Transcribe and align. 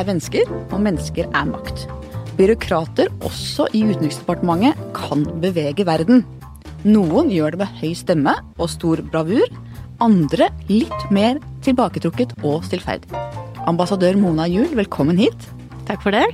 er 0.00 0.08
mennesker, 0.08 0.50
og 0.70 0.82
mennesker 0.82 1.28
er 1.28 1.48
makt. 1.50 1.86
Byråkrater, 2.38 3.10
også 3.26 3.68
i 3.76 3.82
Utenriksdepartementet, 3.84 4.78
kan 4.96 5.26
bevege 5.42 5.86
verden. 5.88 6.24
Noen 6.86 7.28
gjør 7.32 7.54
det 7.54 7.60
med 7.60 7.80
høy 7.82 7.92
stemme 7.98 8.36
og 8.56 8.70
stor 8.72 9.02
bravur. 9.12 9.44
Andre 10.00 10.48
litt 10.70 11.10
mer 11.12 11.40
tilbaketrukket 11.66 12.38
og 12.40 12.64
stillferdig. 12.64 13.10
Ambassadør 13.68 14.16
Mona 14.16 14.46
Juel, 14.48 14.72
velkommen 14.78 15.20
hit. 15.20 15.50
Takk 15.90 16.00
for 16.06 16.16
det. 16.16 16.24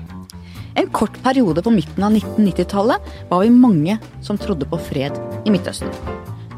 En 0.77 0.91
kort 0.95 1.17
periode 1.25 1.65
på 1.65 1.73
midten 1.73 2.05
av 2.05 2.15
1990-tallet 2.15 3.11
var 3.31 3.43
vi 3.43 3.51
mange 3.51 3.97
som 4.23 4.39
trodde 4.39 4.69
på 4.69 4.79
fred 4.91 5.17
i 5.43 5.53
Midtøsten. 5.55 5.91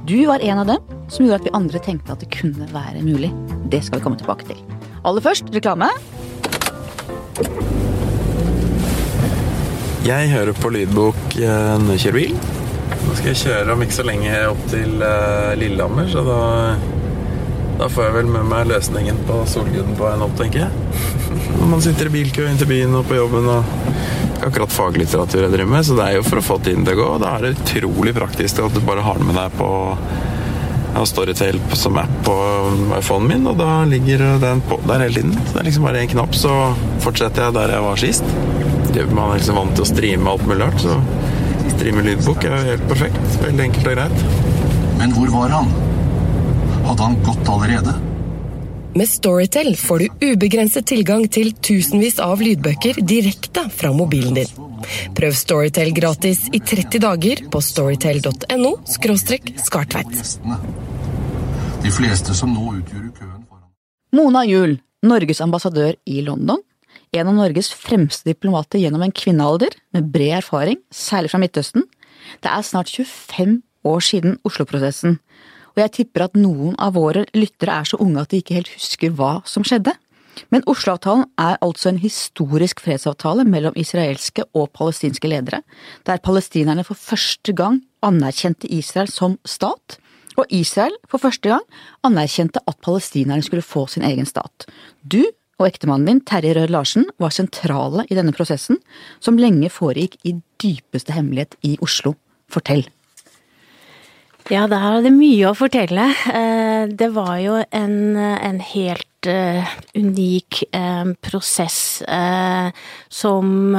Du 0.09 0.19
var 0.27 0.43
en 0.45 0.61
av 0.65 0.69
dem 0.75 0.95
som 1.09 1.25
gjorde 1.25 1.39
at 1.41 1.47
vi 1.47 1.57
andre 1.57 1.81
tenkte 1.85 2.13
at 2.13 2.25
det 2.25 2.33
kunne 2.35 2.69
være 2.75 3.05
mulig. 3.07 3.31
Det 3.73 3.81
skal 3.87 4.01
vi 4.01 4.09
komme 4.09 4.21
tilbake 4.21 4.49
til. 4.51 4.61
Aller 5.07 5.25
først 5.25 5.49
reklame. 5.55 5.89
Jeg 10.09 10.31
hører 10.33 10.57
på 10.57 10.71
lydbok 10.73 11.35
eh, 11.37 11.75
når 11.83 11.97
jeg 11.97 12.03
kjører 12.07 12.17
bil. 12.17 12.37
Nå 13.05 13.17
skal 13.19 13.29
jeg 13.29 13.41
kjøre 13.43 13.75
om 13.75 13.83
ikke 13.85 13.97
så 13.99 14.05
lenge 14.09 14.39
opp 14.49 14.63
til 14.73 15.03
eh, 15.05 15.51
Lillehammer, 15.61 16.09
så 16.09 16.23
da, 16.25 16.39
da 17.81 17.89
får 17.93 18.07
jeg 18.07 18.17
vel 18.17 18.31
med 18.33 18.49
meg 18.49 18.71
løsningen 18.71 19.21
på 19.29 19.43
Solguden 19.51 19.99
på 19.99 20.07
veien 20.07 20.25
opp, 20.25 20.37
tenker 20.41 20.65
jeg. 20.65 20.71
Når 21.59 21.71
man 21.75 21.85
sitter 21.85 22.09
i 22.09 22.15
bilkø 22.15 22.47
inn 22.49 22.61
til 22.61 22.71
byen 22.71 22.97
og 22.97 23.05
på 23.11 23.19
jobben 23.19 23.51
og 23.53 23.75
akkurat 24.47 24.73
faglitteratur 24.73 25.45
jeg 25.45 25.53
driver 25.53 25.73
med, 25.75 25.85
så 25.85 25.99
det 25.99 26.07
er 26.07 26.17
jo 26.19 26.27
for 26.27 26.41
å 26.41 26.47
få 26.47 26.59
tiden 26.65 26.87
til 26.87 26.97
å 26.97 27.03
gå. 27.03 27.11
Da 27.21 27.35
er 27.37 27.45
det 27.45 27.55
utrolig 27.59 28.15
praktisk 28.17 28.63
at 28.65 28.77
du 28.77 28.81
bare 28.87 29.05
har 29.05 29.21
den 29.21 29.29
med 29.29 29.37
deg 29.37 29.57
på 29.59 29.71
jeg 30.89 30.97
har 30.97 31.07
Storytel 31.07 31.59
som 31.79 31.99
app 32.01 32.15
på 32.27 32.35
iPhonen 32.97 33.29
min, 33.31 33.47
og 33.47 33.59
da 33.61 33.85
ligger 33.87 34.25
den 34.43 34.63
på 34.67 34.81
der 34.89 35.05
hele 35.05 35.21
tiden. 35.21 35.35
Så 35.37 35.55
det 35.55 35.61
er 35.61 35.69
liksom 35.69 35.87
bare 35.87 36.01
en 36.03 36.13
knapp, 36.15 36.35
så 36.35 36.55
fortsetter 37.05 37.47
jeg 37.47 37.57
der 37.59 37.75
jeg 37.77 37.85
var 37.85 38.01
sist. 38.03 38.33
Man 39.13 39.29
er 39.29 39.37
liksom 39.39 39.61
vant 39.61 39.77
til 39.77 39.85
å 39.85 39.91
streame 39.93 40.33
alt 40.33 40.47
mulig 40.49 40.65
rart, 40.65 40.81
så 40.83 40.97
streame 41.77 42.03
lydbok 42.09 42.49
er 42.49 42.71
helt 42.73 42.87
perfekt. 42.91 43.39
Veldig 43.45 43.67
enkelt 43.69 43.91
og 43.93 43.99
greit. 43.99 44.25
Men 44.99 45.15
hvor 45.15 45.35
var 45.37 45.55
han? 45.55 45.73
Hadde 46.89 47.03
han 47.05 47.19
gått 47.27 47.53
allerede? 47.53 47.95
Med 48.99 49.07
Storytel 49.07 49.77
får 49.79 49.99
du 50.03 50.31
ubegrenset 50.33 50.89
tilgang 50.89 51.29
til 51.31 51.53
tusenvis 51.55 52.19
av 52.25 52.41
lydbøker 52.43 52.99
direkte 53.07 53.69
fra 53.71 53.93
mobilen 53.95 54.41
din. 54.41 54.68
Prøv 55.19 55.35
Storytel 55.37 55.93
gratis 55.97 56.47
i 56.53 56.61
30 56.61 57.03
dager 57.03 57.45
på 57.53 57.63
storytel.no 57.65 58.73
skartveit. 58.89 60.17
De 61.83 61.93
fleste 61.95 62.35
som 62.37 62.55
nå 62.55 62.79
utgjør 62.81 63.11
køen 63.17 63.45
foran 63.49 63.69
Mona 64.17 64.45
Juel, 64.49 64.79
Norges 65.07 65.41
ambassadør 65.45 65.95
i 66.09 66.23
London. 66.27 66.63
En 67.13 67.31
av 67.31 67.37
Norges 67.37 67.71
fremste 67.73 68.29
diplomater 68.29 68.83
gjennom 68.83 69.05
en 69.05 69.15
kvinnealder, 69.15 69.73
med 69.95 70.11
bred 70.13 70.41
erfaring, 70.43 70.81
særlig 70.91 71.31
fra 71.33 71.41
Midtøsten. 71.41 71.87
Det 72.43 72.51
er 72.51 72.67
snart 72.67 72.91
25 72.93 73.63
år 73.89 74.05
siden 74.05 74.37
Oslo-prosessen, 74.45 75.17
og 75.75 75.83
jeg 75.85 75.95
tipper 76.01 76.27
at 76.27 76.37
noen 76.37 76.75
av 76.83 76.97
våre 76.99 77.25
lyttere 77.37 77.79
er 77.81 77.89
så 77.89 78.01
unge 78.03 78.25
at 78.25 78.33
de 78.33 78.43
ikke 78.43 78.59
helt 78.59 78.73
husker 78.75 79.15
hva 79.15 79.39
som 79.49 79.65
skjedde. 79.67 79.95
Men 80.53 80.65
Oslo-avtalen 80.71 81.27
er 81.41 81.59
altså 81.65 81.91
en 81.93 82.01
historisk 82.03 82.83
fredsavtale 82.85 83.47
mellom 83.49 83.77
israelske 83.79 84.45
og 84.55 84.71
palestinske 84.77 85.31
ledere, 85.31 85.63
der 86.07 86.23
palestinerne 86.25 86.85
for 86.87 86.99
første 86.99 87.55
gang 87.57 87.81
anerkjente 88.05 88.71
Israel 88.73 89.11
som 89.13 89.39
stat, 89.47 89.99
og 90.39 90.47
Israel 90.55 90.95
for 91.11 91.19
første 91.19 91.51
gang 91.51 91.65
anerkjente 92.07 92.63
at 92.71 92.79
palestinerne 92.85 93.43
skulle 93.43 93.67
få 93.67 93.89
sin 93.91 94.07
egen 94.07 94.29
stat. 94.29 94.69
Du 95.03 95.25
og 95.59 95.67
ektemannen 95.67 96.07
din, 96.07 96.21
Terje 96.23 96.55
Rød 96.55 96.71
Larsen, 96.71 97.09
var 97.19 97.35
sentrale 97.35 98.05
i 98.07 98.15
denne 98.15 98.35
prosessen, 98.35 98.79
som 99.19 99.41
lenge 99.41 99.71
foregikk 99.75 100.15
i 100.23 100.37
dypeste 100.63 101.17
hemmelighet 101.17 101.59
i 101.67 101.75
Oslo. 101.83 102.15
Fortell. 102.49 102.87
Ja, 104.49 104.63
der 104.71 104.79
er 104.79 105.03
det 105.05 105.13
mye 105.13 105.51
å 105.51 105.57
fortelle. 105.59 106.07
Eh, 106.31 106.87
det 106.89 107.11
var 107.13 107.35
jo 107.43 107.59
en, 107.59 107.99
en 108.17 108.63
helt 108.65 109.08
uh, 109.27 109.67
unik 109.99 110.63
uh, 110.71 111.11
prosess 111.25 112.03
uh, 112.07 112.71
som, 113.09 113.75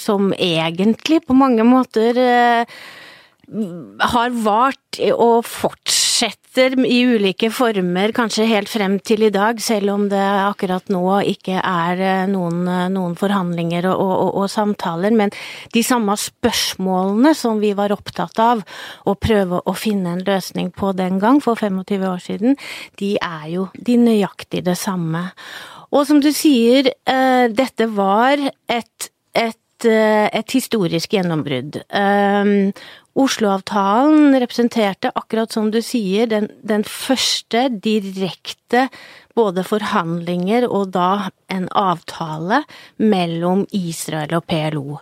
som 0.00 0.32
egentlig 0.34 1.20
på 1.26 1.36
mange 1.38 1.66
måter 1.66 2.18
har 4.00 4.34
vart 4.44 5.00
og 5.14 5.46
fortsetter 6.50 6.86
i 6.86 7.04
ulike 7.06 7.50
former, 7.50 8.12
kanskje 8.12 8.46
helt 8.46 8.68
frem 8.68 8.98
til 9.00 9.22
i 9.22 9.30
dag, 9.30 9.60
selv 9.60 9.90
om 9.92 10.08
det 10.08 10.18
akkurat 10.18 10.88
nå 10.90 11.20
ikke 11.22 11.60
er 11.60 12.00
eh, 12.00 12.26
noen, 12.28 12.64
noen 12.90 13.14
forhandlinger 13.14 13.86
og, 13.86 14.00
og, 14.00 14.34
og, 14.34 14.50
samtaler. 14.50 15.12
Men 15.12 15.30
de 15.72 15.82
samme 15.82 16.16
spørsmålene 16.16 17.34
som 17.34 17.60
vi 17.60 17.72
var 17.74 17.92
opptatt 17.92 18.38
av 18.38 18.62
å 19.06 19.14
prøve 19.14 19.62
å 19.64 19.74
finne 19.74 20.16
en 20.16 20.24
løsning 20.24 20.70
på 20.72 20.92
den 20.92 21.20
gang, 21.20 21.40
for 21.40 21.56
25 21.56 22.04
år 22.04 22.18
siden, 22.18 22.56
de 22.98 23.16
er 23.20 23.48
jo 23.50 23.68
de 23.74 23.96
nøyaktig 23.96 24.64
det 24.64 24.76
samme. 24.78 25.30
Og 25.90 26.06
som 26.06 26.20
du 26.20 26.32
sier, 26.32 26.92
eh, 27.06 27.48
dette 27.50 27.86
var 27.86 28.38
et, 28.68 29.10
et 29.34 29.56
eh, 29.86 30.28
et 30.30 30.52
historisk 30.52 31.14
gjennombrudd. 31.14 31.80
Oslo-avtalen 33.18 34.36
representerte, 34.38 35.10
akkurat 35.18 35.52
som 35.52 35.70
du 35.74 35.80
sier, 35.82 36.28
den, 36.30 36.46
den, 36.62 36.84
første 36.86 37.66
direkte 37.82 38.86
både 39.34 39.64
forhandlinger 39.66 40.68
og 40.68 40.92
da 40.94 41.30
en 41.50 41.66
avtale 41.74 42.62
mellom 43.02 43.66
Israel 43.74 44.36
og 44.38 44.46
PLO. 44.50 45.00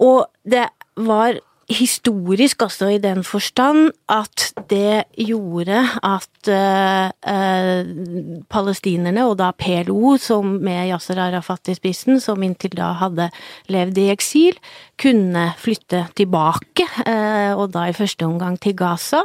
Og 0.00 0.24
det 0.48 0.66
var 0.96 1.36
historisk 1.76 2.62
også 2.64 2.88
i 2.94 3.00
den 3.02 3.22
forstand 3.26 3.90
at 4.10 4.52
det 4.70 5.04
gjorde 5.16 5.80
at 6.06 6.50
eh, 6.50 7.10
uh, 7.26 8.42
palestinerne, 8.52 9.26
og 9.28 9.36
da 9.40 9.50
PLO, 9.56 10.16
som 10.20 10.56
med 10.64 10.90
Yasser 10.90 11.20
Arafat 11.22 11.72
i 11.72 11.76
spissen, 11.78 12.20
som 12.20 12.42
inntil 12.42 12.76
da 12.78 12.92
hadde 13.02 13.28
levd 13.72 14.00
i 14.02 14.08
eksil, 14.14 14.58
kunne 15.00 15.50
flytte 15.60 16.06
tilbake, 16.18 16.88
eh, 17.06 17.52
og 17.52 17.72
da 17.74 17.88
i 17.88 17.96
første 17.96 18.28
omgang 18.28 18.58
til 18.60 18.76
Gaza, 18.78 19.24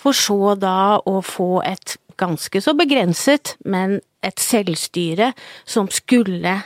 for 0.00 0.16
så 0.16 0.54
da 0.60 1.00
å 1.00 1.20
få 1.24 1.62
et 1.64 1.96
ganske 2.20 2.60
så 2.62 2.74
begrenset, 2.78 3.56
men 3.64 3.98
et 4.24 4.40
selvstyre 4.40 5.32
som 5.68 5.88
skulle 5.92 6.60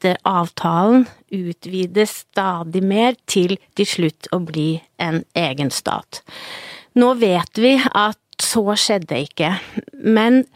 etter 0.00 0.16
avtalen 0.24 1.04
utvides 1.30 2.24
stadig 2.24 2.82
mer 2.82 3.16
til 3.28 3.58
til 3.76 3.86
slutt 3.86 4.30
å 4.32 4.40
bli 4.40 4.80
en 4.98 5.22
egen 5.36 5.70
stat. 5.70 6.22
Nå 6.96 7.14
vet 7.20 7.60
vi 7.60 7.76
at 7.76 8.18
så 8.40 8.72
skjedde 8.72 9.20
ikke, 9.20 9.52
men 9.92 10.46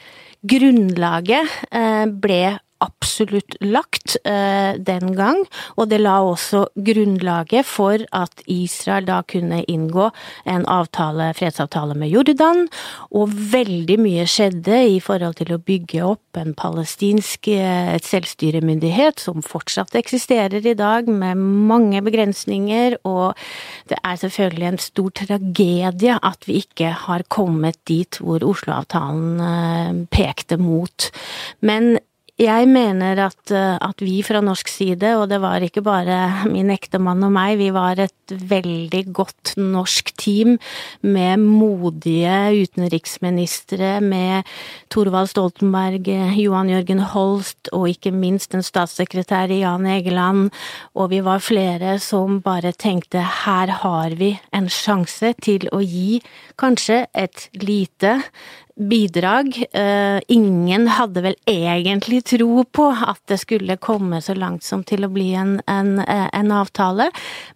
grunnlaget 0.48 1.50
eh, 1.70 2.06
ble 2.08 2.56
absolutt 2.82 3.56
lagt 3.62 4.16
eh, 4.24 4.74
den 4.78 5.14
gang, 5.16 5.40
og 5.76 5.88
det 5.90 6.00
la 6.02 6.16
også 6.24 6.66
grunnlaget 6.74 7.66
for 7.68 8.02
at 8.16 8.44
Israel 8.50 9.06
da 9.08 9.20
kunne 9.28 9.62
inngå 9.70 10.10
en 10.50 10.66
avtale, 10.70 11.30
fredsavtale 11.36 11.96
med 11.98 12.12
Jordan, 12.12 12.66
og 13.14 13.32
veldig 13.52 13.98
mye 14.02 14.26
skjedde 14.28 14.80
i 14.96 15.00
forhold 15.04 15.38
til 15.40 15.54
å 15.54 15.60
bygge 15.62 16.02
opp 16.04 16.40
en 16.40 16.54
palestinsk 16.58 17.48
et 17.54 18.06
selvstyremyndighet 18.06 19.22
som 19.22 19.44
fortsatt 19.44 19.94
eksisterer 19.98 20.64
i 20.66 20.76
dag, 20.78 21.08
med 21.08 21.38
mange 21.38 22.02
begrensninger, 22.04 22.98
og 23.08 23.38
det 23.90 24.00
er 24.02 24.18
selvfølgelig 24.20 24.70
en 24.70 24.82
stor 24.82 25.14
tragedie 25.24 26.18
at 26.24 26.48
vi 26.48 26.60
ikke 26.64 26.90
har 27.06 27.26
kommet 27.32 27.78
dit 27.88 28.18
hvor 28.20 28.44
Oslo-avtalen 28.44 29.44
eh, 29.44 30.02
pekte 30.14 30.58
mot. 30.60 31.10
Men 31.64 31.96
jeg 32.34 32.66
mener 32.66 33.20
at, 33.28 33.50
eh, 33.54 33.76
at, 33.78 34.00
vi 34.02 34.18
fra 34.26 34.40
norsk 34.42 34.66
side, 34.66 35.12
og 35.20 35.28
det 35.30 35.38
var 35.38 35.62
ikke 35.62 35.84
bare 35.86 36.48
min 36.50 36.72
ektemann 36.74 37.22
og 37.22 37.30
meg, 37.30 37.60
vi 37.60 37.68
var 37.70 38.00
et 38.02 38.34
veldig 38.34 39.02
godt 39.14 39.52
norsk 39.60 40.10
team 40.18 40.56
med 41.06 41.38
modige 41.38 42.64
utenriksministre, 42.64 44.00
med 44.02 44.42
Thorvald 44.90 45.30
Stoltenberg, 45.30 46.10
Johan 46.40 46.72
Jørgen 46.72 47.04
Holst 47.14 47.70
og 47.72 47.86
ikke 47.92 48.10
minst 48.10 48.54
en 48.54 48.66
statssekretær 48.66 49.54
i 49.54 49.62
Jan 49.62 49.86
Egeland, 49.86 50.50
og 50.98 51.12
vi 51.14 51.22
var 51.22 51.44
flere 51.44 52.00
som 52.02 52.40
bare 52.42 52.74
tenkte 52.74 53.22
her 53.44 53.70
har 53.84 54.18
vi 54.18 54.34
en 54.50 54.66
sjanse 54.66 55.36
til 55.38 55.68
å 55.70 55.78
gi 55.84 56.18
kanskje 56.58 57.04
et 57.14 57.48
lite 57.62 58.18
bidrag. 58.76 59.64
Eh, 59.72 60.20
ingen 60.28 60.88
hadde 60.88 61.22
vel 61.22 61.36
egentlig 61.46 62.24
tro 62.24 62.64
på 62.64 62.88
at 62.90 63.20
det 63.30 63.38
skulle 63.38 63.76
komme 63.76 64.20
så 64.22 64.34
langt 64.34 64.64
som 64.66 64.82
til 64.86 65.06
å 65.06 65.12
bli 65.14 65.30
en, 65.38 65.60
en, 65.70 65.98
en 66.06 66.52
avtale, 66.52 67.10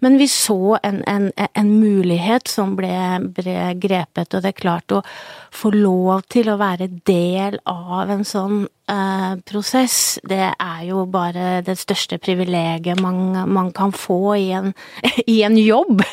men 0.05 0.19
vi 0.19 0.29
så 0.31 0.79
en, 0.83 1.03
en 1.35 1.73
mulighet 1.81 2.49
som 2.49 2.77
ble, 2.79 2.95
ble, 3.35 3.59
grepet, 3.83 4.35
og 4.35 4.45
det 4.45 4.55
er 4.55 4.63
klart 4.63 4.95
å 4.95 5.03
få 5.55 5.73
lov 5.75 6.27
til 6.31 6.51
å 6.53 6.59
være 6.61 6.91
del 7.07 7.59
av 7.69 8.11
en 8.13 8.25
sånn 8.27 8.67
eh, 8.89 9.35
prosess, 9.45 10.19
det 10.29 10.41
er 10.51 10.83
jo 10.89 11.05
bare 11.11 11.61
det 11.67 11.77
største 11.79 12.19
privilegiet 12.23 13.01
man, 13.03 13.49
man 13.51 13.71
kan 13.77 13.93
få 13.93 14.37
i 14.39 14.51
en, 14.57 14.73
i 15.27 15.43
en 15.47 15.59
jobb. 15.59 16.03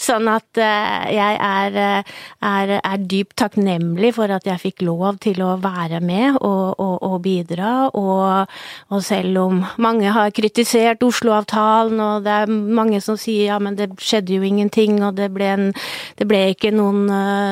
Sånn 0.00 0.26
at 0.30 0.58
eh, 0.58 1.14
jeg 1.14 1.38
er, 1.38 1.76
eh, 1.78 2.14
er, 2.44 2.74
er, 2.80 3.02
dypt 3.04 3.36
takknemlig 3.38 4.14
for 4.16 4.32
at 4.32 4.46
jeg 4.48 4.62
fikk 4.62 4.84
lov 4.86 5.20
til 5.22 5.42
å 5.44 5.54
være 5.62 6.00
med 6.04 6.38
og, 6.40 6.80
og, 6.80 6.96
og 7.04 7.18
bidra. 7.24 7.72
Og, 7.94 8.50
og, 8.90 9.02
selv 9.04 9.40
om 9.42 9.62
mange 9.82 10.10
har 10.14 10.32
kritisert 10.34 11.02
Oslo-avtalen, 11.04 12.00
og 12.00 12.26
det 12.26 12.34
er 12.44 12.50
mange 12.50 13.00
som 13.04 13.18
sier 13.20 13.52
ja, 13.52 13.58
men 13.62 13.76
det 13.78 13.90
skjedde 14.00 14.38
jo 14.38 14.46
ingenting, 14.46 15.00
og 15.04 15.18
det 15.18 15.28
ble, 15.34 15.50
en, 15.52 15.66
det 16.18 16.26
ble 16.30 16.40
ikke 16.54 16.72
noen, 16.74 17.04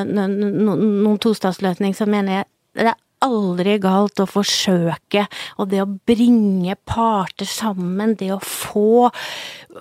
noen, 0.09 0.37
noen, 0.65 1.12
noen 1.13 1.23
tostatsløsning, 1.23 1.95
så 1.97 2.09
mener 2.09 2.41
jeg 2.41 2.49
det 2.73 2.89
er 2.89 3.01
aldri 3.23 3.77
galt 3.79 4.19
å 4.19 4.27
forsøke, 4.27 5.21
og 5.61 5.69
det 5.71 5.79
å 5.79 5.87
bringe 6.09 6.75
parter 6.89 7.47
sammen, 7.47 8.17
det 8.19 8.33
å 8.35 8.41
få 8.43 9.07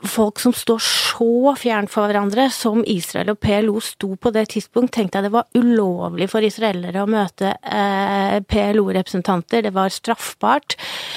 folk 0.06 0.38
som 0.42 0.54
står 0.54 0.82
så 0.84 1.54
fjernt 1.58 1.90
fra 1.90 2.06
hverandre, 2.06 2.46
som 2.54 2.84
Israel 2.86 3.32
og 3.34 3.40
PLO 3.42 3.80
sto 3.82 4.12
på 4.14 4.32
det 4.34 4.46
tidspunkt, 4.54 4.94
tenkte 4.94 5.18
jeg 5.18 5.26
det 5.26 5.34
var 5.34 5.50
ulovlig 5.58 6.28
for 6.30 6.46
israelere 6.46 7.02
å 7.02 7.10
møte 7.10 7.56
eh, 7.66 8.38
PLO-representanter, 8.46 9.66
det 9.66 9.74
var 9.74 9.90
straffbart. 9.90 10.76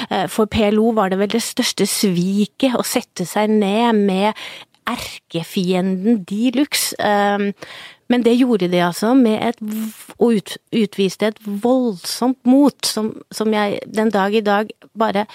Eh, 0.10 0.26
for 0.32 0.50
PLO 0.50 0.96
var 0.98 1.14
det 1.14 1.22
vel 1.22 1.36
det 1.36 1.46
største 1.46 1.86
sviket 1.90 2.80
å 2.80 2.86
sette 2.88 3.28
seg 3.30 3.54
ned 3.54 4.02
med 4.02 4.48
erkefienden 4.90 6.24
de 6.30 6.56
luxe. 6.58 6.98
Eh, 6.98 7.52
men 8.12 8.24
det 8.26 8.36
gjorde 8.38 8.70
de 8.70 8.82
altså 8.86 9.14
med 9.18 9.42
et 9.42 9.62
Og 10.18 10.38
ut, 10.38 10.58
utviste 10.72 11.32
et 11.32 11.40
voldsomt 11.46 12.40
mot, 12.48 12.76
som, 12.86 13.14
som, 13.34 13.54
jeg 13.54 13.80
den 13.86 14.12
dag 14.14 14.34
i 14.34 14.44
dag 14.46 14.70
bare 14.98 15.26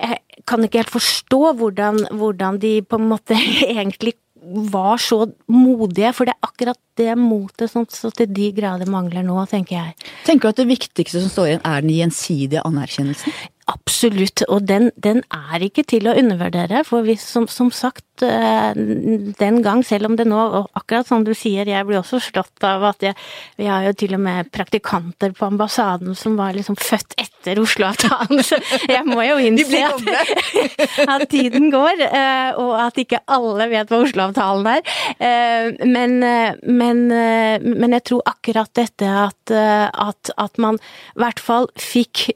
Jeg 0.00 0.44
kan 0.46 0.64
ikke 0.64 0.82
helt 0.82 0.94
forstå 0.94 1.52
hvordan, 1.56 2.06
hvordan 2.12 2.60
de 2.60 2.80
på 2.82 2.96
en 3.00 3.08
måte 3.08 3.36
egentlig 3.68 4.14
var 4.46 5.00
så 5.02 5.24
modige, 5.50 6.12
for 6.14 6.28
det 6.28 6.36
er 6.36 6.46
akkurat 6.46 6.78
det 7.00 7.16
motet 7.18 7.70
som 7.72 7.86
så 7.90 8.12
til 8.14 8.28
de 8.30 8.52
grader 8.54 8.86
mangler 8.86 9.24
nå, 9.26 9.40
tenker 9.50 9.74
jeg. 9.74 10.10
Tenker 10.26 10.46
du 10.46 10.52
at 10.52 10.60
det 10.60 10.68
viktigste 10.68 11.22
som 11.22 11.32
står 11.32 11.48
igjen 11.48 11.64
er 11.66 11.82
den 11.82 11.94
gjensidige 11.96 12.62
anerkjennelsen? 12.68 13.34
Absolutt, 13.66 14.44
og 14.46 14.62
den, 14.68 14.92
den, 15.02 15.24
er 15.34 15.62
ikke 15.66 15.82
til 15.90 16.06
å 16.06 16.12
undervurdere. 16.14 16.84
For 16.86 17.02
vi, 17.02 17.16
som, 17.18 17.48
som, 17.50 17.72
sagt 17.74 18.22
eh, 18.22 18.76
den 18.76 19.58
gang, 19.64 19.82
selv 19.82 20.06
om 20.06 20.14
det 20.14 20.28
nå, 20.30 20.38
akkurat 20.78 21.08
som 21.08 21.24
du 21.26 21.32
sier, 21.34 21.66
jeg 21.66 21.88
blir 21.88 21.98
også 21.98 22.20
slått 22.22 22.62
av 22.66 22.84
at 22.92 23.02
jeg, 23.08 23.16
vi 23.58 23.66
har 23.66 23.88
jo 23.88 23.96
til 23.98 24.14
og 24.14 24.22
med 24.22 24.52
praktikanter 24.54 25.34
på 25.34 25.48
ambassaden 25.48 26.14
som 26.14 26.38
var 26.38 26.54
liksom 26.54 26.78
født 26.78 27.18
etter 27.18 27.58
Oslo-avtalen, 27.64 28.44
så 28.46 28.60
jeg 28.86 29.02
må 29.08 29.18
jo 29.26 29.40
innse 29.48 29.82
at, 29.82 30.14
at, 31.16 31.26
tiden 31.34 31.66
går, 31.74 32.06
eh, 32.06 32.62
og 32.62 32.72
at 32.86 33.02
ikke 33.02 33.24
alle 33.26 33.66
vet 33.74 33.90
hva 33.90 34.02
Oslo-avtalen 34.06 34.72
er. 34.76 34.96
Eh, 35.18 35.84
men, 35.90 36.20
men, 36.22 37.04
men, 37.10 37.98
jeg 37.98 38.08
tror 38.12 38.26
akkurat 38.30 38.70
dette 38.78 39.10
at, 39.26 39.58
at, 39.58 40.36
at 40.38 40.58
man 40.62 40.78
i 40.78 41.24
hvert 41.24 41.42
fall 41.42 41.72
fikk 41.74 42.28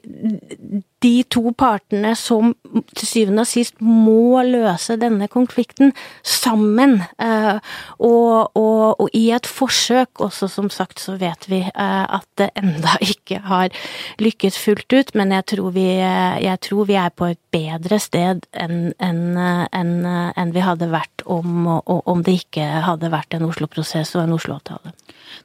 de 1.01 1.23
to 1.29 1.51
partene 1.57 2.13
som 2.19 2.53
til 2.95 3.07
syvende 3.07 3.43
og 3.43 3.49
sist 3.49 3.79
må 3.81 4.41
løse 4.45 4.97
denne 5.01 5.27
konflikten 5.31 5.93
sammen. 6.23 6.99
Eh, 7.21 7.57
og, 7.99 8.51
og, 8.57 9.01
og, 9.01 9.09
i 9.17 9.31
et 9.35 9.49
forsøk, 9.49 10.21
også 10.21 10.49
som 10.51 10.69
sagt 10.73 11.01
så 11.01 11.17
vet 11.21 11.47
vi 11.49 11.61
eh, 11.65 12.05
at 12.05 12.27
det 12.37 12.51
enda 12.59 12.95
ikke 13.13 13.41
har 13.47 13.73
lykkes 14.21 14.59
fullt 14.61 14.93
ut, 14.93 15.15
men 15.17 15.33
jeg 15.35 15.47
tror 15.55 15.73
vi, 15.75 15.87
jeg 15.97 16.61
tror 16.67 16.89
vi 16.89 16.99
er 16.99 17.09
på 17.09 17.31
et 17.33 17.41
bedre 17.51 17.99
sted 17.99 18.45
enn 18.53 18.93
en, 19.01 19.21
en, 19.37 19.91
en 20.07 20.53
vi 20.53 20.63
hadde 20.63 20.91
vært 20.91 21.20
om, 21.25 21.67
om 21.85 22.23
det 22.25 22.37
ikke 22.43 22.65
hadde 22.87 23.11
vært 23.13 23.37
en 23.37 23.47
Oslo-prosess 23.49 24.15
og 24.17 24.25
en 24.25 24.35
Oslo-avtale. 24.37 24.93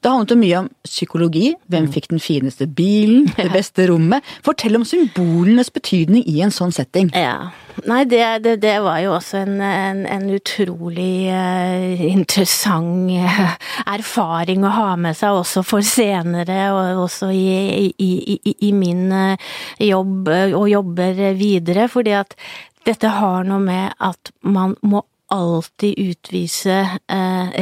Det 0.01 0.11
handlet 0.11 0.33
jo 0.33 0.39
mye 0.41 0.59
om 0.65 0.69
psykologi. 0.87 1.47
Hvem 1.71 1.87
mm. 1.87 1.93
fikk 1.95 2.09
den 2.11 2.23
fineste 2.23 2.67
bilen? 2.67 3.29
Det 3.37 3.49
beste 3.53 3.87
rommet? 3.91 4.25
Fortell 4.47 4.79
om 4.79 4.85
symbolenes 4.87 5.71
betydning 5.73 6.27
i 6.29 6.41
en 6.45 6.55
sånn 6.55 6.75
setting. 6.75 7.13
Ja. 7.17 7.53
Nei, 7.87 8.03
det, 8.09 8.23
det, 8.45 8.55
det 8.63 8.77
var 8.85 9.01
jo 9.05 9.13
også 9.19 9.43
en, 9.43 9.59
en, 9.61 10.05
en 10.09 10.29
utrolig 10.33 11.29
uh, 11.29 12.05
interessant 12.09 13.11
uh, 13.13 13.57
erfaring 13.93 14.65
å 14.65 14.73
ha 14.73 14.87
med 15.01 15.19
seg 15.19 15.37
også 15.43 15.61
for 15.67 15.85
senere, 15.85 16.71
og 16.73 17.03
også 17.05 17.29
i, 17.37 17.91
i, 17.93 18.11
i, 18.37 18.55
i 18.71 18.73
min 18.77 19.11
uh, 19.13 19.51
jobb 19.83 20.33
og 20.33 20.65
jobber 20.73 21.21
videre. 21.37 21.91
Fordi 21.93 22.17
at 22.17 22.33
dette 22.87 23.11
har 23.19 23.45
noe 23.47 23.61
med 23.63 23.93
at 23.99 24.33
man 24.47 24.77
må 24.87 25.05
alltid 25.33 25.99
utvise 25.99 26.81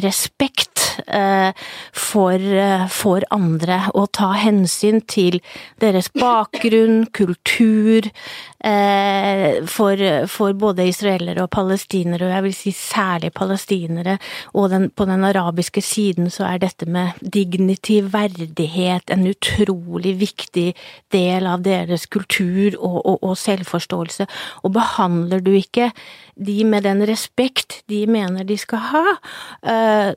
respekt 0.05 0.84
Eh, 1.06 1.52
for, 1.93 2.38
eh, 2.38 2.87
for, 2.88 3.22
andre, 3.31 3.81
og 3.94 4.12
ta 4.12 4.32
hensyn 4.38 5.00
til 5.11 5.40
deres 5.82 6.11
bakgrunn, 6.22 7.06
kultur, 7.12 8.06
eh, 8.06 8.54
for, 8.64 10.00
for 10.32 10.55
både 10.56 10.87
israelere 10.88 11.44
og 11.44 11.50
palestinere, 11.52 12.25
og 12.25 12.32
jeg 12.32 12.44
vil 12.46 12.55
si 12.56 12.72
særlig 12.72 13.32
palestinere. 13.37 14.16
Og 14.56 14.70
den, 14.72 14.88
på 14.90 15.05
den 15.05 15.25
arabiske 15.28 15.82
siden 15.84 16.31
så 16.32 16.46
er 16.49 16.62
dette 16.62 16.88
med 16.88 17.20
dignity, 17.20 18.00
verdighet, 18.08 19.12
en 19.12 19.26
utrolig 19.28 20.14
viktig 20.22 20.70
del 21.12 21.49
av 21.50 21.64
deres 21.66 22.06
kultur 22.06 22.78
og, 22.78 22.99
og, 23.05 23.19
og 23.20 23.37
selvforståelse. 23.38 24.26
Og 24.64 24.72
behandler 24.72 25.44
du 25.44 25.52
ikke 25.58 25.90
de 26.34 26.64
med 26.64 26.88
den 26.88 27.05
respekt 27.08 27.82
de 27.93 28.05
mener 28.10 28.44
de 28.49 28.56
skal 28.58 28.81
ha, 28.90 29.06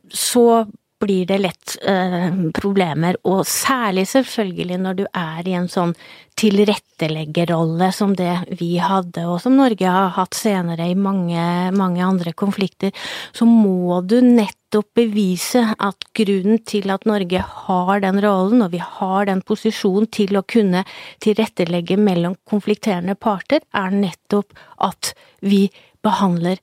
så 0.10 0.46
blir 1.00 1.26
det 1.30 1.38
lett 1.42 1.76
eh, 1.82 2.32
problemer, 2.58 3.18
og 3.28 3.46
særlig 3.48 4.08
selvfølgelig 4.10 4.78
når 4.82 4.98
du 4.98 5.04
er 5.08 5.48
i 5.48 5.56
en 5.58 5.70
sånn 5.70 5.94
tilretteleggerrolle 6.38 7.90
som 7.96 8.14
det 8.18 8.34
vi 8.60 8.76
hadde, 8.82 9.26
og 9.26 9.40
som 9.42 9.58
Norge 9.58 9.90
har 9.90 10.14
hatt 10.18 10.38
senere 10.38 10.90
i 10.90 10.98
mange, 10.98 11.42
mange 11.78 12.04
andre 12.06 12.34
konflikter, 12.38 12.94
så 13.34 13.46
må 13.50 14.02
du 14.06 14.20
nettopp 14.22 14.90
bevise 14.98 15.64
at 15.78 16.08
grunnen 16.18 16.62
til 16.68 16.94
at 16.94 17.08
Norge 17.10 17.42
har 17.66 18.04
den 18.06 18.22
rollen, 18.24 18.66
og 18.66 18.74
vi 18.74 18.82
har 18.84 19.30
den 19.30 19.42
posisjonen 19.46 20.10
til 20.14 20.38
å 20.38 20.46
kunne 20.46 20.86
tilrettelegge 21.26 21.98
mellom 22.02 22.38
konflikterende 22.50 23.18
parter, 23.18 23.66
er 23.74 23.94
nettopp 23.94 24.58
at 24.86 25.14
vi 25.42 25.68
behandler 26.06 26.62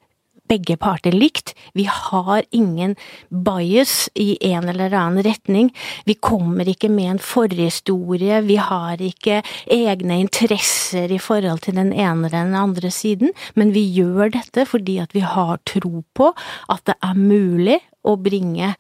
begge 0.55 0.77
parter 0.81 1.15
likt. 1.15 1.55
Vi 1.75 1.87
har 1.91 2.45
ingen 2.55 2.95
bias 3.29 4.09
i 4.15 4.37
en 4.53 4.69
eller 4.71 4.95
annen 4.95 5.25
retning. 5.27 5.71
Vi 6.07 6.15
kommer 6.15 6.69
ikke 6.71 6.91
med 6.93 7.17
en 7.17 7.23
forhistorie, 7.23 8.41
vi 8.47 8.59
har 8.61 9.03
ikke 9.03 9.43
egne 9.71 10.21
interesser 10.23 11.13
i 11.13 11.21
forhold 11.23 11.65
til 11.67 11.79
den 11.79 11.93
ene 11.93 12.29
eller 12.29 12.37
den 12.37 12.59
andre 12.59 12.91
siden, 12.95 13.35
men 13.59 13.75
vi 13.75 13.85
gjør 13.97 14.35
dette 14.37 14.67
fordi 14.69 14.99
at 15.03 15.15
vi 15.17 15.25
har 15.25 15.59
tro 15.67 16.05
på 16.15 16.31
at 16.73 16.85
det 16.89 16.97
er 17.03 17.19
mulig 17.19 17.81
å 18.05 18.17
bringe 18.21 18.75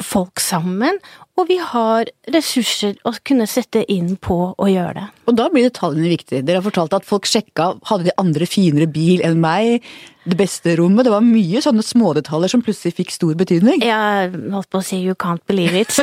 folk 0.00 0.40
sammen, 0.40 1.00
og 1.38 1.48
vi 1.48 1.56
har 1.62 2.10
ressurser 2.34 2.98
å 3.08 3.14
kunne 3.24 3.46
sette 3.48 3.84
inn 3.92 4.16
på 4.20 4.38
å 4.52 4.70
gjøre 4.70 4.94
det. 4.98 5.06
Og 5.30 5.36
da 5.38 5.48
blir 5.52 5.68
detaljene 5.68 6.12
viktige. 6.12 6.44
Dere 6.44 6.60
har 6.60 6.66
fortalt 6.66 6.96
at 6.96 7.06
folk 7.08 7.28
sjekka 7.28 7.74
hadde 7.90 8.10
de 8.10 8.16
andre 8.20 8.48
finere 8.50 8.90
bil 8.90 9.22
enn 9.24 9.40
meg, 9.42 9.86
det 10.28 10.36
beste 10.36 10.74
rommet. 10.76 11.06
Det 11.06 11.12
var 11.14 11.24
mye 11.24 11.62
sånne 11.64 11.84
smådetaljer 11.84 12.52
som 12.52 12.62
plutselig 12.64 12.92
fikk 12.98 13.12
stor 13.14 13.36
betydning. 13.40 13.80
Ja, 13.86 14.28
holdt 14.52 14.68
på 14.72 14.80
å 14.82 14.84
si 14.84 14.98
you 15.00 15.16
can't 15.18 15.42
believe 15.48 15.72
it. 15.80 15.96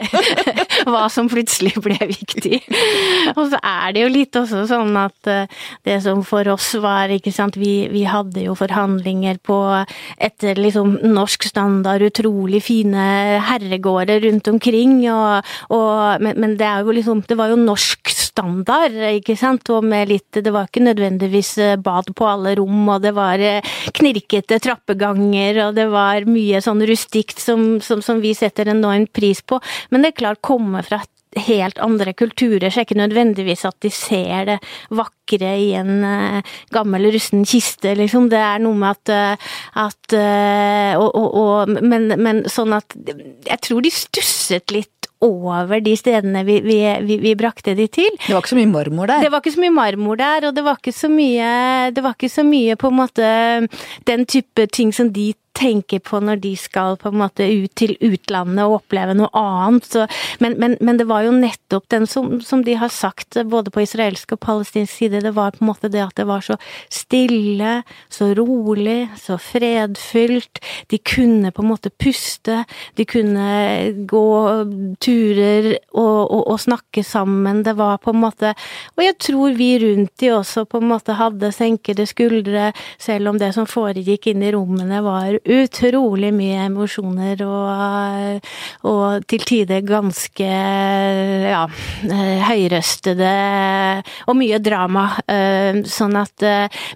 Hva 0.90 1.06
som 1.12 1.28
plutselig 1.30 1.72
ble 1.80 1.96
viktig. 2.10 2.60
Og 3.34 3.42
så 3.52 3.60
er 3.62 3.96
det 3.96 4.04
jo 4.04 4.10
litt 4.12 4.36
også 4.36 4.66
sånn 4.68 4.92
at 5.00 5.30
eh, 5.30 5.48
det 5.88 6.00
som 6.04 6.20
for 6.26 6.48
oss 6.52 6.72
var, 6.82 7.12
ikke 7.12 7.32
sant, 7.32 7.56
vi, 7.60 7.88
vi 7.92 8.04
hadde 8.08 8.44
jo 8.44 8.56
forhandlinger 8.58 9.40
på 9.44 9.58
etter 10.20 10.60
liksom 10.60 10.98
norsk 11.08 11.48
standard, 11.48 12.04
utrolig 12.10 12.62
fine 12.66 13.40
herregårder 13.48 14.20
rundt 14.26 14.39
omkring, 14.48 15.02
og, 15.12 15.46
og 15.74 16.22
men, 16.24 16.38
men, 16.40 16.56
det 16.60 16.68
liksom 16.94 17.22
Det 17.28 17.36
var 17.38 17.52
jo 17.52 17.58
norsk 17.60 18.10
standard, 18.14 18.96
ikke 19.20 19.36
sant, 19.36 19.68
og 19.70 19.84
med 19.84 20.08
litt 20.08 20.40
Det 20.40 20.52
var 20.54 20.68
ikke 20.68 20.84
nødvendigvis 20.86 21.52
eh, 21.58 21.76
bad 21.76 22.12
på 22.16 22.26
alle 22.26 22.54
rom, 22.58 22.88
og 22.88 23.02
det 23.04 23.14
var 23.16 23.42
eh, 23.44 23.64
knirkete 23.96 24.60
trappeganger, 24.62 25.66
og 25.66 25.78
det 25.78 25.88
var 25.92 26.28
mye 26.28 26.62
sånn 26.64 26.84
rustikt 26.88 27.40
som, 27.42 27.80
som, 27.84 28.02
som 28.04 28.20
vi 28.22 28.34
setter 28.36 28.70
enormt 28.72 29.12
pris 29.16 29.42
på. 29.42 29.60
Men 29.90 30.02
det 30.04 30.12
er 30.12 30.20
klart, 30.22 30.44
komme 30.44 30.82
fra 30.86 31.02
helt 31.36 31.78
andre 31.78 32.12
kulturer, 32.12 32.70
så 32.70 32.80
er 32.80 32.84
det 32.84 32.88
ikke 32.88 33.00
nødvendigvis 33.00 33.64
at 33.68 33.76
de 33.84 33.90
ser 33.94 34.46
det 34.48 34.58
vakre 34.90 35.52
i 35.62 35.68
en 35.78 36.02
uh, 36.02 36.54
gammel, 36.74 37.10
rusten 37.14 37.44
kiste, 37.46 37.94
liksom. 37.98 38.30
Det 38.32 38.40
er 38.40 38.62
noe 38.62 38.78
med 38.78 38.96
at, 38.96 39.12
uh, 39.14 39.52
at 39.84 40.16
uh, 40.16 40.98
og, 40.98 41.10
og, 41.14 41.28
og, 41.42 41.76
men, 41.82 42.10
men 42.18 42.42
sånn 42.50 42.74
at 42.76 42.96
Jeg 43.46 43.62
tror 43.62 43.84
de 43.84 43.92
stusset 43.94 44.74
litt 44.74 45.10
over 45.20 45.82
de 45.84 45.92
stedene 46.00 46.42
vi, 46.48 46.60
vi, 46.64 46.78
vi, 47.04 47.18
vi, 47.20 47.34
brakte 47.36 47.74
de 47.76 47.86
til. 47.92 48.08
Det 48.16 48.32
var 48.32 48.40
ikke 48.40 48.54
så 48.54 48.60
mye 48.60 48.70
marmor 48.72 49.10
der? 49.10 49.26
Det 49.26 49.32
var 49.32 49.42
ikke 49.42 49.52
så 49.52 49.62
mye 49.62 49.76
marmor 49.76 50.20
der, 50.20 50.48
og 50.48 50.56
det 50.56 50.64
var 50.64 50.80
ikke 50.80 50.96
så 50.96 51.10
mye, 51.12 51.50
det 51.92 52.04
var 52.04 52.16
ikke 52.16 52.32
så 52.32 52.44
mye 52.46 52.78
på 52.80 52.90
en 52.90 52.98
måte 53.02 53.28
den 54.08 54.24
type 54.24 54.66
ting 54.72 54.94
som 54.96 55.12
de 55.12 55.30
tenker 55.56 56.00
på 56.04 56.20
når 56.22 56.40
de 56.44 56.52
skal 56.58 56.96
på 57.00 57.10
en 57.10 57.20
måte 57.20 57.44
ut 57.44 57.72
til 57.78 57.96
utlandet 58.04 58.62
og 58.64 58.80
oppleve 58.80 59.16
noe 59.18 59.30
annet. 59.36 59.86
Så, 59.86 60.06
men, 60.42 60.56
men, 60.60 60.76
men, 60.80 61.00
det 61.00 61.08
var 61.10 61.24
jo 61.26 61.34
nettopp 61.34 61.88
den 61.92 62.06
som, 62.10 62.38
som, 62.44 62.62
de 62.64 62.76
har 62.78 62.92
sagt, 62.92 63.38
både 63.50 63.72
på 63.72 63.84
israelsk 63.84 64.36
og 64.36 64.42
palestinsk 64.44 64.92
side, 64.92 65.22
det 65.24 65.34
var 65.36 65.56
på 65.56 65.64
en 65.64 65.70
måte 65.72 65.90
det 65.92 66.02
at 66.04 66.16
det 66.20 66.26
var 66.28 66.44
så 66.44 66.56
stille, 66.92 67.80
så 68.12 68.30
rolig, 68.38 69.10
så 69.20 69.38
fredfylt. 69.40 70.62
De 70.92 71.00
kunne 71.02 71.52
på 71.54 71.64
en 71.64 71.70
måte 71.72 71.90
puste, 71.90 72.62
de 72.96 73.06
kunne 73.08 73.48
gå 74.10 74.26
turer 75.02 75.70
og, 75.90 76.20
og, 76.30 76.42
og 76.54 76.62
snakke 76.62 77.04
sammen. 77.06 77.64
Det 77.66 77.76
var 77.78 78.00
på 78.02 78.14
en 78.14 78.22
måte 78.22 78.54
Og 78.96 79.02
jeg 79.04 79.16
tror 79.22 79.54
vi 79.56 79.70
rundt 79.82 80.12
de 80.20 80.30
også 80.34 80.64
på 80.68 80.80
en 80.80 80.90
måte 80.90 81.14
hadde 81.18 81.50
senkede 81.54 82.06
skuldre, 82.08 82.70
selv 83.00 83.30
om 83.30 83.38
det 83.40 83.52
som 83.56 83.68
foregikk 83.68 84.30
inn 84.30 84.44
i 84.44 84.52
rommene 84.54 85.00
var 85.04 85.40
utrolig 85.50 86.30
mye 86.34 86.64
emosjoner 86.66 87.42
og, 87.46 88.48
og 88.88 89.26
til 89.30 89.44
tider 89.48 89.84
ganske 89.86 90.50
ja, 91.50 91.64
høyrøstede 92.48 93.32
og 94.26 94.38
mye 94.38 94.60
drama. 94.62 95.06
Eh, 95.30 95.80
sånn 95.90 96.16
at 96.20 96.44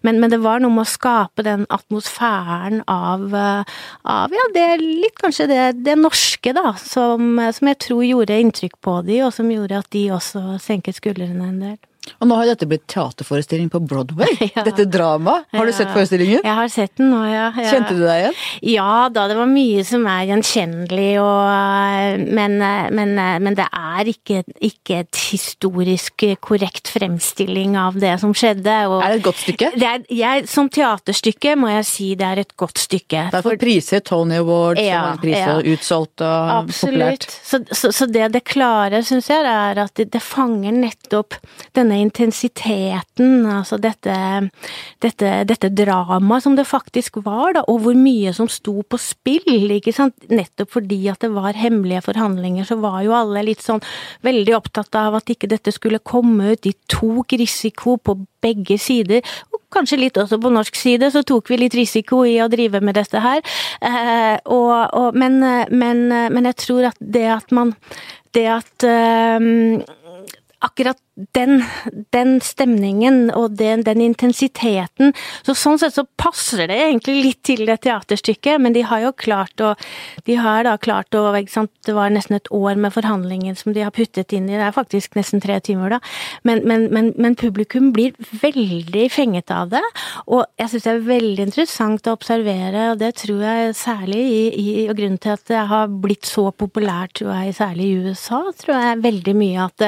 men, 0.04 0.18
men, 0.20 0.30
det 0.32 0.40
var 0.42 0.62
noe 0.62 0.72
med 0.74 0.86
å 0.86 0.92
skape 0.94 1.44
den 1.46 1.66
atmosfæren 1.72 2.82
av, 2.90 3.26
av 3.34 4.34
ja, 4.34 4.46
det 4.54 4.68
litt 4.82 5.18
kanskje 5.20 5.48
det, 5.50 5.62
det 5.86 5.96
norske, 6.00 6.54
da, 6.56 6.74
som, 6.80 7.38
som 7.54 7.70
jeg 7.70 7.80
tror 7.86 8.04
gjorde 8.06 8.40
inntrykk 8.44 8.78
på 8.84 9.00
de, 9.06 9.20
og 9.26 9.34
som 9.36 9.50
gjorde 9.52 9.82
at 9.82 9.90
de 9.94 10.06
også 10.14 10.58
senket 10.62 11.00
skuldrene 11.00 11.50
en 11.50 11.60
del. 11.62 11.80
Og 12.20 12.28
nå 12.28 12.36
har 12.38 12.48
dette 12.48 12.66
blitt 12.68 12.86
teaterforestilling 12.90 13.70
på 13.72 13.82
Broadway. 13.84 14.32
Ja. 14.54 14.62
Dette 14.66 14.84
dramaet. 14.86 15.46
Har 15.56 15.66
du 15.66 15.72
sett 15.74 15.88
forestillingen? 15.90 16.42
Jeg 16.44 16.54
har 16.54 16.68
sett 16.70 16.92
den 17.00 17.08
nå, 17.10 17.22
ja. 17.26 17.46
ja. 17.56 17.70
Kjente 17.72 17.94
du 17.96 18.02
deg 18.04 18.20
igjen? 18.20 18.34
Ja 18.74 19.06
da, 19.10 19.24
det 19.30 19.36
var 19.38 19.48
mye 19.50 19.82
som 19.86 20.04
er 20.10 20.26
gjenkjennelig, 20.28 21.08
og, 21.22 22.20
men, 22.36 22.58
men, 22.94 23.14
men, 23.16 23.56
det 23.56 23.66
er 23.66 24.10
ikke, 24.12 24.42
ikke, 24.58 25.00
et 25.04 25.20
historisk 25.32 26.26
korrekt 26.44 26.92
fremstilling 26.92 27.78
av 27.80 27.96
det 27.98 28.12
som 28.22 28.34
skjedde. 28.36 28.76
Og 28.92 28.98
er 29.00 29.14
det 29.14 29.22
et 29.22 29.26
godt 29.26 29.40
stykke? 29.42 29.70
Er, 29.80 30.04
jeg, 30.12 30.44
som 30.50 30.68
teaterstykke 30.72 31.56
må 31.60 31.72
jeg 31.72 31.88
si 31.88 32.10
det 32.20 32.28
er 32.28 32.44
et 32.44 32.54
godt 32.60 32.84
stykke. 32.84 33.26
Det 33.32 33.40
er 33.40 33.46
for 33.48 33.60
priser, 33.64 34.04
Tony 34.06 34.38
Awards, 34.42 34.84
ja, 34.84 35.02
og 35.14 35.24
priser, 35.24 35.64
utsolgt 35.74 36.24
og 36.26 36.54
Absolutt. 36.60 36.92
populært. 36.92 37.28
Så, 37.40 37.62
så, 37.72 37.92
så 37.94 38.10
det 38.10 38.30
det 38.36 38.44
klarer, 38.46 39.02
syns 39.06 39.32
jeg, 39.32 39.44
er 39.48 39.82
at 39.86 39.96
det, 39.98 40.10
det 40.14 40.22
fanger 40.22 40.74
nettopp 40.74 41.40
denne 41.76 41.93
denne 41.94 42.02
intensiteten, 42.02 43.46
altså 43.46 43.78
dette, 43.78 44.14
dette, 45.02 45.30
dette 45.46 45.70
dramaet 45.70 46.42
som 46.44 46.56
det 46.56 46.66
faktisk 46.66 47.20
var, 47.24 47.54
da, 47.54 47.64
og 47.70 47.82
hvor 47.84 47.96
mye 47.98 48.32
som 48.34 48.48
sto 48.50 48.82
på 48.82 48.98
spill, 48.98 49.70
ikke 49.76 49.94
sant. 49.94 50.14
Nettopp 50.30 50.72
fordi 50.74 51.00
at 51.10 51.22
det 51.22 51.32
var 51.34 51.54
hemmelige 51.58 52.04
forhandlinger, 52.08 52.66
så 52.66 52.78
var 52.82 53.02
jo 53.04 53.14
alle 53.16 53.44
litt 53.46 53.62
sånn 53.62 53.82
veldig 54.26 54.56
opptatt 54.56 54.94
av 54.98 55.18
at 55.20 55.30
ikke 55.30 55.50
dette 55.50 55.72
skulle 55.74 56.02
komme 56.02 56.54
ut. 56.54 56.64
De 56.64 56.74
tok 56.90 57.36
risiko 57.38 57.96
på 57.98 58.18
begge 58.44 58.78
sider, 58.80 59.24
og 59.52 59.62
kanskje 59.74 60.00
litt 60.00 60.18
også 60.20 60.38
på 60.42 60.52
norsk 60.54 60.76
side, 60.78 61.10
så 61.14 61.24
tok 61.26 61.50
vi 61.50 61.62
litt 61.64 61.78
risiko 61.78 62.24
i 62.28 62.38
å 62.42 62.50
drive 62.52 62.82
med 62.84 62.98
dette 62.98 63.22
her. 63.22 63.42
Eh, 63.80 64.36
og, 64.44 64.74
og, 64.94 65.18
men, 65.18 65.40
men, 65.70 66.06
men, 66.10 66.50
jeg 66.50 66.60
tror 66.66 66.90
at 66.92 67.00
det 67.00 67.26
at 67.38 67.54
man 67.54 67.74
Det 68.34 68.46
at 68.50 68.82
eh, 68.82 69.44
akkurat 70.64 70.98
den, 71.14 71.62
den, 72.10 72.40
stemningen 72.42 73.28
og 73.38 73.54
den, 73.58 73.84
den, 73.86 74.00
intensiteten. 74.02 75.12
Så 75.46 75.54
sånn 75.54 75.78
sett 75.78 75.94
så 75.94 76.02
passer 76.18 76.66
det 76.66 76.78
egentlig 76.88 77.14
litt 77.22 77.40
til 77.46 77.62
det 77.68 77.80
teaterstykket, 77.86 78.58
men 78.62 78.74
de 78.74 78.82
har 78.88 79.04
jo 79.04 79.12
klart 79.12 79.62
å 79.62 79.74
De 80.26 80.36
har 80.40 80.64
da 80.64 80.76
klart 80.78 81.14
å 81.14 81.30
Det 81.34 81.94
var 81.94 82.10
nesten 82.10 82.36
et 82.36 82.50
år 82.50 82.74
med 82.80 82.92
forhandlinger 82.94 83.54
som 83.58 83.72
de 83.74 83.84
har 83.84 83.92
puttet 83.94 84.32
inn 84.32 84.48
i, 84.48 84.56
det 84.56 84.66
er 84.66 84.74
faktisk 84.74 85.14
nesten 85.14 85.42
tre 85.42 85.60
timer, 85.60 85.96
da. 85.96 86.00
Men, 86.42 86.64
men, 86.66 86.88
men, 86.90 87.12
men 87.16 87.36
publikum 87.38 87.92
blir 87.94 88.14
veldig 88.40 89.06
fenget 89.12 89.50
av 89.54 89.70
det, 89.74 89.82
og 90.26 90.44
jeg 90.58 90.72
syns 90.72 90.86
det 90.86 90.92
er 90.94 91.06
veldig 91.08 91.46
interessant 91.48 92.08
å 92.08 92.16
observere, 92.16 92.90
og 92.92 93.00
det 93.02 93.12
tror 93.20 93.42
jeg 93.44 93.76
særlig 93.78 94.22
i, 94.24 94.42
i 94.58 94.88
og 94.88 94.96
grunnen 94.98 95.20
til 95.22 95.34
at 95.36 95.46
det 95.50 95.62
har 95.70 95.92
blitt 96.02 96.26
så 96.28 96.48
populært, 96.50 97.18
tror 97.20 97.34
jeg, 97.36 97.56
særlig 97.58 97.90
i 97.90 98.08
USA, 98.08 98.40
tror 98.58 98.80
jeg 98.80 99.02
veldig 99.04 99.36
mye 99.38 99.68
at 99.68 99.86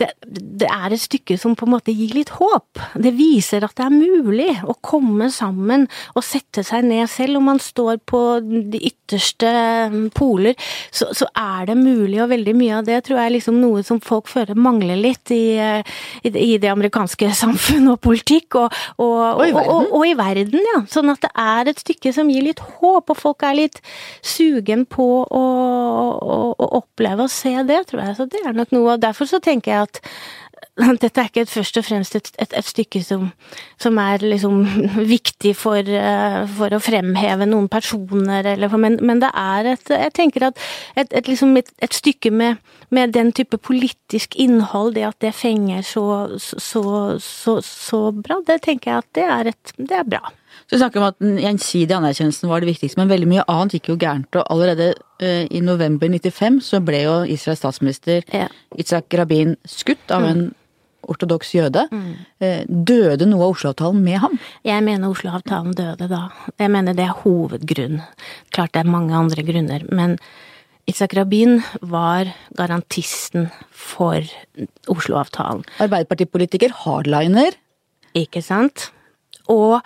det, 0.00 0.10
det 0.26 0.55
det 0.56 0.68
er 0.72 0.94
et 0.94 1.02
stykke 1.02 1.36
som 1.40 1.54
på 1.58 1.66
en 1.66 1.74
måte 1.74 1.94
gir 1.94 2.14
litt 2.16 2.30
håp. 2.36 2.80
Det 3.02 3.12
viser 3.16 3.64
at 3.66 3.76
det 3.76 3.86
er 3.86 3.94
mulig 3.94 4.48
å 4.64 4.76
komme 4.84 5.28
sammen 5.34 5.86
og 6.14 6.24
sette 6.24 6.64
seg 6.66 6.86
ned. 6.88 7.08
Selv 7.10 7.40
om 7.40 7.48
man 7.50 7.60
står 7.62 8.00
på 8.08 8.20
de 8.42 8.80
ytterste 8.88 9.50
mm, 9.92 10.06
poler, 10.16 10.56
så, 10.94 11.10
så 11.16 11.28
er 11.36 11.68
det 11.70 11.76
mulig, 11.80 12.20
og 12.22 12.30
veldig 12.32 12.54
mye 12.56 12.78
av 12.80 12.88
det 12.88 13.02
tror 13.06 13.20
jeg 13.20 13.30
er 13.30 13.36
liksom 13.36 13.60
noe 13.60 13.82
som 13.86 14.00
folk 14.02 14.30
føler 14.32 14.58
mangler 14.58 14.98
litt 15.00 15.32
i, 15.34 15.58
i, 15.58 16.32
i 16.32 16.56
det 16.62 16.72
amerikanske 16.72 17.30
samfunn 17.42 17.92
og 17.92 18.00
politikk, 18.06 18.58
og, 18.62 18.80
og, 19.02 19.16
og, 19.36 19.44
i 19.46 19.52
og, 19.56 20.00
i 20.06 20.16
verden, 20.18 20.60
ja. 20.72 20.82
Sånn 20.90 21.12
at 21.12 21.22
det 21.24 21.32
er 21.42 21.72
et 21.72 21.82
stykke 21.82 22.14
som 22.16 22.32
gir 22.32 22.46
litt 22.46 22.62
håp, 22.62 23.12
og 23.12 23.18
folk 23.18 23.44
er 23.46 23.60
litt 23.60 23.82
sugen 24.24 24.86
på 24.88 25.10
å, 25.26 25.44
å, 26.16 26.40
å 26.56 26.72
oppleve 26.80 27.26
og 27.26 27.32
se 27.32 27.54
det, 27.68 27.82
tror 27.90 28.04
jeg. 28.06 28.18
Så 28.18 28.28
det 28.30 28.42
er 28.44 28.56
nok 28.56 28.72
noe, 28.74 28.96
og 28.96 29.04
derfor 29.04 29.28
så 29.28 29.42
tenker 29.42 29.72
jeg 29.72 29.90
at 29.90 30.02
dette 31.02 31.22
er 31.22 31.30
ikke 31.30 31.46
først 31.48 31.78
og 31.80 31.86
fremst 31.86 32.16
et, 32.18 32.28
et, 32.42 32.52
et 32.58 32.66
stykke 32.66 33.00
som, 33.04 33.30
som, 33.80 33.96
er 34.02 34.24
liksom 34.24 34.60
viktig 35.14 35.54
for, 35.56 35.80
uh, 35.80 36.42
for, 36.58 36.76
å 36.76 36.82
fremheve 36.82 37.48
noen 37.48 37.68
personer, 37.72 38.44
eller, 38.52 38.76
men, 38.76 38.98
men, 39.00 39.22
det 39.24 39.30
er 39.32 39.72
et 39.72 39.92
Jeg 39.96 40.12
tenker 40.18 40.50
at 40.50 40.60
et, 40.96 41.08
et 41.16 41.28
liksom 41.30 41.56
stykke 41.80 42.30
med, 42.30 42.60
med, 42.90 43.14
den 43.16 43.32
type 43.32 43.56
politisk 43.56 44.36
innhold, 44.36 44.94
det 44.98 45.06
at 45.08 45.20
det 45.24 45.32
fenger 45.36 45.86
så, 45.86 46.04
så, 46.36 46.82
så, 47.22 47.60
så 47.64 48.02
bra, 48.12 48.42
det 48.46 48.60
tenker 48.66 48.92
jeg 48.92 49.04
at 49.04 49.14
det 49.16 49.24
er, 49.24 49.52
det 49.80 49.96
er 50.02 50.04
bra. 50.04 50.34
Så 50.66 50.76
du 50.76 50.80
snakker 50.80 51.00
om 51.00 51.08
at 51.08 51.18
den 51.22 51.40
gjensidige 51.40 51.96
anerkjennelsen 51.96 52.50
var 52.50 52.60
det 52.60 52.72
viktigste, 52.72 53.00
men 53.00 53.10
veldig 53.12 53.28
mye 53.30 53.48
annet 53.48 53.76
gikk 53.76 53.92
jo 53.92 53.98
gærent. 54.02 54.28
Og 54.36 54.44
allerede 54.52 54.92
uh, 55.22 55.44
i 55.48 55.64
november 55.64 56.10
95 56.12 56.60
så 56.68 56.84
ble 56.84 57.04
jo 57.06 57.18
Israels 57.32 57.64
statsminister 57.64 58.24
ja. 58.34 58.48
Itzak 58.76 59.14
Rabin 59.16 59.56
skutt 59.64 60.12
av 60.12 60.26
mm. 60.26 60.46
Ortodoks 61.12 61.54
jøde. 61.56 61.86
Mm. 61.92 62.10
Uh, 62.42 62.62
døde 62.66 63.28
noe 63.28 63.46
av 63.46 63.54
Oslo-avtalen 63.56 64.02
med 64.04 64.20
ham? 64.24 64.40
Jeg 64.66 64.84
mener 64.86 65.12
Oslo-avtalen 65.12 65.76
døde 65.78 66.10
da. 66.12 66.26
Jeg 66.60 66.72
mener 66.74 66.96
det 66.96 67.06
er 67.06 67.16
hovedgrunn. 67.22 68.02
Klart 68.54 68.74
det 68.76 68.84
er 68.84 68.92
mange 68.96 69.16
andre 69.16 69.46
grunner, 69.46 69.86
men 69.92 70.18
Itzak 70.86 71.16
Rabin 71.18 71.58
var 71.82 72.28
garantisten 72.54 73.48
for 73.74 74.22
Oslo-avtalen. 74.92 75.64
Arbeiderpartipolitiker, 75.82 76.70
hardliner. 76.84 77.56
Ikke 78.14 78.42
sant? 78.44 78.90
Og 79.50 79.80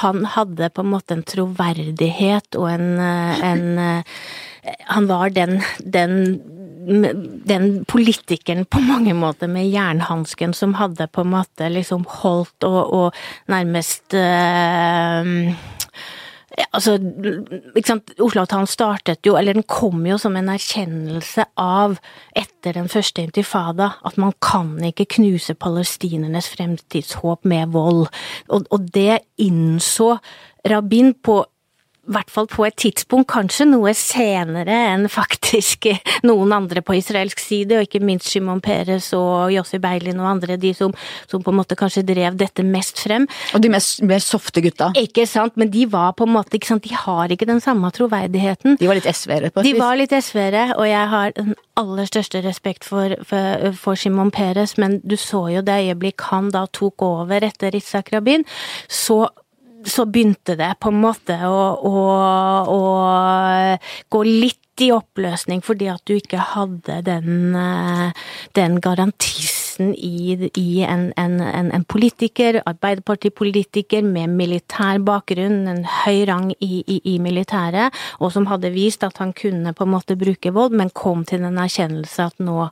han 0.00 0.24
hadde 0.34 0.70
på 0.74 0.82
en 0.82 0.92
måte 0.92 1.16
en 1.16 1.26
troverdighet 1.26 2.58
og 2.58 2.68
en, 2.72 2.88
eh, 2.98 3.42
en 3.52 3.78
eh, 3.78 4.02
Han 4.90 5.06
var 5.06 5.30
den, 5.30 5.60
den, 5.78 6.42
den 6.86 7.84
politikeren 7.90 8.64
på 8.70 8.80
mange 8.84 9.14
måter 9.18 9.50
med 9.50 9.66
jernhansken 9.72 10.54
som 10.54 10.76
hadde 10.78 11.08
på 11.10 11.24
en 11.24 11.32
måte 11.34 11.70
liksom 11.72 12.06
holdt 12.20 12.66
og, 12.68 12.82
og 12.94 13.50
nærmest 13.50 14.14
uh, 14.14 15.56
altså, 16.72 16.96
ikke 17.76 17.88
sant, 17.88 18.12
Oslo-avtalen 18.22 18.68
startet 18.70 19.26
jo, 19.26 19.34
eller 19.38 19.56
den 19.56 19.66
kom 19.68 20.04
jo 20.08 20.18
som 20.20 20.36
en 20.38 20.50
erkjennelse 20.52 21.48
av, 21.60 21.98
etter 22.36 22.78
den 22.78 22.88
første 22.92 23.24
intifada, 23.26 23.92
at 24.06 24.18
man 24.20 24.34
kan 24.44 24.76
ikke 24.86 25.08
knuse 25.18 25.56
palestinernes 25.58 26.48
fremtidshåp 26.54 27.44
med 27.48 27.74
vold. 27.74 28.06
Og, 28.48 28.70
og 28.70 28.88
det 28.94 29.24
innså 29.42 30.16
Rabin 30.66 31.14
på 31.22 31.42
hvert 32.12 32.30
fall 32.32 32.48
på 32.50 32.64
et 32.66 32.76
tidspunkt, 32.78 33.28
kanskje 33.32 33.66
noe 33.68 33.92
senere 33.96 34.74
enn 34.92 35.06
faktisk 35.12 35.88
noen 36.28 36.54
andre 36.56 36.82
på 36.86 36.96
israelsk 36.98 37.40
side, 37.42 37.78
og 37.78 37.86
ikke 37.86 38.02
minst 38.04 38.30
Shimon 38.30 38.62
Peres 38.64 39.12
og 39.16 39.52
Jossi 39.54 39.80
Beilin 39.82 40.20
og 40.22 40.30
andre, 40.36 40.58
de 40.60 40.72
som, 40.76 40.94
som, 41.30 41.42
på 41.42 41.52
en 41.52 41.58
måte 41.60 41.78
kanskje 41.78 42.04
drev 42.06 42.38
dette 42.38 42.64
mest 42.66 43.02
frem. 43.02 43.28
Og 43.56 43.62
de 43.64 43.72
mest, 43.72 44.02
mer 44.06 44.24
softe 44.24 44.62
gutta. 44.64 44.92
Ikke 45.00 45.26
sant, 45.30 45.56
men 45.60 45.70
de 45.72 45.86
var 45.90 46.14
på 46.18 46.26
en 46.26 46.34
måte 46.36 46.58
ikke 46.58 46.72
sant, 46.72 46.86
de 46.86 46.96
har 46.96 47.32
ikke 47.32 47.48
den 47.48 47.62
samme 47.64 47.90
troverdigheten. 47.94 48.78
De 48.80 48.90
var 48.90 48.98
litt 48.98 49.08
SV-ere 49.10 49.52
på 49.52 49.62
et 49.62 49.68
vis. 49.68 49.74
De 49.74 49.82
var 49.82 49.98
litt 49.98 50.14
SV-ere, 50.14 50.68
og 50.76 50.86
jeg 50.88 51.12
har 51.14 51.34
den 51.36 51.54
aller 51.76 52.08
største 52.08 52.40
respekt 52.44 52.86
for, 52.88 53.16
for, 53.28 53.72
for 53.76 53.98
Shimon 53.98 54.32
Peres, 54.34 54.76
men 54.80 55.00
du 55.04 55.16
så 55.20 55.46
jo 55.52 55.64
det 55.66 55.80
øyeblikk 55.86 56.28
han 56.30 56.52
da 56.54 56.66
tok 56.72 57.04
over 57.04 57.44
etter 57.44 57.76
Itzhak 57.76 58.12
Rabin, 58.14 58.46
så 58.88 59.26
så 59.86 60.06
begynte 60.06 60.56
det 60.58 60.72
på 60.80 60.90
en 60.92 61.00
måte 61.00 61.36
å, 61.46 61.60
å, 61.78 62.06
å 62.74 62.80
gå 64.12 64.22
litt 64.26 64.84
i 64.84 64.90
oppløsning 64.92 65.62
fordi 65.64 65.88
at 65.88 66.02
du 66.08 66.16
ikke 66.18 66.42
hadde 66.52 67.00
den, 67.06 67.54
eh, 67.56 68.26
den 68.58 68.80
garantisten 68.84 69.65
i, 69.80 70.50
i 70.56 70.82
en, 70.86 71.08
en, 71.16 71.40
en, 71.40 71.70
en, 71.74 71.84
politiker, 71.84 72.60
arbeiderpartipolitiker 72.66 74.04
med 74.06 74.34
militær 74.38 75.00
bakgrunn, 75.04 75.66
en 75.70 75.82
høy 76.02 76.24
rang 76.28 76.50
i, 76.58 76.82
i, 76.82 76.98
i, 77.12 77.16
militæret, 77.22 77.94
og 78.20 78.32
som 78.34 78.48
hadde 78.50 78.72
vist 78.74 79.04
at 79.06 79.20
han 79.22 79.34
kunne 79.36 79.74
på 79.76 79.86
en 79.86 79.92
måte 79.94 80.18
bruke 80.18 80.52
vold, 80.54 80.76
men 80.76 80.92
kom 80.96 81.24
til 81.28 81.44
den 81.46 81.58
erkjennelse 81.62 82.28
at 82.30 82.42
nå. 82.42 82.68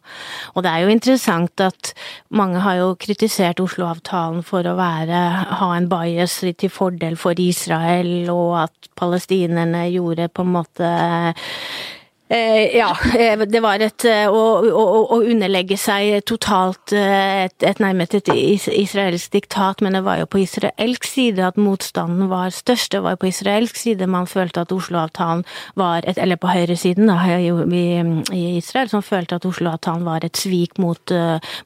Og 0.54 0.64
det 0.64 0.72
er 0.72 0.84
jo 0.84 0.94
interessant 0.94 1.64
at 1.64 1.94
mange 2.34 2.62
har 2.64 2.80
jo 2.80 2.92
kritisert 3.00 3.62
Oslo-avtalen 3.62 4.44
for 4.46 4.66
å 4.66 4.76
være, 4.78 5.24
ha 5.60 5.72
en 5.76 5.90
bias 5.90 6.40
til 6.44 6.72
fordel 6.72 7.18
for 7.20 7.38
Israel, 7.40 8.30
og 8.32 8.64
at 8.64 8.92
palestinerne 8.98 9.86
gjorde 9.92 10.30
på 10.32 10.44
en 10.44 10.54
måte 10.58 10.94
ja, 12.28 12.96
eh, 13.18 13.38
det 13.38 13.60
var 13.60 13.82
et 13.84 14.04
eh, 14.08 14.30
å, 14.32 14.44
å, 14.64 14.84
å, 15.12 15.16
underlegge 15.20 15.76
seg 15.76 16.22
totalt 16.24 16.94
et, 16.96 17.56
et 17.60 17.82
nærmest 17.84 18.14
et 18.16 18.30
israelsk 18.32 19.34
diktat, 19.34 19.82
men 19.84 19.92
det 19.92 20.00
var 20.06 20.22
jo 20.22 20.28
på 20.32 20.40
israelsk 20.40 21.04
side 21.04 21.44
at 21.44 21.60
motstanden 21.60 22.30
var 22.32 22.54
størst. 22.56 22.94
Det 22.94 23.02
var 23.04 23.14
jo 23.14 23.20
på 23.26 23.28
israelsk 23.28 23.76
side 23.76 24.08
man 24.08 24.24
følte 24.30 24.64
at 24.64 24.72
Oslo-avtalen 24.72 25.44
var 25.76 26.08
et, 26.08 26.16
Eller 26.16 26.40
på 26.40 26.48
høyresiden 26.48 27.12
da, 27.12 27.18
i, 27.36 27.52
i 28.32 28.44
Israel, 28.56 28.88
som 28.88 29.04
følte 29.04 29.36
at 29.36 29.44
Oslo-avtalen 29.44 30.08
var 30.08 30.24
et 30.24 30.40
svik 30.40 30.80
mot, 30.80 31.12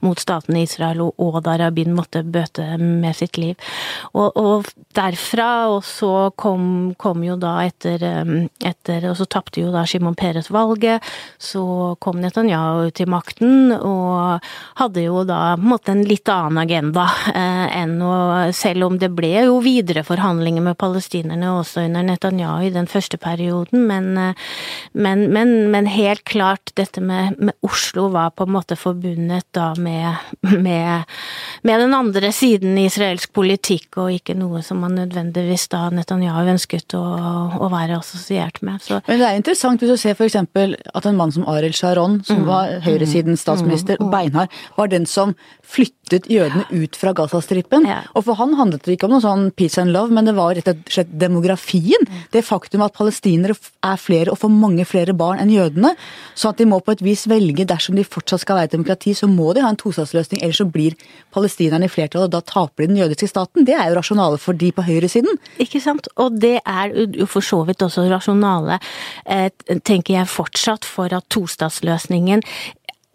mot 0.02 0.18
staten 0.18 0.58
Israel, 0.58 1.04
og, 1.06 1.14
og 1.22 1.38
da 1.46 1.54
Rabin 1.62 1.94
måtte 1.94 2.24
bøte 2.26 2.66
med 2.82 3.14
sitt 3.14 3.38
liv. 3.38 3.54
Og, 4.10 4.34
og 4.34 4.66
derfra, 4.98 5.68
og 5.70 5.86
så 5.86 6.32
kom, 6.34 6.96
kom 6.98 7.22
jo 7.22 7.38
da 7.38 7.60
etter, 7.68 8.02
etter 8.66 9.06
Og 9.12 9.16
så 9.20 9.28
tapte 9.30 9.62
jo 9.62 9.70
da 9.70 9.84
Shimon 9.86 10.18
Peres 10.18 10.47
valget, 10.54 11.04
så 11.38 11.94
kom 12.02 12.20
Netanyahu 12.22 12.90
til 12.94 13.10
makten 13.10 13.72
og 13.76 14.44
hadde 14.78 15.04
jo 15.04 15.24
da 15.28 15.56
på 15.58 15.78
en 15.92 16.04
litt 16.06 16.28
annen 16.32 16.60
agenda 16.62 17.06
eh, 17.32 17.66
enn 17.80 17.98
å 18.02 18.16
Selv 18.54 18.86
om 18.86 18.96
det 19.00 19.10
ble 19.14 19.44
jo 19.46 19.58
videre 19.62 20.02
forhandlinger 20.06 20.62
med 20.64 20.78
palestinerne 20.80 21.50
også 21.58 21.84
under 21.86 22.04
Netanyahu 22.06 22.66
i 22.66 22.72
den 22.74 22.88
første 22.90 23.18
perioden, 23.20 23.84
men, 23.88 24.10
eh, 24.18 24.46
men, 24.92 25.26
men, 25.34 25.54
men 25.72 25.88
helt 25.90 26.24
klart 26.28 26.72
dette 26.78 27.02
med, 27.04 27.38
med, 27.38 27.56
Oslo 27.66 28.08
var 28.14 28.32
på 28.36 28.46
en 28.46 28.54
måte 28.54 28.76
forbundet 28.78 29.46
da 29.56 29.70
med, 29.78 30.18
med, 30.66 31.08
med 31.66 31.82
den 31.84 31.94
andre 31.96 32.32
siden 32.34 32.78
i 32.78 32.86
israelsk 32.88 33.32
politikk, 33.36 34.00
og 34.00 34.12
ikke 34.14 34.36
noe 34.38 34.62
som 34.66 34.82
man 34.84 34.96
nødvendigvis 34.98 35.68
da 35.72 35.86
Netanyahu 35.94 36.52
ønsket 36.54 36.96
å, 36.98 37.04
å 37.58 37.70
være 37.72 37.98
assosiert 37.98 38.62
med. 38.66 38.82
Så. 38.84 39.00
Men 39.08 39.20
det 39.20 39.28
er 39.28 39.40
interessant 39.40 39.82
hvis 39.82 39.94
du 39.94 40.00
ser 40.00 40.18
for 40.18 40.28
at 40.46 41.06
en 41.06 41.16
mann 41.18 41.32
som 41.34 41.46
Arild 41.50 41.74
Sharon, 41.74 42.20
som 42.24 42.42
mm. 42.42 42.46
var 42.46 42.78
høyresidens 42.84 43.42
statsminister, 43.42 43.98
mm. 43.98 44.10
beinhard, 44.12 44.54
var 44.76 44.86
den 44.92 45.06
som 45.06 45.34
flyttet 45.64 45.97
jødene 46.12 46.64
ut 46.70 46.96
fra 46.96 47.12
Gazastripen. 47.16 47.86
Ja. 47.88 48.00
Og 48.14 48.24
for 48.26 48.38
han 48.40 48.54
handlet 48.58 48.84
det 48.84 48.96
ikke 48.96 49.08
om 49.08 49.16
noe 49.16 49.24
sånn 49.24 49.50
peace 49.56 49.80
and 49.80 49.92
love, 49.94 50.12
men 50.14 50.28
det 50.28 50.34
var 50.36 50.54
rett 50.56 50.70
og 50.72 50.80
slett 50.92 51.10
demografien. 51.20 52.06
Mm. 52.08 52.22
Det 52.34 52.44
faktum 52.46 52.84
at 52.86 52.96
palestinere 52.96 53.56
er 53.84 54.00
flere 54.00 54.32
og 54.32 54.40
får 54.42 54.52
mange 54.52 54.86
flere 54.88 55.14
barn 55.16 55.42
enn 55.42 55.52
jødene. 55.52 55.94
Så 56.38 56.52
at 56.52 56.60
de 56.60 56.68
må 56.68 56.80
på 56.84 56.94
et 56.94 57.04
vis 57.04 57.26
velge, 57.30 57.66
dersom 57.68 57.98
de 57.98 58.06
fortsatt 58.06 58.44
skal 58.44 58.58
være 58.58 58.70
et 58.70 58.76
demokrati, 58.76 59.14
så 59.16 59.28
må 59.30 59.52
de 59.54 59.64
ha 59.64 59.72
en 59.72 59.80
tostatsløsning, 59.80 60.42
ellers 60.42 60.62
så 60.62 60.68
blir 60.68 60.96
palestinerne 61.34 61.88
i 61.88 61.92
flertall, 61.92 62.26
og 62.26 62.34
da 62.34 62.42
taper 62.44 62.84
de 62.84 62.92
den 62.92 63.02
jødiske 63.02 63.30
staten. 63.30 63.66
Det 63.68 63.76
er 63.76 63.90
jo 63.90 63.98
rasjonale 63.98 64.40
for 64.42 64.58
de 64.58 64.72
på 64.74 64.84
høyresiden. 64.86 65.38
Ikke 65.62 65.82
sant. 65.84 66.10
Og 66.16 66.38
det 66.40 66.58
er 66.64 66.94
jo 66.94 67.28
for 67.28 67.44
så 67.44 67.62
vidt 67.68 67.84
også 67.84 68.08
rasjonale, 68.10 68.78
eh, 69.26 69.50
tenker 69.84 70.18
jeg 70.18 70.32
fortsatt, 70.32 70.86
for 70.88 71.12
at 71.14 71.28
tostatsløsningen 71.32 72.42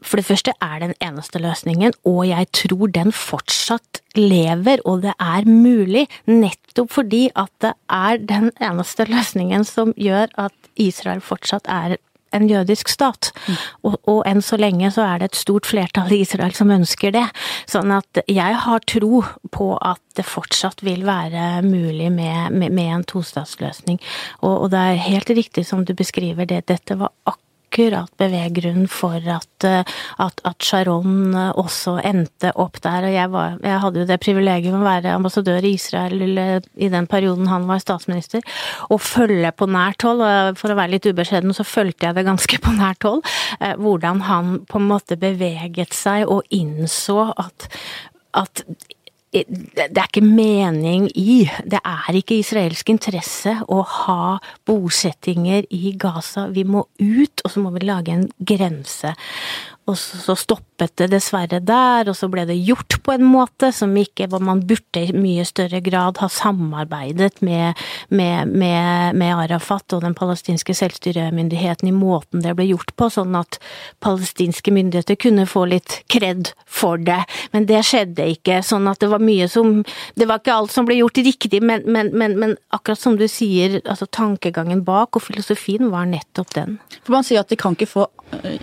for 0.04 0.20
det 0.20 0.28
første 0.28 0.54
er 0.62 0.80
den 0.84 0.96
eneste 1.04 1.42
løsningen, 1.42 1.96
og 2.06 2.22
jeg 2.30 2.50
tror 2.54 2.94
den 2.94 3.12
fortsatt 3.16 4.02
lever, 4.20 4.84
og 4.86 5.04
det 5.08 5.16
er 5.20 5.50
mulig, 5.50 6.08
nettopp 6.30 6.92
fordi 6.94 7.28
at 7.36 7.52
det 7.64 7.74
er 7.90 8.22
den 8.22 8.52
eneste 8.62 9.08
løsningen 9.10 9.66
som 9.68 9.94
gjør 9.98 10.34
at 10.48 10.74
Israel 10.80 11.22
fortsatt 11.24 11.70
er 11.70 11.98
en 12.34 12.50
jødisk 12.50 12.90
stat. 12.90 13.32
Mm. 13.48 13.58
Og, 13.84 13.98
og, 14.10 14.20
enn 14.30 14.42
så 14.42 14.58
lenge 14.58 14.90
så 14.94 15.06
er 15.06 15.22
det 15.22 15.32
et 15.32 15.40
stort 15.40 15.70
flertall 15.70 16.12
i 16.16 16.24
Israel 16.24 16.56
som 16.58 16.74
ønsker 16.74 17.14
det. 17.16 17.26
Sånn 17.70 17.94
at 17.94 18.24
jeg 18.26 18.60
har 18.66 18.86
tro 18.90 19.24
på 19.54 19.70
at 19.78 20.02
det 20.18 20.26
fortsatt 20.28 20.84
vil 20.86 21.06
være 21.08 21.62
mulig 21.66 22.10
med, 22.14 22.54
med, 22.58 22.74
med 22.74 22.98
en 22.98 23.08
tostatsløsning. 23.14 24.02
Og, 24.42 24.54
og, 24.56 24.68
det 24.74 24.82
er 24.82 25.08
helt 25.10 25.34
riktig 25.34 25.68
som 25.70 25.86
du 25.86 25.94
beskriver 25.98 26.50
det, 26.50 26.66
dette 26.72 26.98
var 27.00 27.14
akkurat 27.24 27.42
akkurat 27.74 28.12
beveggrunnen 28.18 28.88
for 28.88 29.16
at, 29.16 29.64
eh, 29.64 29.84
at, 30.18 30.42
at, 30.44 30.62
Sharon 30.62 31.34
eh, 31.34 31.52
også 31.58 31.98
endte 32.06 32.52
opp 32.56 32.80
der. 32.84 33.08
Og 33.08 33.14
jeg, 33.14 33.32
var, 33.34 33.58
jeg 33.64 33.80
hadde 33.82 34.00
jo 34.00 34.06
det 34.06 34.20
privilegium 34.22 34.82
å 34.82 34.86
være 34.86 35.16
ambassadør 35.16 35.66
i 35.66 35.74
Israel 35.74 36.22
i 36.22 36.90
den 36.94 37.08
perioden 37.10 37.50
han 37.50 37.66
var 37.68 37.82
statsminister, 37.82 38.44
og 38.90 39.02
følge 39.02 39.52
på 39.58 39.66
nært 39.66 40.06
hold, 40.06 40.22
og 40.22 40.60
for 40.60 40.74
å 40.74 40.78
være 40.78 40.94
litt 40.96 41.10
ubeskjeden 41.10 41.54
så 41.56 41.66
fulgte 41.66 42.08
jeg 42.08 42.20
det 42.20 42.28
ganske 42.28 42.62
på 42.62 42.76
nært 42.78 43.08
hold, 43.08 43.24
eh, 43.60 43.76
hvordan 43.80 44.26
han 44.30 44.58
på 44.70 44.82
en 44.82 44.90
måte 44.94 45.18
beveget 45.20 45.98
seg 45.98 46.30
og 46.30 46.44
innså 46.54 47.32
at 47.34 47.70
at 48.34 48.64
det 49.34 49.98
er 49.98 50.06
ikke 50.06 50.22
mening 50.22 51.08
i, 51.18 51.44
det 51.66 51.80
er 51.82 52.18
ikke 52.20 52.38
israelsk 52.38 52.92
interesse 52.94 53.56
å 53.66 53.80
ha 53.82 54.36
bosettinger 54.68 55.66
i 55.74 55.96
Gaza. 55.98 56.46
Vi 56.54 56.66
må 56.70 56.86
ut, 57.02 57.42
og 57.42 57.50
så 57.50 57.64
må 57.64 57.74
vi 57.74 57.88
lage 57.88 58.14
en 58.14 58.28
grense. 58.38 59.16
Og 59.90 59.98
så 59.98 60.38
stoppet 60.74 60.98
det 60.98 61.08
dessverre 61.14 61.60
der, 61.62 62.10
og 62.10 62.16
så 62.16 62.28
ble 62.30 62.46
det 62.46 62.58
gjort 62.58 62.98
på 63.04 63.14
en 63.14 63.24
måte 63.26 63.72
som 63.72 63.96
ikke 63.96 64.28
man 64.40 64.62
burde 64.66 65.02
i 65.02 65.14
mye 65.14 65.46
større 65.46 65.82
grad 65.82 66.18
ha 66.18 66.30
samarbeidet 66.30 67.42
med, 67.42 67.76
med, 68.10 68.48
med, 68.48 69.16
med 69.16 69.36
Arafat 69.36 69.94
og 69.94 70.02
den 70.04 70.14
palestinske 70.14 70.74
selvstyremyndigheten 70.74 71.88
i 71.88 71.94
måten 71.94 72.42
det 72.42 72.56
ble 72.56 72.66
gjort 72.72 72.96
på, 72.96 73.10
sånn 73.10 73.36
at 73.36 73.60
palestinske 74.00 74.72
myndigheter 74.72 75.16
kunne 75.16 75.46
få 75.46 75.66
litt 75.70 76.02
kred 76.08 76.54
for 76.66 76.98
det. 76.98 77.24
Men 77.52 77.68
det 77.70 77.84
skjedde 77.86 78.28
ikke, 78.34 78.62
sånn 78.64 78.88
at 78.88 79.00
det 79.02 79.12
var 79.12 79.22
mye 79.24 79.48
som 79.48 79.84
Det 80.16 80.26
var 80.28 80.40
ikke 80.40 80.54
alt 80.54 80.72
som 80.72 80.86
ble 80.86 80.96
gjort 80.98 81.18
riktig, 81.18 81.62
men, 81.64 81.84
men, 81.86 82.12
men, 82.18 82.36
men 82.40 82.56
akkurat 82.74 83.00
som 83.00 83.16
du 83.18 83.26
sier, 83.28 83.80
altså 83.84 84.06
tankegangen 84.06 84.84
bak 84.86 85.16
og 85.16 85.24
filosofien 85.26 85.90
var 85.92 86.08
nettopp 86.10 86.54
den. 86.56 86.78
For 87.04 87.16
man 87.16 87.26
sier 87.26 87.42
at 87.42 87.52
de 87.52 87.58
kan 87.60 87.76
ikke 87.78 87.90
få 87.90 88.08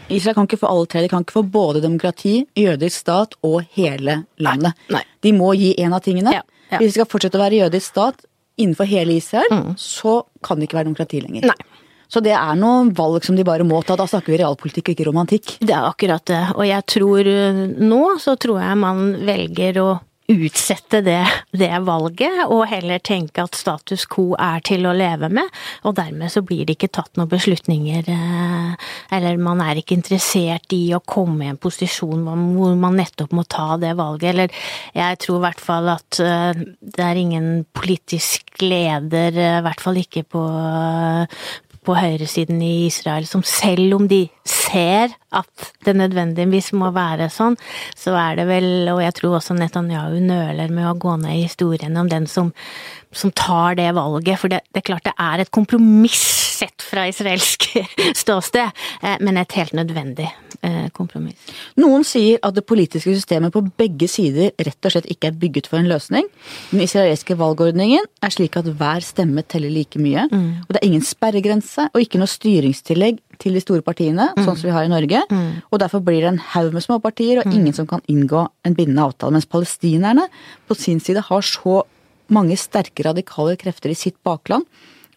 Israel 0.08 0.34
kan 0.34 0.48
ikke 0.48 0.60
få 0.60 0.70
alle 0.70 0.88
tre. 0.90 1.02
De 1.04 1.10
kan 1.10 1.24
ikke 1.24 1.36
få 1.36 1.42
både 1.46 1.82
demokrati, 1.82 1.99
jødisk 2.02 2.96
stat 2.96 3.36
og 3.46 3.62
hele 3.76 4.22
landet. 4.38 4.76
Nei, 4.88 5.00
nei. 5.00 5.04
De 5.22 5.34
må 5.36 5.52
gi 5.58 5.74
en 5.82 5.96
av 5.96 6.04
tingene. 6.04 6.34
Ja, 6.34 6.42
ja. 6.70 6.78
Hvis 6.78 6.92
vi 6.92 6.96
skal 6.98 7.10
fortsette 7.10 7.38
å 7.38 7.44
være 7.44 7.62
jødisk 7.64 7.92
stat 7.92 8.24
innenfor 8.60 8.88
hele 8.90 9.16
Israel, 9.16 9.50
mm. 9.50 9.76
så 9.80 10.20
kan 10.44 10.60
det 10.60 10.68
ikke 10.68 10.80
være 10.80 10.90
demokrati 10.90 11.22
lenger. 11.24 11.48
Nei. 11.50 11.80
Så 12.10 12.18
det 12.24 12.32
er 12.34 12.58
noen 12.58 12.90
valg 12.98 13.22
som 13.22 13.36
de 13.38 13.46
bare 13.46 13.64
må 13.66 13.78
ta. 13.86 13.94
Da 13.98 14.08
snakker 14.10 14.34
vi 14.34 14.40
realpolitikk 14.40 14.88
og 14.88 14.96
ikke 14.96 15.06
romantikk. 15.06 15.52
Det 15.62 15.74
er 15.76 15.86
akkurat 15.86 16.24
det. 16.26 16.42
Og 16.56 16.64
jeg 16.66 16.86
tror 16.90 17.30
eh, 17.30 17.60
nå 17.78 18.02
så 18.22 18.34
tror 18.40 18.58
jeg 18.64 18.80
man 18.82 19.12
velger 19.28 19.78
å 19.84 19.90
utsette 20.30 21.00
det, 21.04 21.20
det, 21.56 21.70
valget, 21.86 22.44
og 22.46 22.64
heller 22.70 23.00
tenke 23.02 23.44
at 23.44 23.58
status 23.58 24.06
quo 24.10 24.34
er 24.38 24.62
til 24.66 24.86
å 24.86 24.94
leve 24.96 25.30
med. 25.32 25.48
Og 25.88 25.96
dermed 25.98 26.32
så 26.32 26.42
blir 26.46 26.66
det 26.66 26.76
ikke 26.78 26.92
tatt 27.00 27.18
noen 27.18 27.30
beslutninger, 27.30 28.10
eh, 28.14 28.90
eller 29.16 29.40
man 29.42 29.62
er 29.64 29.80
ikke 29.80 29.98
interessert 29.98 30.74
i 30.76 30.82
å 30.96 31.02
komme 31.02 31.46
i 31.46 31.50
en 31.52 31.60
posisjon 31.60 32.26
hvor 32.56 32.76
man 32.78 32.98
nettopp 33.00 33.34
må 33.36 33.46
ta 33.50 33.74
det 33.80 33.96
valget. 33.98 34.30
Eller 34.34 34.60
jeg 34.96 35.22
tror 35.24 35.40
i 35.40 35.46
hvert 35.48 35.64
fall 35.64 35.90
at 35.94 36.20
eh, 36.24 36.62
det 36.80 37.06
er 37.06 37.24
ingen 37.24 37.50
politisk 37.76 38.62
leder, 38.62 39.34
eh, 39.34 39.58
i 39.58 39.66
hvert 39.66 39.82
fall 39.82 40.00
ikke 40.00 40.24
på 40.36 40.44
på 41.86 41.96
høyresiden 41.96 42.60
i 42.62 42.86
Israel 42.86 43.26
som 43.28 43.42
selv 43.46 43.96
om 43.96 44.08
de 44.10 44.26
ser 44.48 45.14
at 45.32 45.70
det 45.86 45.94
nødvendigvis 45.96 46.72
må 46.76 46.90
være 46.94 47.30
sånn, 47.32 47.56
så 47.96 48.14
er 48.18 48.40
det 48.40 48.46
vel, 48.50 48.68
og 48.92 49.00
jeg 49.04 49.16
tror 49.16 49.38
også 49.38 49.56
Netanyahu 49.56 50.18
nøler 50.24 50.72
med 50.74 50.90
å 50.90 50.96
gå 51.00 51.16
ned 51.22 51.38
i 51.38 51.46
historien 51.46 51.96
om 52.00 52.10
den 52.10 52.26
som, 52.30 52.52
som 53.14 53.32
tar 53.32 53.78
det 53.80 53.90
valget, 53.96 54.40
for 54.42 54.52
det, 54.52 54.62
det, 54.70 54.82
er 54.82 54.88
klart 54.92 55.08
det 55.08 55.16
er 55.16 55.42
et 55.44 55.54
kompromiss 55.54 56.20
sett 56.60 56.84
fra 56.84 57.06
israelsk 57.08 57.70
ståsted, 58.22 58.82
eh, 59.02 59.20
men 59.24 59.40
et 59.40 59.58
helt 59.58 59.76
nødvendig 59.78 60.28
kompromiss. 60.96 61.38
Noen 61.80 62.04
sier 62.06 62.40
at 62.44 62.54
det 62.56 62.66
politiske 62.68 63.14
systemet 63.16 63.52
på 63.54 63.62
begge 63.80 64.08
sider 64.10 64.50
rett 64.60 64.86
og 64.86 64.94
slett 64.94 65.08
ikke 65.12 65.30
er 65.30 65.38
bygget 65.40 65.70
for 65.70 65.80
en 65.80 65.88
løsning. 65.90 66.26
Den 66.70 66.84
israelske 66.84 67.36
valgordningen 67.40 68.04
er 68.20 68.34
slik 68.34 68.58
at 68.60 68.68
hver 68.68 69.04
stemme 69.04 69.44
teller 69.46 69.72
like 69.72 70.00
mye, 70.02 70.26
mm. 70.30 70.46
og 70.66 70.74
det 70.74 70.82
er 70.82 70.88
ingen 70.90 71.06
sperregrense 71.06 71.88
og 71.90 72.04
ikke 72.04 72.20
noe 72.20 72.30
styringstillegg 72.30 73.20
til 73.40 73.56
de 73.56 73.62
store 73.64 73.84
partiene, 73.84 74.30
mm. 74.36 74.44
sånn 74.44 74.58
som 74.58 74.68
vi 74.68 74.74
har 74.74 74.86
i 74.86 74.92
Norge. 74.92 75.22
Mm. 75.30 75.62
Og 75.70 75.80
derfor 75.82 76.04
blir 76.04 76.20
det 76.20 76.34
en 76.34 76.42
haug 76.52 76.74
med 76.76 76.84
småpartier, 76.84 77.40
og 77.40 77.48
mm. 77.48 77.56
ingen 77.56 77.76
som 77.76 77.88
kan 77.90 78.04
inngå 78.10 78.44
en 78.66 78.76
bindende 78.76 79.06
avtale. 79.08 79.34
Mens 79.38 79.48
palestinerne 79.48 80.28
på 80.68 80.76
sin 80.78 81.00
side 81.02 81.24
har 81.30 81.46
så 81.46 81.80
mange 82.30 82.58
sterke 82.60 83.04
radikale 83.08 83.56
krefter 83.58 83.92
i 83.92 83.98
sitt 83.98 84.18
bakland 84.26 84.68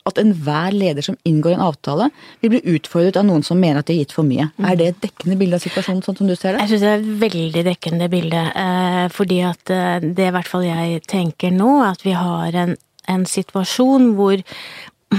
at 0.10 0.20
enhver 0.20 0.76
leder 0.76 1.06
som 1.06 1.18
inngår 1.28 1.56
en 1.56 1.66
avtale, 1.68 2.10
vil 2.44 2.54
bli 2.54 2.62
utfordret 2.76 3.18
av 3.20 3.28
noen 3.28 3.44
som 3.46 3.60
mener 3.60 3.82
at 3.82 3.88
de 3.88 3.96
har 3.96 4.04
gitt 4.04 4.16
for 4.16 4.28
mye. 4.28 4.50
Mm. 4.58 4.68
Er 4.70 4.80
det 4.80 4.88
et 4.92 5.02
dekkende 5.08 5.38
bilde 5.40 5.60
av 5.60 5.64
situasjonen, 5.64 6.04
sånn 6.06 6.20
som 6.20 6.30
du 6.30 6.36
ser 6.36 6.58
det? 6.58 6.64
Jeg 6.64 6.74
syns 6.74 6.84
det 6.84 6.92
er 6.92 7.02
et 7.02 7.22
veldig 7.24 7.66
dekkende 7.70 8.10
bilde. 8.12 8.42
Eh, 8.64 9.04
fordi 9.16 9.40
at 9.48 9.74
eh, 9.74 10.00
det 10.04 10.28
i 10.28 10.34
hvert 10.36 10.52
fall 10.52 10.68
jeg 10.68 11.04
tenker 11.10 11.56
nå, 11.56 11.72
at 11.88 12.04
vi 12.04 12.16
har 12.18 12.60
en, 12.66 12.76
en 13.14 13.26
situasjon 13.30 14.12
hvor, 14.20 14.44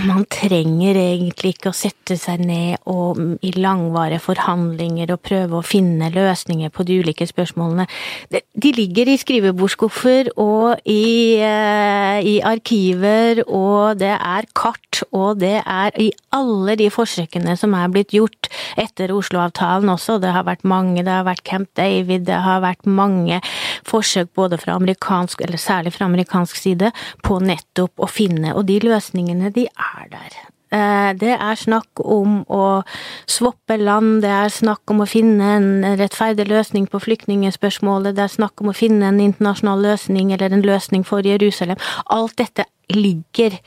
man 0.03 0.25
trenger 0.31 0.97
egentlig 0.99 1.55
ikke 1.55 1.71
å 1.71 1.77
sette 1.77 2.17
seg 2.19 2.41
ned 2.43 2.83
og 2.91 3.21
i 3.47 3.53
langvarige 3.55 4.23
forhandlinger 4.25 5.13
og 5.15 5.23
prøve 5.23 5.61
å 5.61 5.67
finne 5.67 6.11
løsninger 6.15 6.73
på 6.75 6.87
de 6.89 6.99
ulike 7.05 7.27
spørsmålene. 7.29 7.87
De 8.31 8.73
ligger 8.75 9.11
i 9.13 9.17
skrivebordsskuffer 9.21 10.33
og 10.41 10.83
i, 10.91 11.39
eh, 11.39 12.19
i 12.27 12.35
arkiver, 12.43 13.45
og 13.47 13.99
det 13.99 14.15
er 14.17 14.49
kart, 14.55 15.03
og 15.13 15.39
det 15.39 15.63
er 15.63 15.91
i 16.01 16.11
alle 16.33 16.77
de 16.77 16.91
forsøkene 16.91 17.57
som 17.59 17.75
er 17.75 17.89
blitt 17.89 18.15
gjort 18.17 18.51
etter 18.77 19.15
Oslo-avtalen 19.15 19.91
også. 19.95 20.21
Det 20.21 20.33
har 20.33 20.45
vært 20.45 20.65
mange, 20.65 21.05
det 21.05 21.13
har 21.13 21.25
vært 21.25 21.45
Camp 21.45 21.69
David, 21.77 22.27
det 22.27 22.41
har 22.43 22.61
vært 22.63 22.87
mange 22.87 23.41
forsøk 23.87 24.33
både 24.35 24.59
fra 24.59 24.75
amerikansk, 24.75 25.41
eller 25.41 25.59
særlig 25.59 25.95
fra 25.95 26.07
amerikansk 26.07 26.57
side, 26.57 26.93
på 27.23 27.39
nettopp 27.41 27.93
å 27.99 28.11
finne, 28.11 28.55
og 28.55 28.67
de 28.67 28.81
løsningene 28.81 29.53
de 29.55 29.67
er 29.67 29.84
der. 30.13 30.37
Eh, 30.75 31.13
det 31.21 31.35
er 31.37 31.59
snakk 31.59 32.01
om 32.03 32.41
å 32.51 32.83
svoppe 33.31 33.77
land, 33.79 34.23
det 34.25 34.33
er 34.33 34.51
snakk 34.51 34.91
om 34.91 35.05
å 35.05 35.09
finne 35.09 35.51
en 35.59 35.99
rettferdig 36.01 36.49
løsning 36.51 36.89
på 36.91 37.03
flyktningspørsmålet, 37.05 38.17
det 38.17 38.25
er 38.25 38.35
snakk 38.35 38.63
om 38.65 38.73
å 38.73 38.77
finne 38.77 39.13
en 39.13 39.21
internasjonal 39.23 39.85
løsning 39.85 40.33
eller 40.35 40.55
en 40.55 40.65
løsning 40.67 41.07
for 41.07 41.27
Jerusalem. 41.27 41.79
Alt 42.11 42.39
dette 42.41 42.67
ligger, 42.91 43.59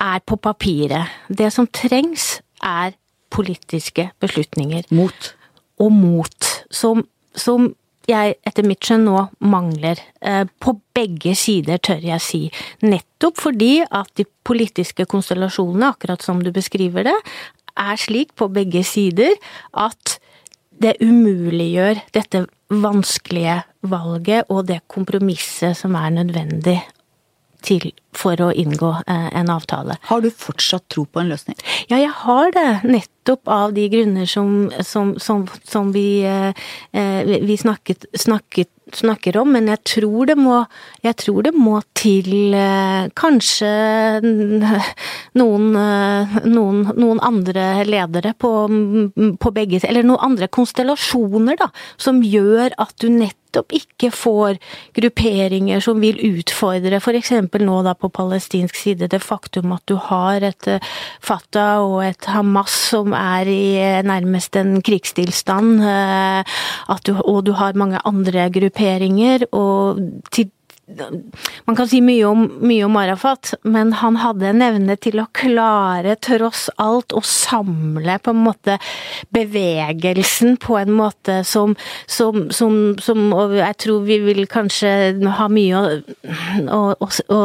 er 0.00 0.20
på 0.26 0.36
papiret. 0.40 1.12
Det 1.28 1.52
som 1.52 1.68
trengs, 1.68 2.40
er 2.64 2.94
politiske 3.34 4.08
beslutninger. 4.22 4.86
Mot. 4.90 5.34
Og 5.78 5.92
mot. 5.92 6.50
Som, 6.70 7.04
som 7.36 7.74
jeg 8.10 8.36
etter 8.46 8.66
mitt 8.66 8.84
skjønn 8.84 9.06
nå 9.08 9.18
mangler. 9.44 10.00
Eh, 10.20 10.44
på 10.60 10.76
begge 10.96 11.34
sider, 11.38 11.80
tør 11.82 12.04
jeg 12.04 12.22
si. 12.22 12.42
Nettopp 12.84 13.40
fordi 13.42 13.78
at 13.84 14.10
de 14.18 14.26
politiske 14.46 15.06
konstellasjonene, 15.10 15.92
akkurat 15.94 16.24
som 16.24 16.42
du 16.44 16.52
beskriver 16.54 17.08
det, 17.08 17.16
er 17.74 17.98
slik 17.98 18.34
på 18.38 18.50
begge 18.54 18.84
sider 18.86 19.34
at 19.72 20.18
det 20.82 20.96
umuliggjør 21.02 22.02
dette 22.14 22.44
vanskelige 22.70 23.60
valget 23.86 24.50
og 24.50 24.66
det 24.70 24.80
kompromisset 24.90 25.76
som 25.78 25.96
er 25.98 26.14
nødvendig 26.14 26.78
til 27.64 27.90
for 28.14 28.38
å 28.40 28.52
inngå 28.54 28.90
eh, 29.06 29.28
en 29.40 29.50
avtale. 29.52 29.98
Har 30.08 30.22
du 30.22 30.30
fortsatt 30.30 30.86
tro 30.92 31.04
på 31.06 31.22
en 31.22 31.32
løsning? 31.32 31.58
Ja, 31.90 31.98
jeg 31.98 32.12
har 32.22 32.52
det. 32.54 32.68
Nettopp 32.86 33.50
av 33.50 33.74
de 33.76 33.88
grunner 33.90 34.28
som, 34.30 34.70
som, 34.84 35.14
som, 35.22 35.46
som 35.66 35.90
vi, 35.94 36.22
eh, 36.28 36.52
eh, 36.92 37.34
vi 37.42 37.58
snakket, 37.58 38.06
snakket, 38.14 38.70
snakker 38.94 39.38
om, 39.40 39.48
men 39.56 39.70
jeg 39.72 39.80
tror 39.88 40.28
det 40.28 40.34
må, 40.36 40.58
tror 41.18 41.46
det 41.46 41.54
må 41.56 41.78
til 41.96 42.52
kanskje 43.16 43.70
noen, 45.40 45.64
noen, 46.44 46.82
noen 46.92 47.22
andre 47.24 47.64
ledere 47.88 48.34
på, 48.38 48.52
på 49.40 49.54
begge 49.56 49.80
Eller 49.88 50.04
noen 50.04 50.28
andre 50.28 50.50
konstellasjoner, 50.52 51.56
da, 51.64 51.70
som 51.96 52.20
gjør 52.22 52.76
at 52.76 52.94
du 53.00 53.08
nettopp 53.08 53.40
nettopp 53.54 53.74
ikke 53.74 54.10
får 54.10 54.58
grupperinger 54.96 55.80
som 55.80 56.00
vil 56.02 56.18
utfordre 56.18 56.98
f.eks. 56.98 57.30
nå 57.60 57.82
da 57.86 57.94
på 57.94 58.10
palestinsk 58.10 58.74
side 58.76 59.08
det 59.08 59.22
faktum 59.22 59.72
at 59.72 59.84
du 59.86 59.96
har 59.96 60.42
et 60.42 60.66
eh, 60.66 60.82
Fatah 61.22 61.82
og 61.82 62.04
et 62.04 62.24
Hamas 62.26 62.74
som 62.90 63.14
er 63.14 63.46
i 63.46 63.76
eh, 63.78 64.02
nærmest 64.02 64.56
en 64.56 64.80
krigstilstand, 64.82 65.80
eh, 65.82 66.42
du, 67.04 67.14
og 67.22 67.44
du 67.46 67.52
har 67.52 67.74
mange 67.78 68.00
andre 68.04 68.48
grupperinger, 68.50 69.46
og 69.52 70.00
til 70.32 70.50
man 71.64 71.76
kan 71.76 71.88
si 71.88 72.00
mye 72.04 72.24
om, 72.28 72.44
mye 72.60 72.84
om, 72.84 72.96
Arafat, 73.00 73.54
men 73.62 73.92
han 74.00 74.18
hadde 74.20 74.50
en 74.50 74.62
evne 74.64 74.96
til 75.00 75.20
å 75.22 75.26
klare, 75.32 76.16
tross 76.20 76.66
alt, 76.80 77.14
å 77.16 77.22
samle 77.24 78.18
på 78.20 78.34
en 78.34 78.42
måte 78.44 78.76
bevegelsen 79.34 80.58
på 80.60 80.76
en 80.78 80.92
måte 80.94 81.40
som, 81.48 81.74
som, 82.06 82.50
som, 82.52 82.76
som 83.00 83.32
Og 83.34 83.56
jeg 83.56 83.78
tror 83.80 84.04
vi 84.04 84.18
vil 84.26 84.44
kanskje 84.50 84.92
ha 85.38 85.48
mye 85.48 85.80
å, 85.80 85.94
å, 86.68 86.82
å, 86.92 87.08
å, 87.08 87.40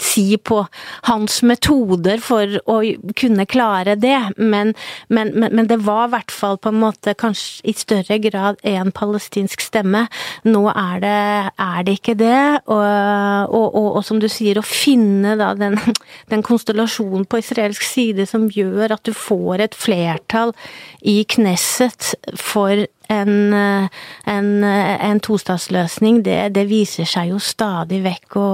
si 0.00 0.38
på 0.38 0.62
hans 1.10 1.40
metoder 1.46 2.22
for 2.22 2.58
å 2.70 2.78
kunne 3.18 3.48
klare 3.50 3.96
det, 3.98 4.18
men, 4.38 4.74
men, 5.08 5.34
men, 5.42 5.66
det 5.66 5.80
var 5.82 6.06
i 6.06 6.14
hvert 6.14 6.34
fall 6.34 6.60
på 6.62 6.70
en 6.70 6.80
måte 6.84 7.16
kanskje 7.18 7.66
i 7.66 7.74
større 7.76 8.20
grad 8.22 8.62
en 8.66 8.92
palestinsk 8.94 9.64
stemme. 9.64 10.06
Nå 10.46 10.66
er 10.70 11.02
det, 11.02 11.18
er 11.66 11.86
det 11.86 11.98
ikke 11.98 12.18
det. 12.20 12.62
og 12.70 12.75
og, 12.76 13.54
og, 13.56 13.66
og, 13.66 13.88
og, 13.96 14.02
som 14.06 14.20
du 14.22 14.28
sier, 14.30 14.60
å 14.60 14.66
finne 14.66 15.36
da 15.40 15.52
den, 15.58 15.78
den, 16.32 16.44
konstellasjonen 16.46 17.26
på 17.28 17.40
israelsk 17.42 17.86
side 17.86 18.28
som 18.28 18.48
gjør 18.52 18.96
at 18.96 19.06
du 19.08 19.14
får 19.16 19.66
et 19.66 19.76
flertall 19.78 20.54
i 21.02 21.22
Knesset 21.28 22.14
for 22.38 22.86
en, 23.12 23.34
en, 23.54 24.48
en 24.64 25.20
tostatsløsning, 25.22 26.24
det, 26.26 26.40
det, 26.56 26.66
viser 26.70 27.06
seg 27.08 27.30
jo 27.30 27.42
stadig 27.42 28.02
vekk 28.06 28.38
å 28.40 28.48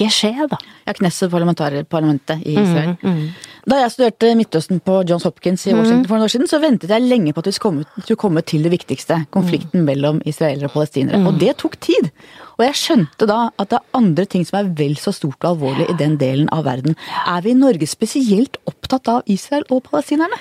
ikke 0.00 0.14
skje, 0.16 0.46
da. 0.48 0.58
Ja, 0.86 0.94
Knesset, 0.96 1.30
parlamentet 1.30 2.40
i 2.46 2.54
Israel. 2.56 2.94
Mm, 3.02 3.16
mm. 3.16 3.50
Da 3.68 3.80
jeg 3.82 3.92
studerte 3.92 4.30
Midtøsten 4.38 4.80
på 4.80 4.94
Johns 5.08 5.26
Hopkins 5.28 5.66
i 5.68 5.74
Washington 5.76 6.06
for 6.08 6.16
noen 6.16 6.24
år 6.24 6.32
siden, 6.32 6.48
så 6.48 6.60
ventet 6.62 6.92
jeg 6.92 7.04
lenge 7.04 7.34
på 7.36 7.42
at 7.44 7.50
vi 7.50 7.56
skulle 7.58 8.18
komme 8.20 8.42
til 8.42 8.64
det 8.64 8.72
viktigste. 8.72 9.20
Konflikten 9.36 9.84
mellom 9.84 10.22
israelere 10.24 10.70
og 10.70 10.74
palestinere. 10.78 11.20
Og 11.28 11.36
det 11.42 11.58
tok 11.60 11.76
tid. 11.84 12.08
Og 12.56 12.64
jeg 12.64 12.80
skjønte 12.80 13.28
da 13.28 13.38
at 13.60 13.70
det 13.70 13.78
er 13.78 14.00
andre 14.00 14.26
ting 14.32 14.48
som 14.48 14.62
er 14.62 14.72
vel 14.80 14.96
så 15.00 15.12
stort 15.16 15.38
og 15.44 15.52
alvorlig 15.54 15.90
i 15.92 15.98
den 16.00 16.16
delen 16.20 16.48
av 16.56 16.64
verden. 16.68 16.96
Er 17.28 17.44
vi 17.44 17.52
i 17.52 17.60
Norge 17.60 17.88
spesielt 17.88 18.56
opptatt 18.70 19.12
av 19.12 19.24
Israel 19.30 19.68
og 19.68 19.84
palestinerne? 19.90 20.40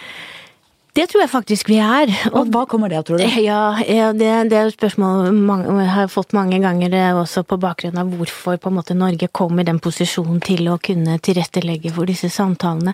Det 0.99 1.05
tror 1.07 1.21
jeg 1.23 1.31
faktisk 1.31 1.69
vi 1.71 1.77
er. 1.79 2.09
Og 2.33 2.49
hva 2.51 2.65
kommer 2.67 2.91
det 2.91 2.97
av, 2.99 3.05
tror 3.07 3.21
du? 3.21 3.23
Ja, 3.39 3.61
ja 3.87 4.09
det, 4.11 4.27
det, 4.51 4.57
er 4.57 4.67
et 4.67 4.75
spørsmål 4.75 5.29
mange, 5.31 5.71
jeg 5.79 5.93
har 5.93 6.11
fått 6.11 6.35
mange 6.35 6.59
ganger 6.59 6.97
også 7.21 7.45
på 7.47 7.59
bakgrunn 7.61 8.01
av 8.01 8.11
hvorfor 8.19 8.59
på 8.59 8.71
en 8.71 8.75
måte 8.81 8.97
Norge 8.97 9.29
kom 9.31 9.61
i 9.61 9.67
den 9.67 9.79
posisjonen 9.79 10.41
til 10.43 10.67
å 10.67 10.75
kunne 10.83 11.15
tilrettelegge 11.23 11.93
for 11.95 12.09
disse 12.09 12.27
samtalene. 12.33 12.91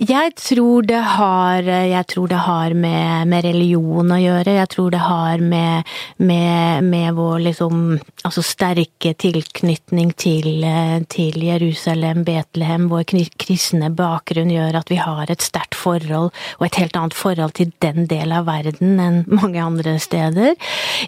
Jeg 0.00 0.32
tror 0.40 0.86
det 0.88 0.96
har, 0.96 1.66
tror 2.08 2.28
det 2.30 2.38
har 2.40 2.72
med, 2.72 3.28
med, 3.28 3.44
religion 3.44 4.08
å 4.08 4.16
gjøre. 4.16 4.54
Jeg 4.56 4.68
tror 4.72 4.94
det 4.94 5.00
har 5.04 5.42
med, 5.44 5.90
med, 6.16 6.86
med 6.88 7.18
vår 7.18 7.42
liksom 7.44 7.98
altså 8.24 8.40
sterke 8.40 9.12
tilknytning 9.20 10.14
til, 10.16 10.64
til, 11.12 11.36
Jerusalem, 11.44 12.22
Betlehem, 12.24 12.86
vår 12.88 13.04
kristne 13.36 13.90
bakgrunn 13.92 14.48
gjør 14.54 14.78
at 14.80 14.88
vi 14.88 14.96
har 15.02 15.28
et 15.28 15.44
sterkt 15.44 15.76
forhold, 15.76 16.32
og 16.32 16.64
et 16.64 16.80
helt 16.80 16.96
annet 16.96 17.18
forhold 17.20 17.52
til 17.60 17.74
den 17.84 18.08
del 18.08 18.32
av 18.32 18.48
verden 18.48 18.96
enn 19.04 19.20
mange 19.28 19.60
andre 19.60 19.98
steder. 20.00 20.56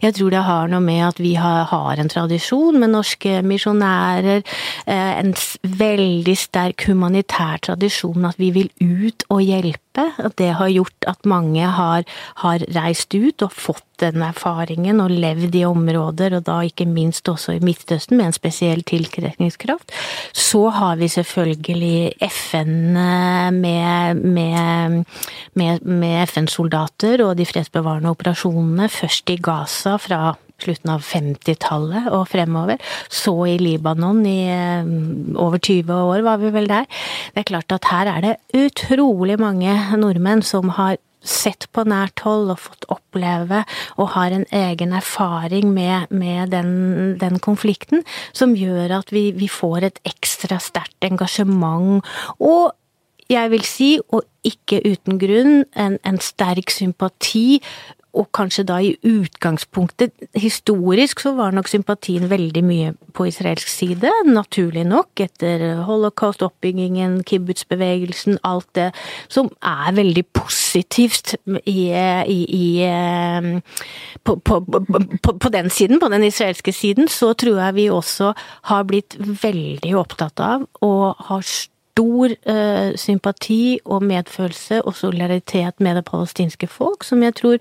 Jeg 0.05 0.19
tror 0.19 0.37
det 0.37 0.45
har 0.45 0.69
noe 0.69 0.85
med 0.85 1.07
at 1.09 1.25
vi 1.25 1.33
har, 1.41 1.65
har 1.73 1.97
en 1.97 2.13
tradisjon 2.13 2.77
med 2.77 2.93
norske 2.93 3.41
misjonærer, 3.41 4.45
eh, 4.85 5.17
en 5.25 5.33
veldig 5.81 6.37
sterk 6.37 6.91
humanitær 6.93 7.65
tradisjon, 7.71 8.29
at 8.29 8.37
vi 8.37 8.53
vil 8.53 8.73
ut 8.83 9.25
og 9.33 9.43
hjelpe. 9.45 10.09
Det 10.39 10.51
har 10.59 10.73
gjort 10.73 11.09
at 11.09 11.27
mange 11.29 11.67
har, 11.77 12.05
har 12.43 12.67
reist 12.75 13.15
ut 13.15 13.45
og 13.45 13.55
fått 13.55 13.87
den 14.03 14.23
erfaringen 14.25 15.01
og 15.03 15.13
levd 15.15 15.55
i 15.55 15.65
områder, 15.69 16.37
og 16.39 16.47
da 16.49 16.59
ikke 16.67 16.89
minst 16.91 17.29
også 17.31 17.57
i 17.57 17.63
Midtøsten, 17.63 18.19
med 18.19 18.31
en 18.31 18.37
spesiell 18.37 18.83
tilkretningskraft. 18.89 19.95
Så 20.35 20.65
har 20.75 20.99
vi 21.01 21.11
selvfølgelig 21.13 22.15
FN 22.29 22.97
eh, 22.99 23.51
med, 23.55 24.23
med, 24.23 25.03
med, 25.55 25.85
med 25.87 26.23
FN-soldater 26.27 27.23
og 27.27 27.37
de 27.39 27.47
fredsbevarende 27.49 28.13
operasjonene, 28.13 28.91
først 28.93 29.31
i 29.31 29.39
Gaza 29.43 29.99
fra 30.03 30.33
slutten 30.63 30.95
av 30.95 31.05
50-tallet 31.07 32.11
og 32.15 32.27
fremover. 32.33 32.81
Så 33.13 33.35
i 33.51 33.59
Libanon 33.61 34.25
i 34.29 34.41
eh, 34.53 34.93
over 35.37 35.63
20 35.63 35.95
år 36.15 36.27
var 36.27 36.43
vi 36.43 36.53
vel 36.55 36.69
der. 36.71 36.91
Det 37.33 37.45
er 37.45 37.51
klart 37.55 37.75
at 37.75 37.89
her 37.93 38.11
er 38.17 38.27
det 38.27 38.37
utrolig 38.57 39.39
mange 39.43 39.75
nordmenn 39.99 40.45
som 40.47 40.75
har 40.79 40.99
sett 41.23 41.69
på 41.73 41.85
nært 41.87 42.25
hold 42.27 42.51
og 42.53 42.61
fått 42.65 42.87
oppleve 42.93 43.63
og 43.95 44.13
har 44.17 44.35
en 44.35 44.45
egen 44.59 44.95
erfaring 44.99 45.71
med, 45.75 46.11
med 46.11 46.51
den, 46.55 46.73
den, 47.21 47.39
konflikten, 47.43 48.03
som 48.35 48.57
gjør 48.59 48.99
at 48.99 49.13
vi, 49.15 49.31
vi 49.37 49.49
får 49.51 49.89
et 49.89 50.01
ekstra 50.09 50.59
sterkt 50.63 51.07
engasjement. 51.07 52.03
Og 52.43 52.73
jeg 53.31 53.53
vil 53.55 53.65
si, 53.67 53.91
og 54.11 54.27
ikke 54.47 54.83
uten 54.85 55.21
grunn, 55.23 55.63
en, 55.79 55.99
en 56.05 56.21
sterk 56.21 56.73
sympati 56.75 57.63
og 58.13 58.29
kanskje 58.37 58.65
da 58.69 58.79
i 58.85 58.93
utgangspunktet 59.09 60.13
Historisk 60.37 61.23
så 61.25 61.33
var 61.37 61.55
nok 61.57 61.69
sympatien 61.71 62.29
veldig 62.31 62.63
mye 62.65 62.93
på 63.17 63.27
israelsk 63.29 63.69
side, 63.69 64.11
naturlig 64.29 64.85
nok, 64.89 65.21
etter 65.21 65.83
holocaust, 65.87 66.43
oppbyggingen, 66.45 67.21
kibbutz-bevegelsen, 67.29 68.39
alt 68.49 68.69
det 68.77 68.91
som 69.33 69.51
er 69.61 69.93
veldig 69.97 70.25
positivt 70.33 71.35
i, 71.69 71.93
i, 71.93 72.39
i 72.49 72.67
på, 74.25 74.37
på, 74.37 74.61
på, 74.61 75.33
på, 75.33 75.53
den 75.53 75.71
siden, 75.71 76.01
på 76.01 76.09
den 76.13 76.25
israelske 76.29 76.73
siden, 76.73 77.09
så 77.09 77.33
tror 77.33 77.61
jeg 77.67 77.79
vi 77.81 77.91
også 77.93 78.33
har 78.73 78.89
blitt 78.89 79.17
veldig 79.19 79.97
opptatt 80.01 80.41
av 80.41 80.67
og 80.85 81.29
har 81.29 81.45
stor 81.93 82.33
eh, 82.49 82.95
sympati 82.97 83.79
og 83.85 84.03
medfølelse 84.03 84.83
og 84.83 84.97
solidaritet 84.97 85.81
med 85.81 86.01
det 86.01 86.05
palestinske 86.09 86.67
folk, 86.67 87.05
som 87.05 87.23
jeg 87.23 87.37
tror 87.37 87.59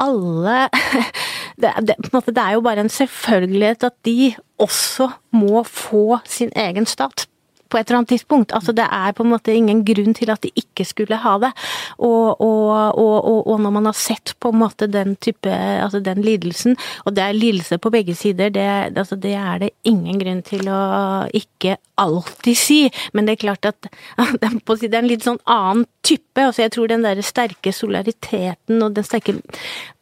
alle 0.00 0.68
det, 1.60 1.72
det, 1.88 1.96
det, 2.26 2.38
er 2.38 2.54
jo 2.56 2.62
bare 2.64 2.80
en 2.86 2.92
selvfølgelighet 2.92 3.84
at 3.90 3.96
de 4.06 4.34
også 4.58 5.10
må 5.36 5.64
få 5.66 6.20
sin 6.24 6.52
egen 6.56 6.86
stat 6.86 7.26
på 7.70 7.78
et 7.78 7.86
eller 7.86 8.00
annet 8.00 8.10
tidspunkt. 8.14 8.52
Altså 8.52 8.72
Det 8.72 8.84
er 8.84 9.12
på 9.14 9.22
en 9.22 9.30
måte 9.30 9.54
ingen 9.54 9.84
grunn 9.86 10.14
til 10.16 10.32
at 10.32 10.42
de 10.42 10.50
ikke 10.58 10.84
skulle 10.84 11.18
ha 11.22 11.36
det. 11.38 11.50
Og, 11.98 12.40
og, 12.40 12.98
og, 12.98 13.46
og 13.46 13.60
når 13.62 13.74
man 13.76 13.86
har 13.86 13.96
sett 13.98 14.34
på 14.40 14.50
en 14.50 14.58
måte 14.64 14.88
den 14.90 15.14
type, 15.22 15.50
altså 15.50 16.00
den 16.02 16.22
lidelsen, 16.26 16.76
og 17.04 17.14
det 17.16 17.24
er 17.24 17.38
lidelse 17.38 17.78
på 17.78 17.92
begge 17.94 18.14
sider, 18.18 18.50
det, 18.50 18.66
altså 18.98 19.16
det 19.16 19.36
er 19.38 19.62
det 19.62 19.70
ingen 19.84 20.18
grunn 20.18 20.42
til 20.42 20.66
å 20.66 20.82
ikke 21.30 21.78
alltid 22.00 22.58
si. 22.58 22.80
Men 23.12 23.28
det 23.28 23.36
er 23.36 23.44
klart 23.46 23.70
at 23.70 23.90
det 24.40 24.50
er 24.90 25.00
en 25.02 25.10
litt 25.10 25.26
sånn 25.26 25.40
annen 25.44 25.86
type. 26.06 26.40
altså 26.40 26.64
Jeg 26.64 26.74
tror 26.76 26.90
den 26.90 27.06
der 27.06 27.20
sterke 27.24 27.72
solidariteten 27.74 28.82
og 28.82 28.94
den 28.96 29.06
sterke 29.06 29.36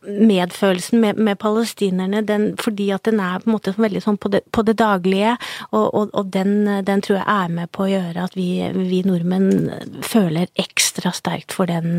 medfølelsen 0.09 1.01
med, 1.03 1.19
med 1.19 1.39
palestinerne, 1.43 2.23
den, 2.27 2.53
fordi 2.61 2.89
at 2.95 3.05
den 3.09 3.21
er 3.21 3.43
på 3.43 3.51
en 3.51 3.57
måte 3.57 3.75
veldig 3.77 4.03
sånn 4.05 4.19
på 4.21 4.31
det, 4.33 4.45
på 4.55 4.63
det 4.65 4.77
daglige, 4.79 5.35
og, 5.73 5.87
og, 5.87 6.13
og 6.15 6.31
den, 6.33 6.55
den, 6.87 7.03
tror 7.05 7.19
jeg 7.19 7.27
er 7.35 7.57
med 7.57 7.73
på 7.75 7.85
å 7.85 7.91
gjøre 7.91 8.29
at 8.29 8.39
vi, 8.39 8.49
vi 8.77 9.03
nordmenn 9.07 10.01
føler 10.07 10.49
ekstra 10.59 11.13
sterkt 11.17 11.57
for 11.57 11.69
den, 11.71 11.99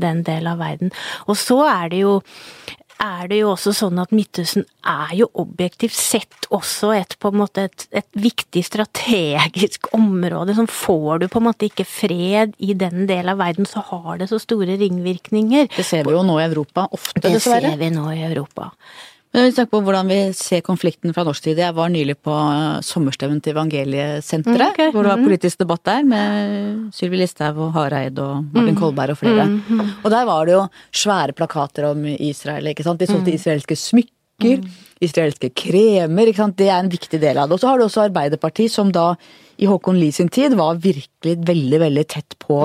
den 0.00 0.24
del 0.26 0.48
av 0.50 0.62
verden. 0.64 0.94
Og 1.28 1.38
så 1.38 1.60
er 1.68 1.92
det 1.92 2.02
jo 2.02 2.16
er 3.02 3.28
det 3.30 3.40
jo 3.40 3.50
også 3.52 3.72
sånn 3.76 3.98
at 4.02 4.12
Midtøsten 4.14 4.64
er 4.86 5.14
jo 5.18 5.28
objektivt 5.40 5.96
sett 5.96 6.48
også 6.54 6.92
et 6.96 7.16
på 7.20 7.32
en 7.32 7.40
måte 7.42 7.66
et, 7.68 7.86
et, 7.90 8.06
viktig 8.14 8.62
strategisk 8.66 9.88
område. 9.98 10.56
Som 10.58 10.68
får 10.70 11.24
du 11.24 11.28
på 11.32 11.42
en 11.42 11.48
måte 11.48 11.68
ikke 11.68 11.86
fred 11.88 12.54
i 12.58 12.76
den 12.78 13.08
delen 13.10 13.34
av 13.34 13.42
verden, 13.42 13.68
så 13.68 13.82
har 13.90 14.20
det 14.22 14.30
så 14.30 14.40
store 14.42 14.78
ringvirkninger. 14.80 15.70
Det 15.74 15.86
ser 15.86 16.06
vi 16.06 16.14
jo 16.14 16.22
nå 16.26 16.38
i 16.40 16.46
Europa 16.46 16.88
ofte, 16.94 17.24
dessverre. 17.24 17.74
Det 17.74 17.74
ser 17.74 17.82
vi 17.82 17.90
nå 17.96 18.06
i 18.14 18.22
Europa. 18.28 18.70
Men 19.34 19.48
vi 19.48 19.52
snakker 19.56 19.72
på 19.72 19.80
hvordan 19.82 20.10
vi 20.12 20.16
ser 20.38 20.60
konflikten 20.62 21.10
fra 21.14 21.24
norsk 21.26 21.42
side. 21.48 21.58
Jeg 21.58 21.74
var 21.74 21.88
nylig 21.90 22.14
på 22.22 22.30
eh, 22.30 22.76
sommerstevnen 22.86 23.40
til 23.42 23.56
Evangeliesenteret, 23.56 24.60
mm, 24.60 24.68
okay. 24.68 24.92
hvor 24.94 25.02
det 25.02 25.10
var 25.10 25.18
mm. 25.18 25.24
politisk 25.26 25.64
debatt 25.64 25.82
der 25.88 26.04
med 26.06 26.92
Sylvi 26.94 27.18
Listhaug 27.18 27.58
og 27.66 27.72
Hareid 27.74 28.20
og 28.22 28.44
Martin 28.54 28.76
mm. 28.76 28.78
Kolberg 28.78 29.16
og 29.16 29.18
flere. 29.18 29.48
Mm, 29.50 29.56
mm. 29.66 29.88
Og 30.04 30.06
der 30.14 30.28
var 30.28 30.46
det 30.46 30.54
jo 30.54 30.60
svære 31.02 31.34
plakater 31.34 31.88
om 31.90 32.06
Israel, 32.14 32.70
ikke 32.70 32.86
sant. 32.86 33.02
De 33.02 33.08
solgte 33.10 33.32
mm. 33.32 33.38
israelske 33.40 33.78
smykker, 33.80 34.62
israelske 35.02 35.50
kremer, 35.64 36.30
ikke 36.30 36.42
sant. 36.44 36.58
Det 36.60 36.70
er 36.70 36.78
en 36.78 36.92
viktig 36.94 37.18
del 37.18 37.40
av 37.42 37.50
det. 37.50 37.58
Og 37.58 37.64
så 37.64 37.72
har 37.72 37.82
du 37.82 37.88
også 37.88 38.04
Arbeiderpartiet, 38.06 38.70
som 38.70 38.94
da 38.94 39.16
i 39.58 39.66
Håkon 39.66 39.98
Lie 39.98 40.14
sin 40.14 40.30
tid 40.30 40.54
var 40.58 40.78
virkelig 40.78 41.40
veldig, 41.42 41.82
veldig 41.88 42.06
tett 42.14 42.38
på 42.38 42.62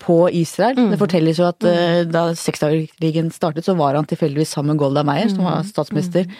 på 0.00 0.16
Israel. 0.32 0.78
Mm. 0.78 0.94
Det 0.94 1.00
fortelles 1.00 1.40
jo 1.40 1.46
at 1.48 1.66
uh, 1.66 2.00
da 2.08 2.30
seksdagerkrigen 2.38 3.30
startet, 3.34 3.66
så 3.68 3.76
var 3.78 3.98
han 3.98 4.08
tilfeldigvis 4.08 4.56
sammen 4.56 4.74
med 4.74 4.82
Golda 4.82 5.04
Meir, 5.06 5.28
som 5.32 5.44
var 5.44 5.60
mm. 5.60 5.70
statsminister 5.70 6.26
mm. 6.26 6.36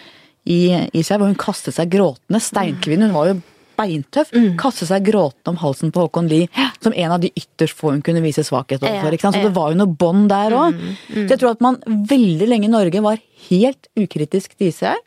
i 0.50 0.60
Israel, 0.96 1.22
hvor 1.22 1.32
hun 1.32 1.40
kastet 1.40 1.76
seg 1.76 1.92
gråtende. 1.92 2.42
Steinkvinne, 2.42 3.10
hun 3.10 3.16
var 3.18 3.32
jo 3.32 3.40
beintøff. 3.80 4.32
Mm. 4.36 4.54
Kastet 4.60 4.90
seg 4.90 5.04
gråtende 5.08 5.54
om 5.54 5.60
halsen 5.60 5.92
på 5.94 6.04
Håkon 6.04 6.28
Lie, 6.30 6.48
som 6.84 6.96
en 6.96 7.14
av 7.14 7.22
de 7.22 7.32
ytterst 7.36 7.76
få 7.76 7.94
hun 7.94 8.02
kunne 8.04 8.22
vise 8.24 8.44
svakhet 8.46 8.82
overfor. 8.84 9.16
Så 9.20 9.44
det 9.44 9.54
var 9.56 9.72
jo 9.72 9.80
noe 9.80 10.00
bånd 10.02 10.28
der 10.32 10.56
òg. 10.56 10.76
Mm, 10.76 10.90
mm. 10.90 11.22
Så 11.22 11.28
jeg 11.28 11.42
tror 11.42 11.54
at 11.54 11.64
man 11.64 11.80
veldig 11.86 12.50
lenge 12.50 12.68
i 12.68 12.72
Norge 12.72 13.04
var 13.04 13.22
helt 13.48 13.90
ukritisk 13.98 14.56
til 14.56 14.72
Israel. 14.72 15.00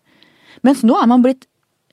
Mens 0.65 0.83
nå 0.85 0.97
er 0.99 1.09
man 1.09 1.23
blitt, 1.25 1.47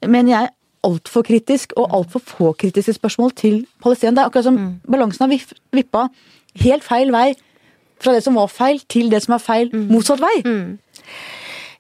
mener 0.07 0.37
jeg, 0.37 0.55
altfor 0.87 1.25
kritisk 1.27 1.75
og 1.77 1.93
altfor 1.93 2.23
få 2.25 2.53
kritiske 2.57 2.95
spørsmål 2.97 3.35
til 3.37 3.65
Palestina. 3.85 4.15
Det 4.17 4.23
er 4.23 4.31
akkurat 4.31 4.47
som 4.49 4.61
balansen 4.89 5.27
har 5.27 5.57
vippa 5.77 6.07
helt 6.59 6.85
feil 6.85 7.13
vei 7.15 7.35
fra 8.01 8.15
det 8.17 8.23
som 8.25 8.39
var 8.39 8.49
feil, 8.49 8.81
til 8.89 9.11
det 9.13 9.23
som 9.23 9.37
er 9.37 9.43
feil 9.45 9.71
mm. 9.73 9.87
motsatt 9.93 10.23
vei. 10.23 10.37
Mm. 10.45 10.79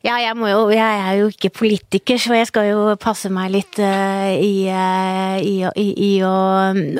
Ja, 0.00 0.14
jeg, 0.16 0.32
jo, 0.32 0.60
jeg, 0.72 0.80
er 0.80 1.16
jo 1.18 1.26
ikke 1.28 1.50
politiker, 1.52 2.16
så 2.16 2.32
jeg 2.32 2.46
skal 2.48 2.70
jo 2.70 2.84
passe 3.00 3.28
meg 3.28 3.50
litt 3.52 3.76
uh, 3.84 4.30
i, 4.32 4.64
uh, 4.72 5.36
i, 5.44 5.58
i, 5.76 5.88
i 6.06 6.12
å, 6.24 6.30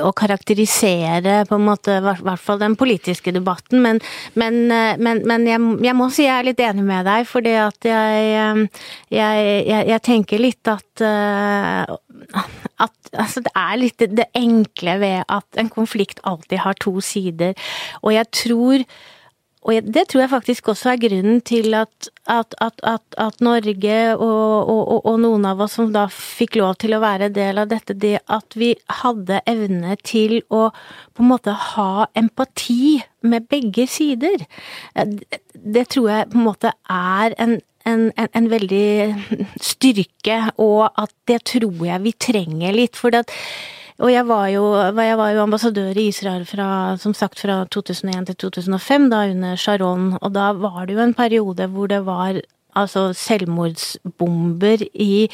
å, 0.05 0.11
karakterisere 0.13 1.39
på 1.49 1.57
en 1.57 1.65
måte 1.65 1.95
i 1.97 2.03
hvert 2.05 2.43
fall 2.45 2.61
den 2.61 2.77
politiske 2.77 3.33
debatten. 3.33 3.81
Men, 3.81 4.03
men, 4.37 4.59
uh, 4.69 5.01
men, 5.01 5.23
men 5.25 5.49
jeg, 5.49 5.63
jeg, 5.87 5.97
må 5.97 6.11
si 6.13 6.27
jeg 6.27 6.35
er 6.35 6.51
litt 6.51 6.61
enig 6.67 6.85
med 6.91 7.09
deg, 7.09 7.25
fordi 7.31 7.55
at 7.63 7.89
jeg, 7.89 8.69
jeg 9.17 10.01
tenker 10.05 10.45
litt 10.45 10.69
at 10.69 11.05
at 12.85 13.15
altså, 13.17 13.41
det 13.45 13.53
er 13.57 13.79
litt 13.81 14.05
det 14.13 14.29
enkle 14.37 14.99
ved 15.01 15.25
at 15.25 15.61
en 15.61 15.73
konflikt 15.73 16.21
alltid 16.29 16.61
har 16.67 16.77
to 16.85 16.99
sider. 17.05 17.57
Og 18.05 18.13
jeg 18.15 18.29
tror 18.43 18.85
og 19.61 19.89
det 19.93 20.07
tror 20.09 20.23
jeg 20.23 20.33
faktisk 20.33 20.69
også 20.73 20.95
er 20.95 21.01
grunnen 21.03 21.41
til 21.45 21.75
at, 21.77 22.09
at, 22.33 22.55
at, 22.65 23.03
at 23.21 23.43
Norge 23.45 23.97
og, 24.15 24.71
og, 24.73 24.93
og, 25.05 25.19
noen 25.21 25.45
av 25.45 25.61
oss 25.61 25.75
som 25.77 25.91
da 25.93 26.07
fikk 26.15 26.57
lov 26.63 26.79
til 26.81 26.97
å 26.97 27.03
være 27.03 27.29
del 27.35 27.61
av 27.61 27.69
dette, 27.69 27.93
det 27.93 28.23
at 28.25 28.57
vi 28.57 28.73
hadde 29.03 29.43
evne 29.51 29.99
til 30.01 30.39
å 30.49 30.71
på 30.73 31.25
en 31.25 31.29
måte 31.29 31.53
ha 31.75 32.07
empati 32.17 33.03
med 33.21 33.51
begge 33.53 33.85
sider. 33.91 34.47
Det 35.53 35.85
tror 35.93 36.09
jeg 36.09 36.31
på 36.33 36.41
en 36.41 36.47
måte 36.47 36.73
er 36.89 37.37
en, 37.37 37.59
en, 37.85 38.07
en, 38.17 38.31
en 38.41 38.49
veldig 38.49 39.45
styrke, 39.61 40.41
og 40.57 40.89
at 40.89 41.13
det 41.29 41.43
tror 41.53 41.85
jeg 41.85 42.07
vi 42.07 42.17
trenger 42.17 42.81
litt. 42.81 42.97
For 42.97 43.13
at 43.19 43.29
og 44.01 44.13
jeg 44.13 44.27
var, 44.29 44.47
jo, 44.49 44.65
jeg 44.97 45.19
var 45.21 45.35
jo 45.35 45.43
ambassadør 45.43 45.99
i 45.99 46.07
Israel 46.09 46.47
fra, 46.49 46.97
som 47.01 47.15
sagt, 47.17 47.43
fra 47.43 47.65
2001 47.71 48.31
til 48.31 48.39
2005, 48.47 49.11
da 49.13 49.27
under 49.31 49.57
Sharon. 49.61 50.15
Og 50.21 50.33
da 50.35 50.53
var 50.57 50.87
det 50.87 50.97
jo 50.97 51.05
en 51.05 51.15
periode 51.15 51.69
hvor 51.75 51.91
det 51.91 52.01
var 52.07 52.41
altså 52.79 53.11
selvmordsbomber 53.17 54.85
i, 54.95 55.29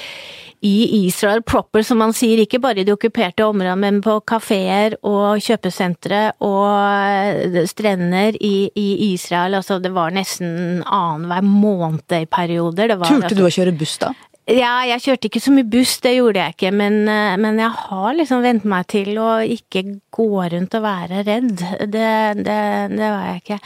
i, 0.64 0.74
Israel 1.07 1.42
proper, 1.46 1.85
som 1.85 2.00
man 2.00 2.14
sier. 2.16 2.40
Ikke 2.42 2.61
bare 2.62 2.83
i 2.83 2.87
de 2.87 2.94
okkuperte 2.94 3.44
områdene, 3.46 3.76
men 3.83 4.00
på 4.05 4.18
kafeer 4.29 4.96
og 5.07 5.42
kjøpesentre 5.44 6.22
og 6.46 7.66
strender 7.70 8.38
i, 8.40 8.55
i, 8.72 8.88
Israel. 9.12 9.59
Altså, 9.61 9.79
det 9.83 9.92
var 9.96 10.14
nesten 10.16 10.83
annenhver 10.83 11.44
måned 11.46 12.18
i 12.18 12.24
perioder. 12.31 12.96
Turte 13.05 13.26
altså, 13.26 13.38
du 13.38 13.44
å 13.46 13.52
kjøre 13.52 13.76
buss 13.76 13.98
da? 14.02 14.12
Ja, 14.47 14.85
jeg 14.87 15.03
kjørte 15.03 15.27
ikke 15.27 15.41
så 15.43 15.51
mye 15.51 15.67
buss, 15.67 15.97
det 16.05 16.13
gjorde 16.21 16.39
jeg 16.39 16.55
ikke, 16.55 16.71
men, 16.79 17.01
eh, 17.11 17.33
men 17.43 17.57
jeg 17.59 17.67
har 17.81 18.13
liksom 18.15 18.45
vent 18.45 18.67
meg 18.71 18.85
til 18.93 19.17
å 19.19 19.41
ikke 19.43 19.81
gå 20.15 20.29
rundt 20.53 20.77
og 20.79 20.85
være 20.85 21.25
redd. 21.27 21.65
Det, 21.91 22.11
det, 22.47 22.61
det 22.93 23.09
var 23.11 23.25
jeg 23.27 23.41
ikke. 23.41 23.57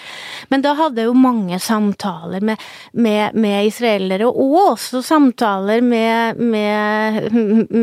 Men 0.48 0.64
da 0.64 0.72
hadde 0.78 1.02
jeg 1.02 1.10
jo 1.10 1.18
mange 1.20 1.58
samtaler 1.60 2.46
med, 2.48 2.64
med, 2.96 3.36
med 3.36 3.68
israelere, 3.68 4.30
og 4.30 4.56
også 4.62 5.02
samtaler 5.04 5.84
med, 5.84 6.40
med, 6.40 7.28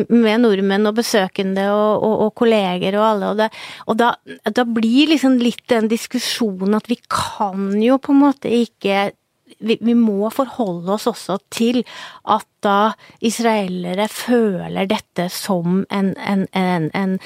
med 0.10 0.42
nordmenn 0.42 0.90
og 0.90 0.98
besøkende 0.98 1.68
og, 1.70 2.02
og, 2.02 2.18
og 2.26 2.34
kolleger 2.42 2.98
og 2.98 3.08
alle, 3.12 3.30
og, 3.30 3.44
det, 3.44 3.52
og 3.86 4.02
da, 4.02 4.10
da 4.50 4.66
blir 4.66 5.14
liksom 5.14 5.38
litt 5.38 5.68
den 5.70 5.94
diskusjonen 5.94 6.74
at 6.82 6.90
vi 6.90 6.98
kan 7.06 7.78
jo 7.78 8.02
på 8.02 8.18
en 8.18 8.24
måte 8.26 8.58
ikke 8.64 9.12
vi, 9.60 9.78
vi, 9.82 9.96
må 9.98 10.30
forholde 10.34 10.94
oss 10.98 11.08
også 11.10 11.40
til 11.54 11.84
at 12.30 12.46
da 12.66 12.92
israelere 13.24 14.08
føler 14.10 14.88
dette 14.90 15.28
som 15.32 15.84
en, 15.94 16.12
en, 16.18 16.48
en, 16.58 16.90
en, 16.98 17.18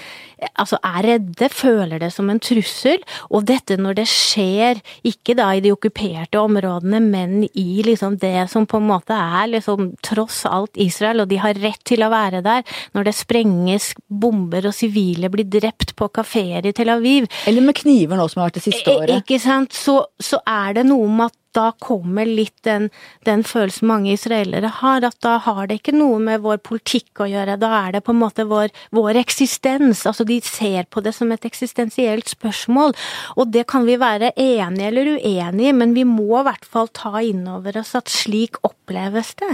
Altså 0.57 0.79
er 0.83 1.05
redde, 1.05 1.47
føler 1.53 2.01
det 2.01 2.09
som 2.13 2.29
en 2.31 2.39
trussel. 2.41 3.01
Og 3.29 3.45
dette 3.47 3.77
når 3.79 3.99
det 4.01 4.07
skjer, 4.09 4.81
ikke 5.07 5.35
da 5.37 5.51
i 5.53 5.61
de 5.63 5.71
okkuperte 5.73 6.41
områdene, 6.41 6.99
men 7.03 7.45
i 7.47 7.83
liksom 7.85 8.17
det 8.21 8.47
som 8.51 8.65
på 8.69 8.81
en 8.81 8.89
måte 8.89 9.15
er 9.15 9.51
liksom 9.53 9.91
tross 10.03 10.41
alt 10.49 10.77
Israel, 10.81 11.23
og 11.23 11.29
de 11.31 11.39
har 11.41 11.59
rett 11.61 11.81
til 11.87 12.03
å 12.03 12.11
være 12.11 12.41
der. 12.45 12.65
Når 12.97 13.07
det 13.07 13.17
sprenges 13.17 13.91
bomber 14.07 14.67
og 14.69 14.75
sivile 14.75 15.29
blir 15.31 15.47
drept 15.47 15.95
på 15.97 16.09
kafeer 16.13 16.65
i 16.67 16.75
Tel 16.75 16.91
Aviv. 16.93 17.29
Eller 17.49 17.65
med 17.65 17.77
kniver 17.77 18.19
nå, 18.19 18.27
som 18.31 18.41
har 18.41 18.51
vært 18.51 18.61
det 18.61 18.67
siste 18.67 18.97
året. 18.97 19.21
Ikke 19.21 19.39
sant. 19.41 19.77
Så, 19.77 19.99
så 20.21 20.41
er 20.49 20.81
det 20.81 20.89
noe 20.89 21.07
med 21.09 21.29
at 21.29 21.37
da 21.57 21.71
kommer 21.83 22.27
litt 22.27 22.55
den, 22.67 22.89
den, 23.27 23.43
følelsen 23.47 23.89
mange 23.89 24.13
israelere 24.15 24.69
har, 24.81 25.03
at 25.05 25.17
da 25.23 25.37
har 25.43 25.67
det 25.67 25.81
ikke 25.81 25.95
noe 25.95 26.19
med 26.23 26.43
vår 26.45 26.61
politikk 26.65 27.23
å 27.23 27.29
gjøre, 27.29 27.57
da 27.61 27.71
er 27.81 27.97
det 27.97 28.03
på 28.05 28.15
en 28.15 28.21
måte 28.21 28.45
vår, 28.49 28.71
vår 28.95 29.19
eksistens. 29.21 30.05
Altså 30.09 30.25
de 30.27 30.39
ser 30.45 30.87
på 30.91 31.03
det 31.03 31.13
som 31.17 31.31
et 31.33 31.45
eksistensielt 31.47 32.31
spørsmål, 32.31 32.95
og 33.35 33.51
det 33.53 33.65
kan 33.71 33.85
vi 33.87 33.97
være 34.01 34.33
enige 34.39 34.89
eller 34.91 35.13
uenige 35.17 35.71
i, 35.71 35.75
men 35.75 35.95
vi 35.97 36.05
må 36.07 36.41
i 36.41 36.45
hvert 36.47 36.65
fall 36.67 36.89
ta 36.95 37.21
inn 37.23 37.43
over 37.49 37.81
oss 37.81 37.93
at 37.97 38.11
slik 38.11 38.59
oppleves 38.67 39.33
det. 39.41 39.53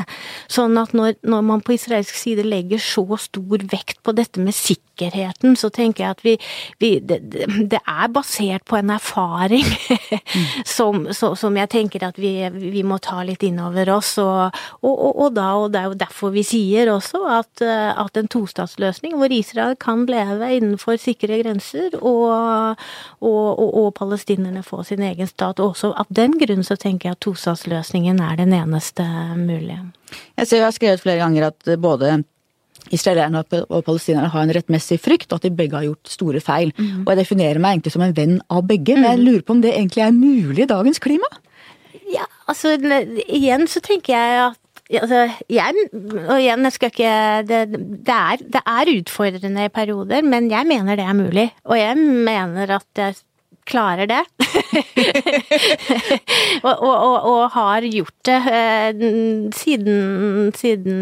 Sånn 0.52 0.78
at 0.80 0.94
når, 0.98 1.18
når 1.28 1.46
man 1.46 1.64
på 1.66 1.76
israelsk 1.78 2.16
side 2.18 2.46
legger 2.48 2.82
så 2.82 3.06
stor 3.22 3.66
vekt 3.72 4.02
på 4.06 4.14
dette 4.18 4.42
med 4.44 4.56
sikkerheten, 4.56 5.58
så 5.60 5.70
tenker 5.74 6.04
jeg 6.04 6.16
at 6.18 6.24
vi, 6.26 6.36
vi 6.82 6.92
det, 7.00 7.20
det, 7.28 7.82
er 7.82 8.12
basert 8.14 8.66
på 8.68 8.78
en 8.80 8.92
erfaring 8.94 9.66
som, 10.78 11.08
som 11.14 11.58
jeg 11.58 11.72
tenker 11.74 11.87
tenker 11.88 12.06
at 12.08 12.20
vi, 12.20 12.34
vi 12.52 12.84
må 12.84 13.00
ta 13.00 13.24
litt 13.24 13.44
inn 13.48 13.60
over 13.64 13.90
oss. 13.96 14.18
Og, 14.22 14.54
og, 14.82 14.94
og, 14.94 15.16
og, 15.16 15.34
da, 15.36 15.48
og 15.56 15.72
det 15.72 15.82
er 15.82 15.88
jo 15.88 15.98
derfor 16.04 16.34
vi 16.36 16.44
sier 16.44 16.92
også 16.92 17.24
at, 17.40 17.64
eh, 17.64 17.92
at 17.96 18.18
en 18.20 18.28
tostatsløsning 18.28 19.16
hvor 19.18 19.32
Israel 19.34 19.76
kan 19.80 20.06
leve 20.10 20.52
innenfor 20.58 21.00
sikre 21.02 21.40
grenser, 21.42 21.96
og, 22.02 22.78
og, 23.24 23.94
palestinerne 23.98 24.64
får 24.66 24.90
sin 24.92 25.04
egen 25.08 25.30
stat. 25.30 25.60
Og 25.60 25.74
også 25.74 25.94
av 25.96 26.10
den 26.10 26.36
grunn 26.40 26.66
så 26.68 26.78
tenker 26.80 27.10
jeg 27.10 27.18
at 27.18 27.26
tostatsløsningen 27.26 28.20
er 28.22 28.40
den 28.40 28.56
eneste 28.56 29.06
mulige. 29.38 29.80
Jeg 30.38 30.48
ser 30.48 30.62
jeg 30.62 30.68
har 30.68 30.76
skrevet 30.76 31.04
flere 31.04 31.22
ganger 31.24 31.50
at 31.52 31.78
både 31.82 32.18
israelerne 32.94 33.42
og 33.66 33.84
palestinerne 33.86 34.30
har 34.32 34.46
en 34.46 34.54
rettmessig 34.56 35.00
frykt, 35.02 35.32
og 35.32 35.40
at 35.40 35.48
de 35.48 35.56
begge 35.56 35.76
har 35.76 35.88
gjort 35.88 36.12
store 36.12 36.42
feil. 36.44 36.72
Mm. 36.78 37.04
Og 37.04 37.12
jeg 37.12 37.22
definerer 37.24 37.60
meg 37.64 37.78
egentlig 37.78 37.96
som 37.96 38.06
en 38.06 38.16
venn 38.16 38.38
av 38.54 38.64
begge, 38.70 38.96
men 38.96 39.10
jeg 39.10 39.20
mm. 39.20 39.26
lurer 39.28 39.44
på 39.44 39.58
om 39.58 39.64
det 39.64 39.74
egentlig 39.74 40.06
er 40.06 40.16
mulig 40.16 40.66
i 40.66 40.72
dagens 40.72 41.04
klima? 41.04 41.30
Ja, 42.14 42.24
altså 42.48 42.78
igjen 43.28 43.68
så 43.70 43.84
tenker 43.84 44.16
jeg 44.16 44.48
at 44.52 44.64
Altså, 44.88 45.26
jeg, 45.52 45.74
og 46.30 46.38
igjen, 46.40 46.64
jeg 46.64 46.72
skal 46.72 46.92
ikke 46.94 47.16
det, 47.44 47.58
det, 48.08 48.14
er, 48.14 48.44
det 48.56 48.62
er 48.64 48.92
utfordrende 48.94 49.66
i 49.68 49.72
perioder, 49.76 50.24
men 50.24 50.48
jeg 50.48 50.64
mener 50.70 50.96
det 50.96 51.04
er 51.04 51.18
mulig. 51.18 51.44
Og 51.68 51.76
jeg 51.76 51.98
mener 51.98 52.72
at 52.78 52.88
jeg 52.96 53.18
klarer 53.68 54.08
det. 54.10 54.24
og, 56.68 56.74
og, 56.74 56.96
og, 56.96 57.18
og, 57.28 57.52
har 57.54 57.82
gjort 57.88 58.16
det 58.28 58.38
eh, 58.52 58.94
siden, 59.56 60.52
siden, 60.56 60.96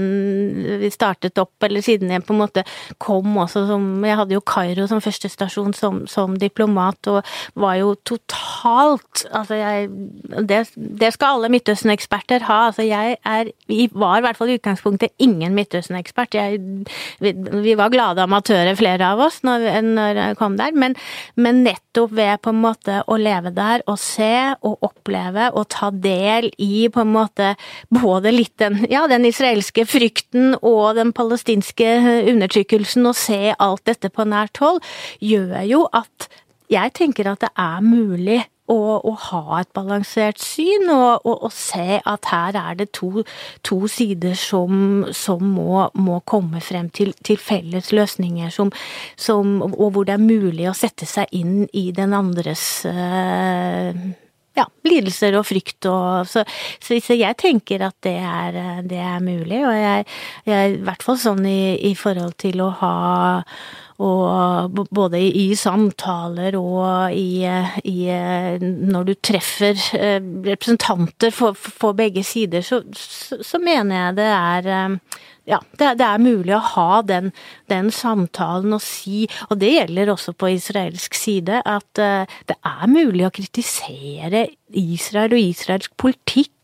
vi 0.81 0.89
startet 0.93 1.37
opp, 1.41 1.63
eller 1.65 1.81
siden 1.85 2.11
jeg 2.13 2.23
på 2.25 2.33
en 2.35 2.41
måte 2.41 2.63
kom 3.01 3.37
også 3.41 3.65
som 3.69 3.83
Jeg 4.05 4.17
hadde 4.19 4.35
jo 4.35 4.43
Kairo 4.45 4.85
som 4.89 5.01
første 5.03 5.29
stasjon 5.31 5.73
som, 5.77 5.95
som 6.09 6.35
diplomat, 6.39 7.07
og 7.11 7.19
var 7.59 7.75
jo 7.81 7.89
totalt 8.07 9.25
Altså, 9.35 9.55
jeg 9.57 9.89
Det, 10.49 10.59
det 10.75 11.13
skal 11.15 11.37
alle 11.37 11.49
Midtøsten-eksperter 11.53 12.39
ha. 12.47 12.59
Altså, 12.69 12.83
jeg 12.85 13.17
er 13.25 13.43
Vi 13.69 13.89
var 13.93 14.19
i 14.19 14.25
hvert 14.25 14.37
fall 14.37 14.53
i 14.53 14.57
utgangspunktet 14.59 15.09
ingen 15.19 15.55
Midtøsten-ekspert. 15.57 16.35
Vi, 17.19 17.31
vi, 17.31 17.73
var 17.77 17.93
glade 17.93 18.23
amatører, 18.23 18.75
flere 18.75 19.11
av 19.13 19.19
oss, 19.27 19.41
når, 19.45 19.67
når 19.85 20.21
jeg 20.21 20.37
kom 20.39 20.57
der, 20.59 20.75
men, 20.75 20.95
men 21.35 21.63
nettopp 21.65 22.13
ved 22.15 22.41
på 22.43 22.54
måte 22.63 23.01
å 23.07 23.17
leve 23.19 23.51
der 23.55 23.83
og 23.89 23.99
se 24.01 24.55
og 24.65 24.85
oppleve 24.85 25.49
og 25.53 25.67
ta 25.73 25.91
del 25.91 26.49
i 26.61 26.87
på 26.91 27.03
en 27.03 27.13
måte 27.13 27.53
både 27.93 28.33
litt 28.33 28.55
den, 28.61 28.81
ja, 28.91 29.05
den 29.11 29.27
israelske 29.27 29.85
frykten 29.89 30.55
og 30.61 30.95
den 30.99 31.13
palestinske 31.15 31.91
undertrykkelsen, 32.31 33.05
og 33.05 33.17
se 33.19 33.53
alt 33.53 33.85
dette 33.89 34.11
på 34.13 34.25
nært 34.29 34.59
hold, 34.63 34.81
gjør 35.19 35.61
jo 35.69 35.85
at 35.95 36.29
jeg 36.71 36.93
tenker 36.97 37.29
at 37.29 37.43
det 37.45 37.53
er 37.61 37.81
mulig 37.85 38.41
å, 38.71 38.77
og 39.05 39.17
ha 39.27 39.59
et 39.59 39.69
balansert 39.77 40.41
syn, 40.41 40.89
og, 40.89 41.25
og, 41.25 41.45
og, 41.47 41.53
se 41.53 41.99
at 42.01 42.29
her 42.31 42.57
er 42.59 42.79
det 42.79 42.89
to, 42.97 43.23
to 43.65 43.79
sider 43.91 44.35
som, 44.39 45.05
som 45.13 45.43
må, 45.55 45.85
må, 45.93 46.19
komme 46.25 46.61
frem 46.63 46.89
til, 46.89 47.13
til 47.25 47.37
felles 47.41 47.91
løsninger, 47.93 48.49
som, 48.53 48.73
som, 49.17 49.59
og 49.69 49.89
hvor 49.93 50.07
det 50.07 50.17
er 50.17 50.23
mulig 50.25 50.69
å 50.69 50.77
sette 50.77 51.07
seg 51.09 51.29
inn 51.35 51.65
i 51.73 51.89
den 51.95 52.15
andres 52.17 52.65
uh, 52.89 53.93
ja, 54.55 54.65
lidelser 54.87 55.37
og 55.39 55.47
frykt 55.47 55.87
og 55.91 56.27
så, 56.29 56.45
så, 56.79 56.99
så, 57.03 57.15
jeg 57.17 57.37
tenker 57.41 57.87
at 57.87 57.97
det 58.05 58.17
er, 58.19 58.59
det 58.87 58.99
er 59.01 59.23
mulig, 59.23 59.61
og 59.65 59.73
jeg, 59.75 60.05
jeg, 60.47 60.77
i 60.77 60.83
hvert 60.85 61.03
fall 61.05 61.19
sånn 61.21 61.43
i, 61.49 61.75
i 61.91 61.95
forhold 61.99 62.37
til 62.41 62.63
å 62.63 62.69
ha 62.81 62.95
og 64.03 64.75
både 64.91 65.21
i 65.23 65.45
samtaler 65.55 66.57
og 66.59 67.13
i, 67.15 67.45
i, 67.87 67.99
Når 68.59 69.05
du 69.07 69.13
treffer 69.23 69.79
eh, 69.95 70.19
representanter 70.19 71.31
for, 71.31 71.55
for 71.55 71.95
begge 71.95 72.23
sider, 72.27 72.61
så, 72.61 72.81
så, 72.91 73.39
så, 73.39 73.61
mener 73.63 73.95
jeg 73.95 74.17
det 74.19 74.27
er 74.27 74.67
eh, 74.67 75.21
ja, 75.49 75.59
det, 75.77 75.95
det, 75.99 76.07
er 76.07 76.21
mulig 76.21 76.55
å 76.57 76.63
ha 76.73 77.01
den, 77.05 77.31
den, 77.71 77.91
samtalen 77.93 78.75
og 78.75 78.83
si, 78.83 79.25
og 79.49 79.59
det 79.61 79.71
gjelder 79.75 80.11
også 80.15 80.33
på 80.37 80.49
israelsk 80.55 81.17
side, 81.17 81.61
at 81.61 82.01
uh, 82.01 82.37
det 82.49 82.57
er 82.65 82.91
mulig 82.91 83.27
å 83.27 83.33
kritisere 83.33 84.47
Israel 84.75 85.37
og 85.37 85.41
israelsk 85.41 85.93
politikk 86.01 86.54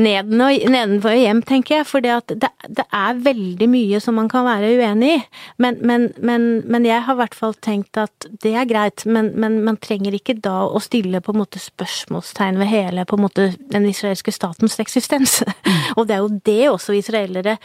nedenfor 0.00 1.10
og 1.12 1.20
hjem, 1.20 1.42
tenker 1.46 1.80
jeg. 1.80 1.86
For 1.88 2.04
det, 2.04 2.16
det, 2.40 2.84
er 2.86 3.22
veldig 3.24 3.68
mye 3.70 4.00
som 4.02 4.18
man 4.18 4.28
kan 4.32 4.46
være 4.48 4.72
uenig 4.78 5.12
i. 5.16 5.20
Men, 5.62 5.78
men, 5.86 6.08
men, 6.18 6.48
men 6.70 6.88
jeg 6.88 7.04
har 7.06 7.14
i 7.16 7.20
hvert 7.22 7.36
fall 7.38 7.54
tenkt 7.62 8.00
at 8.00 8.28
det 8.44 8.54
er 8.56 8.68
greit, 8.70 9.06
men, 9.06 9.32
man 9.64 9.78
trenger 9.82 10.14
ikke 10.16 10.38
da 10.42 10.64
å 10.66 10.80
stille 10.82 11.22
på 11.24 11.34
en 11.34 11.40
måte 11.42 11.60
spørsmålstegn 11.62 12.60
ved 12.60 12.70
hele 12.70 13.06
på 13.08 13.18
en 13.18 13.24
måte 13.26 13.50
den 13.72 13.88
israelske 13.90 14.32
statens 14.34 14.78
eksistens. 14.82 15.40
Mm. 15.66 15.80
og 15.98 16.06
det 16.08 16.14
er 16.16 16.22
jo 16.24 16.40
det 16.46 16.62
også 16.70 16.96
israelere 16.98 17.56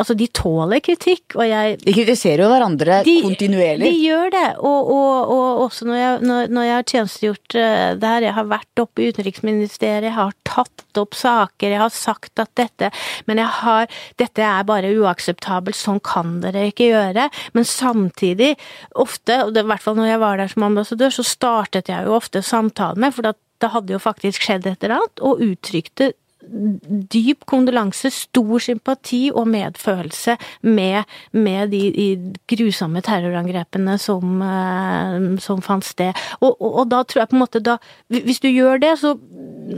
Altså, 0.00 0.16
de 0.16 0.26
tåler 0.32 0.80
kritikk, 0.84 1.36
og 1.36 1.44
jeg 1.44 1.76
De 1.82 1.94
kritiserer 1.94 2.44
jo 2.44 2.48
hverandre 2.50 3.00
de, 3.04 3.16
kontinuerlig. 3.26 3.90
De 3.90 4.04
gjør 4.06 4.32
det, 4.32 4.46
og, 4.64 4.92
og, 4.94 5.32
og 5.34 5.64
også 5.66 5.88
når 5.88 5.98
jeg, 6.00 6.22
når, 6.24 6.54
når 6.56 6.66
jeg, 6.66 6.76
har 6.78 6.86
tjenestegjort 6.92 7.56
uh, 7.58 7.90
der, 8.00 8.26
jeg 8.28 8.36
har 8.38 8.48
vært 8.54 8.82
oppe 8.84 9.04
i 9.04 9.10
utenriksministeriet, 9.12 10.08
jeg 10.08 10.16
har 10.16 10.32
tatt 10.48 11.00
opp 11.00 11.18
saker, 11.18 11.74
jeg 11.74 11.82
har 11.82 11.92
sagt 11.94 12.40
at 12.42 12.50
dette 12.58 12.90
Men 13.28 13.38
jeg 13.42 13.52
har 13.60 13.86
Dette 14.18 14.42
er 14.42 14.64
bare 14.66 14.90
uakseptabelt, 14.96 15.76
sånn 15.76 16.00
kan 16.04 16.38
dere 16.42 16.66
ikke 16.70 16.88
gjøre. 16.90 17.28
Men 17.56 17.66
samtidig, 17.68 18.54
ofte, 18.98 19.42
og 19.44 19.54
det, 19.54 19.64
i 19.64 19.70
hvert 19.70 19.84
fall 19.84 19.98
når 19.98 20.10
jeg 20.10 20.22
var 20.22 20.40
der 20.40 20.50
som 20.52 20.66
ambassadør, 20.66 21.14
så 21.14 21.26
startet 21.26 21.92
jeg 21.92 22.08
jo 22.08 22.16
ofte 22.16 22.42
samtalen 22.44 23.00
med, 23.04 23.14
for 23.14 23.28
da 23.28 23.34
det 23.60 23.70
hadde 23.74 23.92
jo 23.92 24.00
faktisk 24.00 24.44
skjedd 24.46 24.68
et 24.68 24.84
eller 24.84 25.00
annet, 25.00 25.22
og 25.24 25.42
uttrykte 25.44 26.12
dyp 26.50 27.44
kondolanse, 27.48 28.10
stor 28.12 28.62
sympati 28.62 29.22
og 29.30 29.48
medfølelse 29.50 30.36
med, 30.66 31.08
med 31.32 31.70
de, 31.74 31.82
de, 31.94 32.08
grusomme 32.50 33.02
terrorangrepene 33.06 33.96
som, 34.00 34.42
uh, 34.42 35.38
som 35.42 35.62
fant 35.64 35.86
sted. 35.86 36.16
Og, 36.40 36.52
og, 36.52 36.70
og, 36.70 36.84
da 36.90 37.02
tror 37.04 37.22
jeg 37.22 37.30
på 37.30 37.38
en 37.38 37.44
måte 37.44 37.62
da 37.64 37.76
Hvis 38.10 38.40
du 38.42 38.48
gjør 38.50 38.80
det, 38.82 38.92
så 39.00 39.14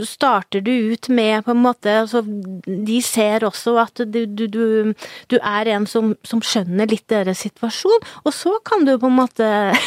starter 0.06 0.62
du 0.64 0.70
ut 0.92 1.08
med 1.12 1.44
på 1.44 1.52
en 1.52 1.62
måte 1.62 1.92
altså, 2.02 2.22
De 2.66 2.98
ser 3.04 3.44
også 3.44 3.74
at 3.82 4.02
du, 4.06 4.24
du, 4.26 4.46
du, 4.46 4.94
du 5.28 5.36
er 5.38 5.72
en 5.74 5.86
som, 5.86 6.14
som, 6.26 6.40
skjønner 6.42 6.88
litt 6.90 7.06
deres 7.12 7.42
situasjon, 7.44 8.08
og 8.24 8.34
så 8.34 8.56
kan 8.66 8.86
du 8.86 8.96
på 8.98 9.10
en 9.10 9.18
måte 9.18 9.46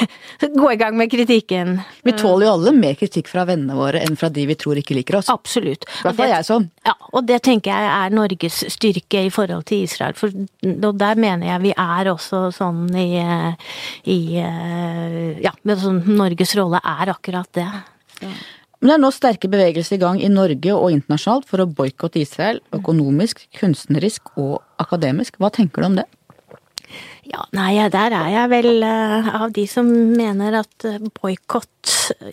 gå 0.61 0.71
i 0.71 0.79
gang 0.79 0.95
med 0.97 1.11
kritikken. 1.11 1.79
Vi 2.05 2.15
tåler 2.17 2.47
jo 2.47 2.55
alle 2.55 2.75
mer 2.77 2.95
kritikk 2.99 3.29
fra 3.31 3.45
vennene 3.49 3.75
våre 3.77 4.01
enn 4.05 4.17
fra 4.19 4.29
de 4.33 4.45
vi 4.47 4.57
tror 4.59 4.79
ikke 4.79 4.97
liker 4.97 5.19
oss. 5.19 5.31
Absolutt. 5.33 5.87
I 5.89 6.07
hvert 6.07 6.19
fall 6.19 6.33
jeg 6.35 6.47
sånn. 6.47 6.69
Ja, 6.85 6.93
og 7.17 7.23
det 7.25 7.39
tenker 7.47 7.71
jeg 7.71 7.85
er 7.89 8.13
Norges 8.13 8.59
styrke 8.75 9.23
i 9.25 9.31
forhold 9.33 9.63
til 9.69 9.87
Israel, 9.87 10.13
for 10.17 10.33
der 10.61 11.21
mener 11.21 11.47
jeg 11.49 11.63
vi 11.63 11.71
er 11.71 12.11
også 12.11 12.43
sånn 12.53 12.83
i, 12.93 13.07
i 14.11 14.19
Ja, 14.37 15.55
sånn, 15.81 16.03
Norges 16.19 16.53
rolle 16.59 16.83
er 16.83 17.15
akkurat 17.15 17.49
det. 17.57 17.65
Ja. 18.21 18.35
Men 18.85 18.91
det 18.91 18.95
er 18.99 19.01
nå 19.01 19.09
sterke 19.15 19.49
bevegelser 19.49 19.97
i 19.97 20.01
gang 20.03 20.19
i 20.21 20.29
Norge 20.29 20.75
og 20.75 20.91
internasjonalt 20.93 21.47
for 21.49 21.63
å 21.63 21.65
boikotte 21.65 22.19
Israel 22.21 22.59
økonomisk, 22.75 23.47
kunstnerisk 23.57 24.35
og 24.37 24.59
akademisk. 24.83 25.39
Hva 25.41 25.49
tenker 25.55 25.81
du 25.81 25.89
om 25.89 25.97
det? 25.97 26.05
Ja, 27.25 27.41
nei, 27.57 27.73
der 27.89 28.13
er 28.13 28.27
jeg 28.29 28.49
vel 28.51 28.83
uh, 28.85 29.29
av 29.41 29.53
de 29.55 29.63
som 29.69 29.87
mener 29.89 30.59
at 30.59 30.85
uh, 30.85 30.99
boikott 31.17 31.71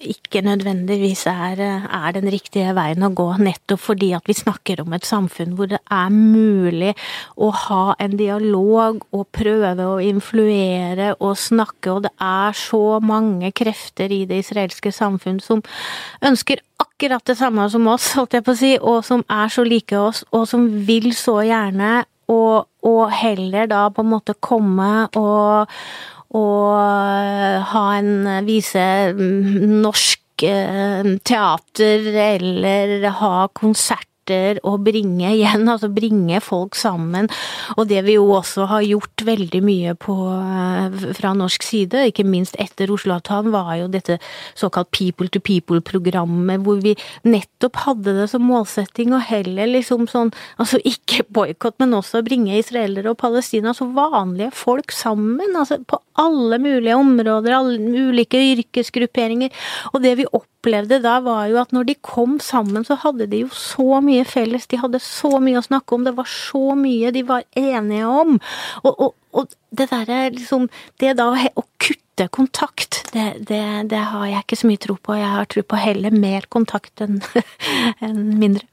ikke 0.05 0.43
nødvendigvis 0.45 1.23
er, 1.31 1.63
uh, 1.65 1.87
er, 1.97 2.11
den 2.19 2.29
riktige 2.33 2.75
veien 2.77 3.07
å 3.07 3.09
gå, 3.17 3.25
nettopp 3.41 3.81
fordi 3.81 4.11
at 4.17 4.29
vi 4.29 4.37
snakker 4.37 4.83
om 4.85 4.93
et 4.93 5.09
samfunn 5.09 5.55
hvor 5.57 5.71
det 5.73 5.81
er 5.89 6.13
mulig 6.13 6.93
å 7.41 7.49
ha 7.65 7.97
en 8.05 8.19
dialog 8.21 9.01
og 9.17 9.25
prøve 9.33 9.89
å 9.95 9.97
influere 10.05 11.15
og 11.17 11.41
snakke, 11.41 11.97
og 11.97 12.05
det 12.09 12.13
er 12.21 12.61
så 12.61 13.01
mange 13.01 13.49
krefter 13.57 14.13
i 14.13 14.27
det 14.29 14.43
israelske 14.45 14.93
samfunn 14.93 15.41
som 15.41 15.65
ønsker 16.21 16.61
akkurat 16.83 17.25
det 17.27 17.41
samme 17.41 17.65
som 17.73 17.89
oss, 17.89 18.13
holdt 18.19 18.37
jeg 18.37 18.45
på 18.45 18.53
å 18.53 18.61
si, 18.61 18.77
og 18.77 19.03
som 19.09 19.25
er 19.33 19.53
så 19.57 19.65
like 19.65 19.97
oss, 19.99 20.27
og 20.37 20.45
som 20.51 20.69
vil 20.85 21.15
så 21.17 21.41
gjerne 21.49 22.03
og, 22.33 22.69
og, 22.89 23.03
heller 23.13 23.69
da 23.71 23.87
på 23.93 24.05
en 24.05 24.13
måte 24.15 24.37
komme 24.41 24.93
og, 25.19 25.73
og 26.39 27.67
ha 27.73 27.85
en 27.99 28.47
vise 28.47 28.87
norsk 29.13 30.47
eh, 30.49 31.13
teater 31.25 32.09
eller 32.27 33.11
ha 33.21 33.35
konsert 33.55 34.12
å 34.63 34.77
bringe 34.79 35.33
igjen, 35.35 35.67
altså 35.73 35.91
bringe 35.93 36.41
folk 36.45 36.77
sammen. 36.79 37.29
Og 37.77 37.89
det 37.91 38.05
vi 38.07 38.15
jo 38.15 38.29
også 38.37 38.69
har 38.71 38.85
gjort 38.87 39.25
veldig 39.27 39.63
mye 39.65 39.95
på 39.99 40.15
eh, 40.31 40.99
fra 41.19 41.33
norsk 41.35 41.67
side, 41.67 42.07
ikke 42.11 42.27
minst 42.29 42.57
etter 42.63 42.93
Oslo-avtalen, 42.93 43.51
var 43.53 43.75
jo 43.81 43.89
dette 43.91 44.19
såkalt 44.59 44.93
people 44.95 45.29
to 45.33 45.41
people-programmet, 45.43 46.63
hvor 46.63 46.79
vi 46.85 46.95
nettopp 47.27 47.83
hadde 47.87 48.17
det 48.21 48.29
som 48.31 48.47
målsetting 48.47 49.15
å 49.15 49.23
heller 49.23 49.71
liksom 49.73 50.07
sånn, 50.11 50.33
altså 50.63 50.79
ikke 50.87 51.27
boikott, 51.33 51.79
men 51.83 51.97
også 51.99 52.23
bringe 52.27 52.59
israelere 52.59 53.11
og 53.13 53.19
Palestina, 53.23 53.73
altså 53.73 53.89
vanlige 53.97 54.53
folk 54.55 54.95
sammen, 54.95 55.57
altså 55.59 55.81
på 55.89 55.99
alle 56.21 56.59
mulige 56.63 56.97
områder, 56.99 57.55
alle 57.57 58.09
ulike 58.13 58.41
yrkesgrupperinger. 58.53 59.53
Og 59.93 60.03
det 60.05 60.17
vi 60.21 60.29
opplevde 60.29 61.01
da, 61.03 61.19
var 61.25 61.47
jo 61.51 61.59
at 61.63 61.73
når 61.75 61.89
de 61.89 61.97
kom 62.05 62.39
sammen, 62.43 62.85
så 62.87 62.99
hadde 63.03 63.29
de 63.33 63.43
jo 63.45 63.53
så 63.57 64.03
mye 64.05 64.12
felles. 64.29 64.69
De 64.71 64.81
hadde 64.81 65.01
så 65.03 65.31
mye 65.43 65.61
å 65.61 65.65
snakke 65.65 65.97
om. 65.97 66.07
Det 66.07 66.15
var 66.19 66.29
så 66.31 66.77
mye 66.79 67.13
de 67.15 67.25
var 67.29 67.45
enige 67.59 68.09
om. 68.09 68.39
Og, 68.83 68.93
og, 68.93 69.15
og 69.33 69.57
det 69.73 69.89
derre 69.93 70.25
liksom 70.35 70.69
Det 71.01 71.15
da 71.19 71.31
å 71.33 71.65
kutte 71.81 72.29
kontakt, 72.29 73.01
det, 73.15 73.25
det, 73.49 73.63
det, 73.91 74.03
har 74.13 74.27
jeg 74.29 74.45
ikke 74.45 74.59
så 74.61 74.69
mye 74.69 74.83
tro 74.85 74.97
på. 75.01 75.17
Jeg 75.17 75.31
har 75.33 75.49
tro 75.51 75.65
på 75.65 75.81
heller 75.81 76.15
mer 76.15 76.47
kontakt 76.53 77.03
enn 77.05 77.23
en 78.07 78.21
mindre. 78.39 78.67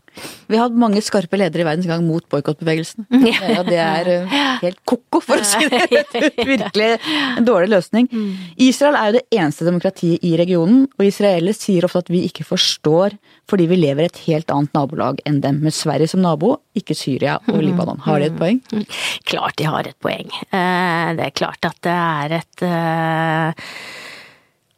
Vi 0.49 0.57
har 0.57 0.67
hatt 0.67 0.77
mange 0.79 1.01
skarpe 1.05 1.37
ledere 1.37 1.63
i 1.63 1.67
verdens 1.67 1.89
gang 1.89 2.05
mot 2.07 2.25
boikottbevegelsen. 2.31 3.07
Ja, 3.29 3.63
det 3.65 3.77
er 3.79 4.07
eh, 4.11 4.33
helt 4.63 4.79
ko-ko, 4.87 5.21
for 5.23 5.41
å 5.41 5.45
si 5.45 5.67
det 5.69 5.85
Virkelig 6.49 6.89
en 7.37 7.45
dårlig 7.47 7.69
løsning. 7.73 8.09
Mm. 8.11 8.31
Israel 8.69 8.97
er 8.97 9.09
jo 9.09 9.17
det 9.19 9.25
eneste 9.39 9.67
demokratiet 9.67 10.25
i 10.25 10.33
regionen, 10.39 10.87
og 10.97 11.05
israelere 11.05 11.55
sier 11.57 11.85
ofte 11.87 12.03
at 12.05 12.11
vi 12.13 12.23
ikke 12.27 12.47
forstår 12.47 13.17
fordi 13.49 13.65
vi 13.69 13.79
lever 13.79 14.05
i 14.05 14.09
et 14.11 14.21
helt 14.27 14.51
annet 14.53 14.75
nabolag 14.77 15.21
enn 15.29 15.39
dem, 15.41 15.61
med 15.65 15.73
Sverige 15.73 16.11
som 16.11 16.21
nabo, 16.21 16.55
ikke 16.77 16.97
Syria 16.97 17.39
og 17.47 17.57
mm. 17.57 17.63
Libanon. 17.65 18.03
Har 18.05 18.21
de 18.21 18.29
et 18.29 18.37
poeng? 18.37 18.59
Mm. 18.73 18.85
Klart 19.29 19.57
de 19.61 19.69
har 19.69 19.89
et 19.89 19.97
poeng. 20.01 20.29
Eh, 20.49 21.07
det 21.17 21.25
er 21.29 21.37
klart 21.37 21.65
at 21.69 21.79
det 21.85 21.95
er 21.95 22.37
et 22.41 22.67
eh, 22.67 23.73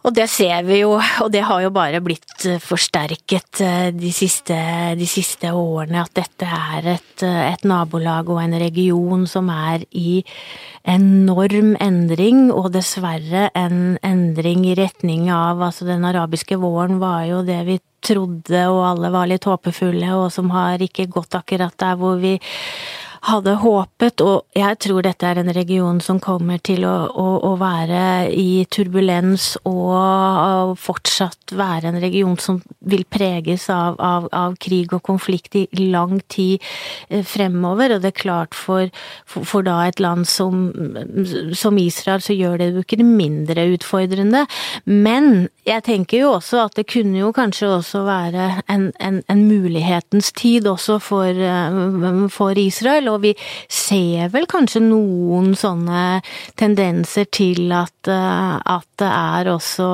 og 0.01 0.15
det 0.17 0.25
ser 0.33 0.63
vi 0.65 0.79
jo, 0.81 0.95
og 0.97 1.29
det 1.33 1.43
har 1.45 1.61
jo 1.61 1.71
bare 1.73 2.01
blitt 2.03 2.45
eh, 2.49 2.61
forsterket 2.61 3.61
eh, 3.61 3.89
de 3.93 4.09
siste, 4.15 4.57
de 4.97 5.07
siste 5.09 5.51
årene, 5.53 6.01
at 6.01 6.15
dette 6.17 6.47
er 6.47 6.87
et, 6.95 7.25
eh, 7.27 7.43
et, 7.51 7.65
nabolag 7.69 8.31
og 8.33 8.41
en 8.41 8.57
region 8.57 9.27
som 9.29 9.51
er 9.53 9.85
i 9.93 10.23
enorm 10.89 11.75
endring, 11.77 12.47
og 12.49 12.71
dessverre 12.73 13.51
en 13.53 13.99
endring 14.01 14.65
i 14.71 14.75
retning 14.79 15.29
av 15.29 15.61
Altså, 15.61 15.85
den 15.85 16.05
arabiske 16.07 16.57
våren 16.57 16.97
var 16.99 17.27
jo 17.29 17.43
det 17.45 17.59
vi 17.67 17.77
trodde, 18.01 18.63
og 18.71 18.81
alle 18.87 19.11
var 19.13 19.29
litt 19.29 19.45
håpefulle, 19.45 20.09
og 20.17 20.31
som 20.33 20.49
har 20.55 20.81
ikke 20.81 21.05
gått 21.13 21.37
akkurat 21.37 21.77
der 21.77 21.99
hvor 22.01 22.17
vi 22.17 22.39
hadde 23.21 23.53
håpet, 23.61 24.21
og 24.25 24.57
jeg 24.57 24.77
tror 24.81 25.03
dette 25.05 25.27
er 25.29 25.37
en 25.37 25.51
region 25.53 25.99
som 26.01 26.17
kommer 26.21 26.57
til 26.65 26.87
å, 26.89 26.95
å, 27.05 27.25
å 27.45 27.51
være 27.61 28.31
i 28.33 28.63
turbulens 28.73 29.53
og, 29.61 30.73
fortsatt 30.81 31.53
være 31.57 31.91
en 31.91 31.99
region 32.01 32.37
som 32.41 32.57
vil 32.89 33.03
preges 33.11 33.67
av, 33.69 33.99
av, 34.01 34.25
av, 34.33 34.55
krig 34.61 34.93
og 34.95 35.03
konflikt 35.05 35.57
i 35.59 35.67
lang 35.91 36.17
tid 36.31 36.63
eh, 37.09 37.21
fremover. 37.27 37.95
Og 37.95 38.01
det 38.01 38.11
er 38.13 38.21
klart 38.23 38.57
for, 38.57 38.89
for, 39.29 39.45
for 39.47 39.67
da 39.67 39.77
et 39.85 40.01
land 40.01 40.25
som, 40.29 40.71
som, 41.57 41.77
Israel, 41.81 42.23
så 42.25 42.33
gjør 42.33 42.57
det 42.61 42.69
jo 42.71 42.85
ikke 42.85 43.01
mindre 43.05 43.67
utfordrende. 43.75 44.45
Men 44.85 45.47
jeg 45.67 45.85
tenker 45.85 46.23
jo 46.23 46.33
også 46.39 46.63
at 46.65 46.79
det 46.79 46.87
kunne 46.89 47.21
jo 47.21 47.31
kanskje 47.35 47.69
også 47.77 48.03
være 48.07 48.49
en, 48.71 48.89
en, 48.97 49.21
en 49.29 49.45
mulighetens 49.45 50.31
tid 50.37 50.69
også 50.71 50.97
for, 51.03 51.29
eh, 51.29 52.25
for 52.33 52.57
Israel 52.57 53.10
og 53.11 53.21
vi 53.25 53.33
ser 53.71 54.31
vel 54.33 54.47
kanskje 54.49 54.83
noen 54.83 55.53
sånne 55.57 56.21
tendenser 56.59 57.27
til 57.31 57.71
at, 57.75 57.95
eh, 58.07 58.55
at 58.57 58.87
det 59.01 59.09
er 59.09 59.49
også 59.51 59.87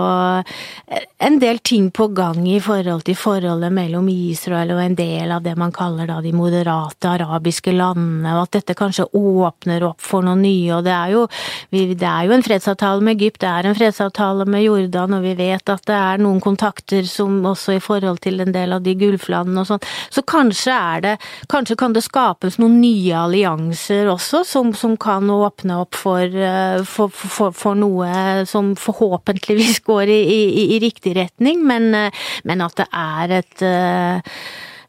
en 1.24 1.40
del 1.40 1.60
ting 1.66 1.90
på 1.92 2.10
gang 2.14 2.44
i 2.50 2.60
forhold 2.62 3.06
til 3.08 3.18
forholdet 3.18 3.72
mellom 3.74 4.08
Israel 4.12 4.74
og 4.76 4.82
en 4.84 4.98
del 4.98 5.32
av 5.34 5.46
det 5.46 5.56
man 5.58 5.74
kaller 5.74 6.10
da 6.10 6.20
de 6.22 6.34
moderate 6.36 7.10
arabiske 7.10 7.74
landene, 7.74 8.36
og 8.36 8.48
at 8.48 8.58
dette 8.60 8.76
kanskje 8.78 9.08
åpner 9.18 9.86
opp 9.88 10.04
for 10.04 10.26
noe 10.26 10.38
nye. 10.40 10.70
Og 10.76 10.86
det 10.86 10.94
er 10.94 11.14
jo, 11.16 11.24
det 11.72 12.10
er 12.10 12.28
jo 12.28 12.36
en 12.36 12.46
fredsavtale 12.46 13.06
med 13.06 13.18
Egypt, 13.18 13.42
det 13.42 13.50
er 13.50 13.70
en 13.70 13.78
fredsavtale 13.78 14.46
med 14.50 14.66
Jordan, 14.68 15.18
og 15.18 15.26
vi 15.26 15.34
vet 15.40 15.74
at 15.74 15.86
det 15.90 15.98
er 15.98 16.22
noen 16.22 16.42
kontakter 16.44 17.08
som 17.10 17.40
også 17.48 17.78
i 17.78 17.84
forhold 17.84 18.22
til 18.26 18.44
en 18.44 18.54
del 18.54 18.76
av 18.78 18.86
de 18.86 18.96
gulflandene 19.00 19.64
og 19.64 19.72
sånn. 19.72 19.88
Så 20.14 20.26
kanskje 20.28 20.76
er 20.78 21.04
det 21.04 21.16
Kanskje 21.52 21.78
kan 21.80 21.94
det 21.96 22.04
skapes 22.04 22.58
noen 22.60 22.80
nye 22.82 23.07
nye 23.08 23.18
allianser 23.18 24.10
også, 24.12 24.44
som, 24.48 24.72
som 24.76 24.96
kan 25.00 25.30
åpne 25.32 25.80
opp 25.84 25.98
for, 25.98 26.24
eh, 26.24 26.84
for, 26.88 27.12
for, 27.12 27.56
for, 27.56 27.78
noe 27.78 28.46
som 28.50 28.74
forhåpentligvis 28.80 29.82
går 29.90 30.14
i, 30.14 30.22
i, 30.24 30.64
i 30.76 30.80
riktig 30.84 31.16
retning, 31.18 31.64
men, 31.68 31.94
eh, 31.96 32.26
men, 32.44 32.64
at 32.66 32.80
det 32.82 32.90
er 32.92 33.38
et 33.42 33.68
eh, 33.68 34.40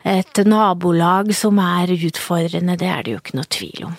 et 0.09 0.39
nabolag 0.47 1.35
som 1.37 1.59
er 1.61 1.91
utfordrende, 1.93 2.79
det 2.81 2.87
er 2.89 3.03
det 3.05 3.13
jo 3.13 3.19
ikke 3.21 3.37
noe 3.37 3.51
tvil 3.51 3.89
om. 3.91 3.97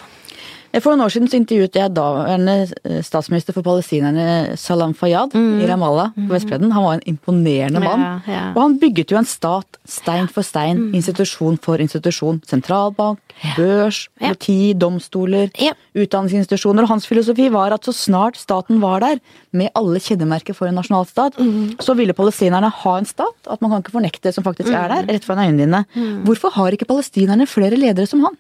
For 0.78 0.93
noen 0.93 1.01
år 1.01 1.13
siden 1.13 1.30
så 1.32 1.38
intervjuet 1.39 1.78
jeg 1.80 1.93
daværende 1.97 2.55
eh, 2.86 2.99
statsminister 3.05 3.55
for 3.55 3.65
palestinerne 3.65 4.57
Salam 4.59 4.93
Fayyad 4.97 5.34
mm. 5.34 5.63
i 5.63 5.70
Ramallah 5.70 6.11
på 6.13 6.28
mm. 6.28 6.34
Vestbredden. 6.36 6.74
Han 6.76 6.86
var 6.86 6.97
en 6.99 7.07
imponerende 7.09 7.82
mann. 7.82 8.03
Ja, 8.05 8.13
ja. 8.30 8.43
Og 8.53 8.61
han 8.61 8.78
bygget 8.82 9.13
jo 9.13 9.17
en 9.17 9.28
stat 9.28 9.80
stein 9.89 10.30
for 10.30 10.45
stein, 10.45 10.78
mm. 10.78 10.99
institusjon 10.99 11.57
for 11.63 11.82
institusjon. 11.82 12.38
Sentralbank, 12.47 13.20
børs, 13.57 14.03
politi, 14.20 14.76
domstoler, 14.78 15.49
utdanningsinstitusjoner. 15.97 16.86
Og 16.86 16.93
hans 16.93 17.09
filosofi 17.09 17.49
var 17.53 17.74
at 17.74 17.89
så 17.89 17.95
snart 17.95 18.38
staten 18.38 18.78
var 18.84 19.01
der, 19.05 19.24
med 19.49 19.74
alle 19.74 19.97
kjennemerker 20.03 20.53
for 20.53 20.70
en 20.70 20.78
nasjonalstat, 20.78 21.39
mm. 21.41 21.80
så 21.82 21.95
ville 21.97 22.13
palestinerne 22.13 22.70
ha 22.84 22.95
en 22.99 23.09
stat. 23.09 23.38
At 23.49 23.63
man 23.65 23.74
kan 23.74 23.82
ikke 23.82 23.97
fornekte 23.97 24.28
det 24.30 24.36
som 24.38 24.45
faktisk 24.45 24.70
er 24.70 24.86
der, 24.93 25.07
mm. 25.07 25.13
rett 25.15 25.26
foran 25.26 25.47
øynene 25.47 25.65
dine. 25.65 25.84
Mm. 25.97 26.22
Hvorfor 26.30 26.53
har 26.53 26.78
ikke 26.78 26.89
palestinerne 26.89 27.49
flere 27.49 27.80
ledere 27.80 28.05
som 28.09 28.22
han? 28.28 28.38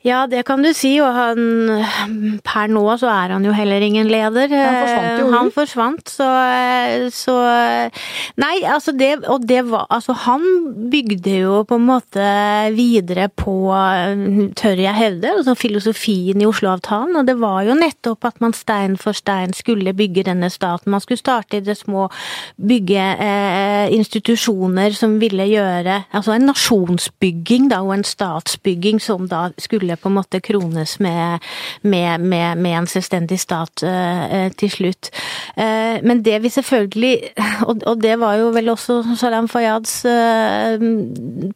Ja, 0.00 0.22
det 0.24 0.46
kan 0.48 0.62
du 0.64 0.70
si, 0.72 0.94
og 1.04 1.12
han 1.12 1.40
Per 2.46 2.70
nå 2.72 2.82
så 2.96 3.10
er 3.12 3.34
han 3.34 3.44
jo 3.44 3.52
heller 3.52 3.84
ingen 3.84 4.08
leder. 4.08 4.48
Han 4.48 4.78
forsvant 4.80 5.20
jo. 5.20 5.26
Han 5.34 5.50
forsvant, 5.52 6.08
så, 6.08 6.28
så 7.12 7.34
Nei, 8.40 8.54
altså 8.64 8.94
det 8.96 9.10
Og 9.28 9.44
det 9.44 9.60
var 9.68 9.84
Altså, 9.92 10.14
han 10.24 10.40
bygde 10.90 11.34
jo 11.42 11.58
på 11.68 11.76
en 11.76 11.84
måte 11.84 12.24
videre 12.72 13.26
på, 13.28 13.52
tør 14.56 14.80
jeg 14.80 14.96
hevde, 14.96 15.34
altså 15.36 15.54
filosofien 15.58 16.40
i 16.40 16.48
Oslo-avtalen, 16.48 17.18
og 17.20 17.26
det 17.28 17.36
var 17.40 17.64
jo 17.68 17.76
nettopp 17.76 18.24
at 18.30 18.40
man 18.40 18.54
stein 18.56 18.96
for 19.00 19.16
stein 19.16 19.52
skulle 19.56 19.92
bygge 19.96 20.24
denne 20.30 20.48
staten. 20.52 20.92
Man 20.94 21.02
skulle 21.04 21.20
starte 21.20 21.58
i 21.58 21.64
det 21.64 21.76
små, 21.76 22.06
bygge 22.56 23.04
eh, 23.20 23.92
institusjoner 23.96 24.96
som 24.96 25.18
ville 25.20 25.44
gjøre 25.50 26.00
Altså 26.16 26.34
en 26.34 26.48
nasjonsbygging, 26.48 27.68
da, 27.72 27.82
og 27.84 27.98
en 27.98 28.06
statsbygging 28.06 29.00
som 29.02 29.28
da 29.28 29.48
skulle 29.60 29.89
skulle 29.90 30.02
på 30.02 30.08
en 30.08 30.18
måte 30.18 30.40
krones 30.40 30.98
med, 31.00 31.40
med, 31.82 32.20
med, 32.20 32.58
med 32.58 32.78
en 32.78 32.86
selvstendig 32.86 33.40
stat 33.40 33.82
uh, 33.82 34.50
til 34.56 34.70
slutt. 34.70 35.10
Uh, 35.56 36.00
men 36.02 36.22
det 36.22 36.42
vi 36.42 36.48
selvfølgelig, 36.48 37.32
og, 37.68 37.82
og, 37.86 38.00
det 38.02 38.18
var 38.20 38.38
jo 38.38 38.50
vel 38.54 38.70
også 38.70 39.02
Salam 39.16 39.48
Fayyads 39.48 40.04
uh, 40.06 40.80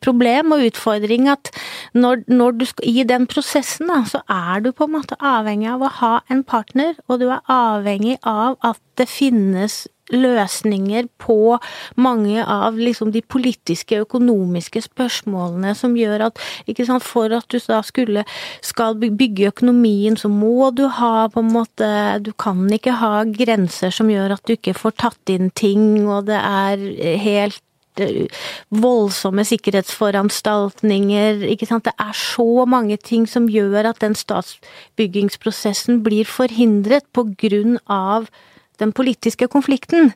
problem 0.03 0.53
og 0.53 0.67
utfordring, 0.67 1.29
at 1.29 1.51
når, 1.95 2.25
når 2.29 2.51
du 2.51 2.67
i 2.83 3.05
den 3.05 3.27
prosessen, 3.27 3.89
da, 3.89 4.03
så 4.09 4.23
er 4.29 4.65
du 4.65 4.73
på 4.73 4.89
en 4.89 4.97
måte 4.99 5.19
avhengig 5.21 5.71
av 5.71 5.85
å 5.85 5.93
ha 6.01 6.15
en 6.31 6.45
partner, 6.45 6.95
og 7.09 7.21
du 7.21 7.29
er 7.31 7.45
avhengig 7.49 8.19
av 8.23 8.59
at 8.65 8.81
det 8.99 9.09
finnes 9.11 9.85
løsninger 10.13 11.07
på 11.19 11.59
mange 11.97 12.45
av 12.45 12.77
liksom 12.77 13.13
de 13.15 13.23
politiske, 13.23 14.03
økonomiske 14.05 14.83
spørsmålene 14.85 15.75
som 15.79 15.97
gjør 15.97 16.27
at 16.29 16.41
ikke 16.69 16.85
sant, 16.89 17.05
For 17.05 17.33
at 17.33 17.49
du 17.53 17.59
da 17.59 17.81
skulle 17.85 18.25
skal 18.65 18.95
bygge 19.01 19.49
økonomien, 19.49 20.17
så 20.17 20.29
må 20.29 20.71
du 20.77 20.87
ha 20.89 21.29
på 21.29 21.41
en 21.41 21.53
måte 21.53 21.89
Du 22.25 22.33
kan 22.33 22.69
ikke 22.73 22.93
ha 23.01 23.25
grenser 23.25 23.91
som 23.95 24.11
gjør 24.11 24.37
at 24.37 24.45
du 24.47 24.53
ikke 24.57 24.75
får 24.77 24.91
tatt 25.01 25.31
inn 25.33 25.51
ting, 25.51 26.07
og 26.09 26.27
det 26.29 26.39
er 26.39 26.79
helt 27.21 27.63
eh, 28.01 28.27
voldsomme 28.71 29.45
sikkerhetsforanstaltninger, 29.49 31.45
ikke 31.49 31.67
sant. 31.71 31.85
Det 31.89 31.95
er 31.99 32.13
så 32.13 32.65
mange 32.69 32.97
ting 32.97 33.29
som 33.29 33.49
gjør 33.49 33.91
at 33.93 34.01
den 34.05 34.15
statsbyggingsprosessen 34.19 36.03
blir 36.05 36.25
forhindret 36.29 37.07
på 37.13 37.29
grunn 37.41 37.79
av 37.89 38.29
den 38.83 38.95
politiske 38.97 39.49
konflikten. 39.53 40.13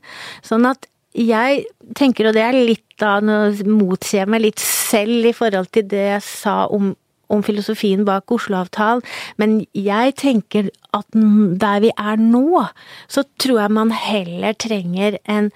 Sånn 0.46 0.66
at 0.68 0.88
jeg 1.18 1.64
tenker, 1.98 2.28
og 2.28 2.36
det 2.36 2.44
er 2.44 2.56
litt 2.56 2.86
da, 3.00 3.18
nå 3.24 3.52
motsier 3.66 4.28
meg 4.30 4.44
litt 4.44 4.62
selv 4.62 5.28
i 5.30 5.34
forhold 5.36 5.70
til 5.74 5.86
det 5.90 6.04
jeg 6.12 6.24
sa 6.26 6.56
om, 6.74 6.92
om 7.32 7.44
filosofien 7.46 8.04
bak 8.08 8.30
Oslo-avtalen, 8.34 9.04
men 9.40 9.60
jeg 9.76 10.16
tenker 10.20 10.70
at 10.96 11.06
der 11.14 11.84
vi 11.84 11.92
er 11.94 12.20
nå, 12.20 12.64
så 13.10 13.24
tror 13.40 13.62
jeg 13.64 13.76
man 13.78 13.94
heller 13.94 14.58
trenger 14.58 15.20
en, 15.24 15.52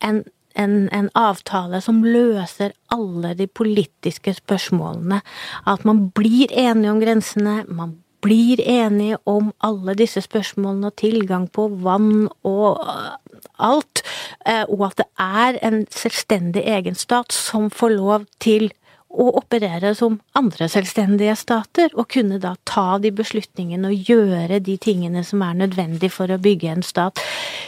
en 0.00 0.24
en, 0.56 0.88
en, 0.88 1.10
avtale 1.12 1.82
som 1.84 1.98
løser 2.04 2.72
alle 2.88 3.34
de 3.36 3.46
politiske 3.46 4.32
spørsmålene. 4.38 5.20
At 5.68 5.84
man 5.84 6.06
blir 6.16 6.48
enige 6.48 6.92
om 6.94 7.02
grensene, 7.02 7.58
man 7.68 7.98
blir 8.26 8.60
enige 8.62 9.18
om 9.28 9.52
alle 9.64 9.94
disse 9.98 10.22
spørsmålene 10.24 10.90
og 10.90 10.98
tilgang 10.98 11.46
på 11.52 11.68
vann 11.84 12.26
og 12.46 12.82
øh, 12.82 13.12
alt, 13.58 14.02
øh, 14.48 14.64
og 14.68 14.86
at 14.88 14.98
det 15.02 15.06
er 15.22 15.60
en 15.68 15.84
selvstendig 15.90 16.64
egen 16.66 16.98
stat 16.98 17.32
som 17.32 17.70
får 17.70 17.94
lov 17.94 18.26
til 18.42 18.72
å 19.16 19.30
operere 19.40 19.94
som 19.96 20.18
andre 20.36 20.68
selvstendige 20.70 21.36
stater, 21.40 21.92
og 21.96 22.10
kunne 22.12 22.38
da 22.42 22.54
ta 22.68 22.98
de 23.02 23.12
beslutningene 23.16 23.90
og 23.90 24.10
gjøre 24.10 24.60
de 24.64 24.76
tingene 24.80 25.24
som 25.26 25.44
er 25.46 25.56
nødvendig 25.62 26.10
for 26.12 26.32
å 26.32 26.40
bygge 26.42 26.74
en 26.74 26.84
stat. 26.86 27.22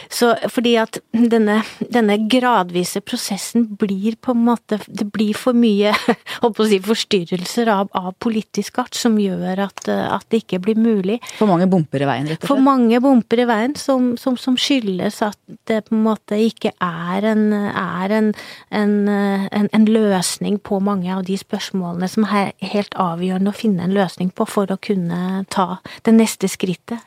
Så 0.09 0.31
fordi 0.49 0.73
at 0.81 0.97
denne, 1.13 1.59
denne 1.93 2.17
gradvise 2.31 3.01
prosessen 3.05 3.67
blir 3.77 4.15
på 4.17 4.33
en 4.33 4.41
måte 4.47 4.79
Det 4.87 5.05
blir 5.13 5.37
for 5.37 5.53
mye 5.53 5.91
holdt 6.41 6.61
å 6.63 6.65
si, 6.65 6.79
forstyrrelser 6.81 7.69
av, 7.69 7.91
av 7.93 8.15
politisk 8.21 8.79
art 8.81 8.97
som 8.97 9.19
gjør 9.21 9.61
at, 9.67 9.83
at, 9.89 10.25
det 10.29 10.43
ikke 10.43 10.61
blir 10.65 10.79
mulig. 10.79 11.19
For 11.37 11.49
mange 11.49 11.67
bumper 11.69 12.03
i 12.03 12.09
veien, 12.09 12.29
rett 12.29 12.39
og 12.39 12.41
slett? 12.41 12.49
For 12.49 12.63
mange 12.63 12.99
bumper 13.03 13.43
i 13.43 13.47
veien 13.49 13.75
som, 13.79 14.11
som, 14.19 14.37
som 14.39 14.57
skyldes 14.59 15.21
at 15.25 15.37
det 15.69 15.83
på 15.87 15.95
en 15.97 16.03
måte 16.05 16.37
ikke 16.41 16.73
er 16.73 17.29
en, 17.29 17.45
er 17.69 18.15
en, 18.17 18.31
en, 18.81 18.95
en 19.69 19.87
løsning 19.89 20.59
på 20.65 20.81
mange 20.83 21.13
av 21.13 21.25
de 21.27 21.38
spørsmålene 21.39 22.09
som 22.11 22.27
er 22.27 22.53
helt 22.73 22.95
avgjørende 22.99 23.53
å 23.53 23.57
finne 23.57 23.85
en 23.85 23.95
løsning 23.95 24.33
på 24.35 24.47
for 24.49 24.71
å 24.71 24.79
kunne 24.81 25.45
ta 25.53 25.79
det 26.05 26.15
neste 26.15 26.49
skrittet. 26.51 27.01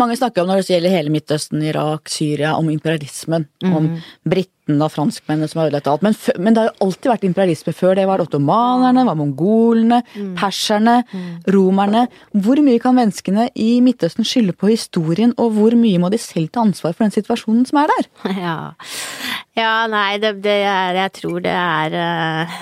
Mange 0.00 0.16
snakker 0.18 0.42
om 0.42 0.50
når 0.50 0.62
det 0.62 0.72
gjelder 0.72 0.94
hele 0.94 1.12
Midtøsten, 1.12 1.62
Irak, 1.64 2.08
Syria, 2.12 2.54
om 2.58 2.70
imperialismen. 2.72 3.46
Mm. 3.64 3.74
Om 3.74 3.88
britene 4.28 4.84
og 4.84 4.92
franskmennene 4.92 5.48
som 5.50 5.60
har 5.60 5.70
ødelagt 5.70 5.90
alt. 5.90 6.04
Men, 6.06 6.16
men, 6.38 6.54
det 6.54 6.62
har 6.62 6.70
jo 6.70 6.88
alltid 6.88 7.10
vært 7.12 7.26
imperialisme 7.28 7.74
før. 7.76 7.94
Det 7.98 8.06
var 8.08 8.22
ottomanerne, 8.24 9.06
var 9.08 9.18
mongolene, 9.18 10.00
mm. 10.14 10.32
perserne, 10.38 10.96
mm. 11.12 11.28
romerne. 11.54 12.06
Hvor 12.34 12.62
mye 12.64 12.82
kan 12.82 12.96
menneskene 12.98 13.48
i 13.58 13.70
Midtøsten 13.84 14.26
skylde 14.28 14.56
på 14.58 14.72
historien, 14.72 15.34
og 15.38 15.54
hvor 15.58 15.78
mye 15.78 16.02
må 16.02 16.12
de 16.14 16.20
selv 16.22 16.52
ta 16.54 16.64
ansvar 16.66 16.96
for 16.96 17.06
den 17.06 17.16
situasjonen 17.16 17.68
som 17.68 17.82
er 17.84 17.94
der? 17.94 18.10
Ja, 18.38 18.58
ja 19.58 19.72
nei, 19.90 20.20
det, 20.22 20.36
det 20.44 20.60
er 20.62 20.94
Jeg 20.94 21.12
tror 21.16 21.40
det 21.42 21.52
er 21.52 21.96
uh, 21.98 22.58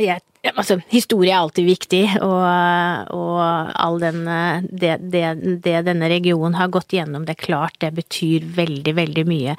jeg 0.00 0.22
ja, 0.42 0.52
altså, 0.56 0.78
historie 0.90 1.30
er 1.30 1.38
alltid 1.38 1.68
viktig, 1.68 2.02
og, 2.24 3.12
og 3.14 3.36
all 3.78 4.00
den 4.02 4.24
det, 4.68 4.96
det, 5.12 5.24
det, 5.62 5.76
denne 5.86 6.10
regionen 6.10 6.56
har 6.58 6.72
gått 6.74 6.96
gjennom, 6.96 7.26
det 7.28 7.36
er 7.36 7.44
klart 7.44 7.78
det 7.82 7.92
betyr 7.94 8.48
veldig, 8.56 8.96
veldig 8.98 9.24
mye. 9.28 9.54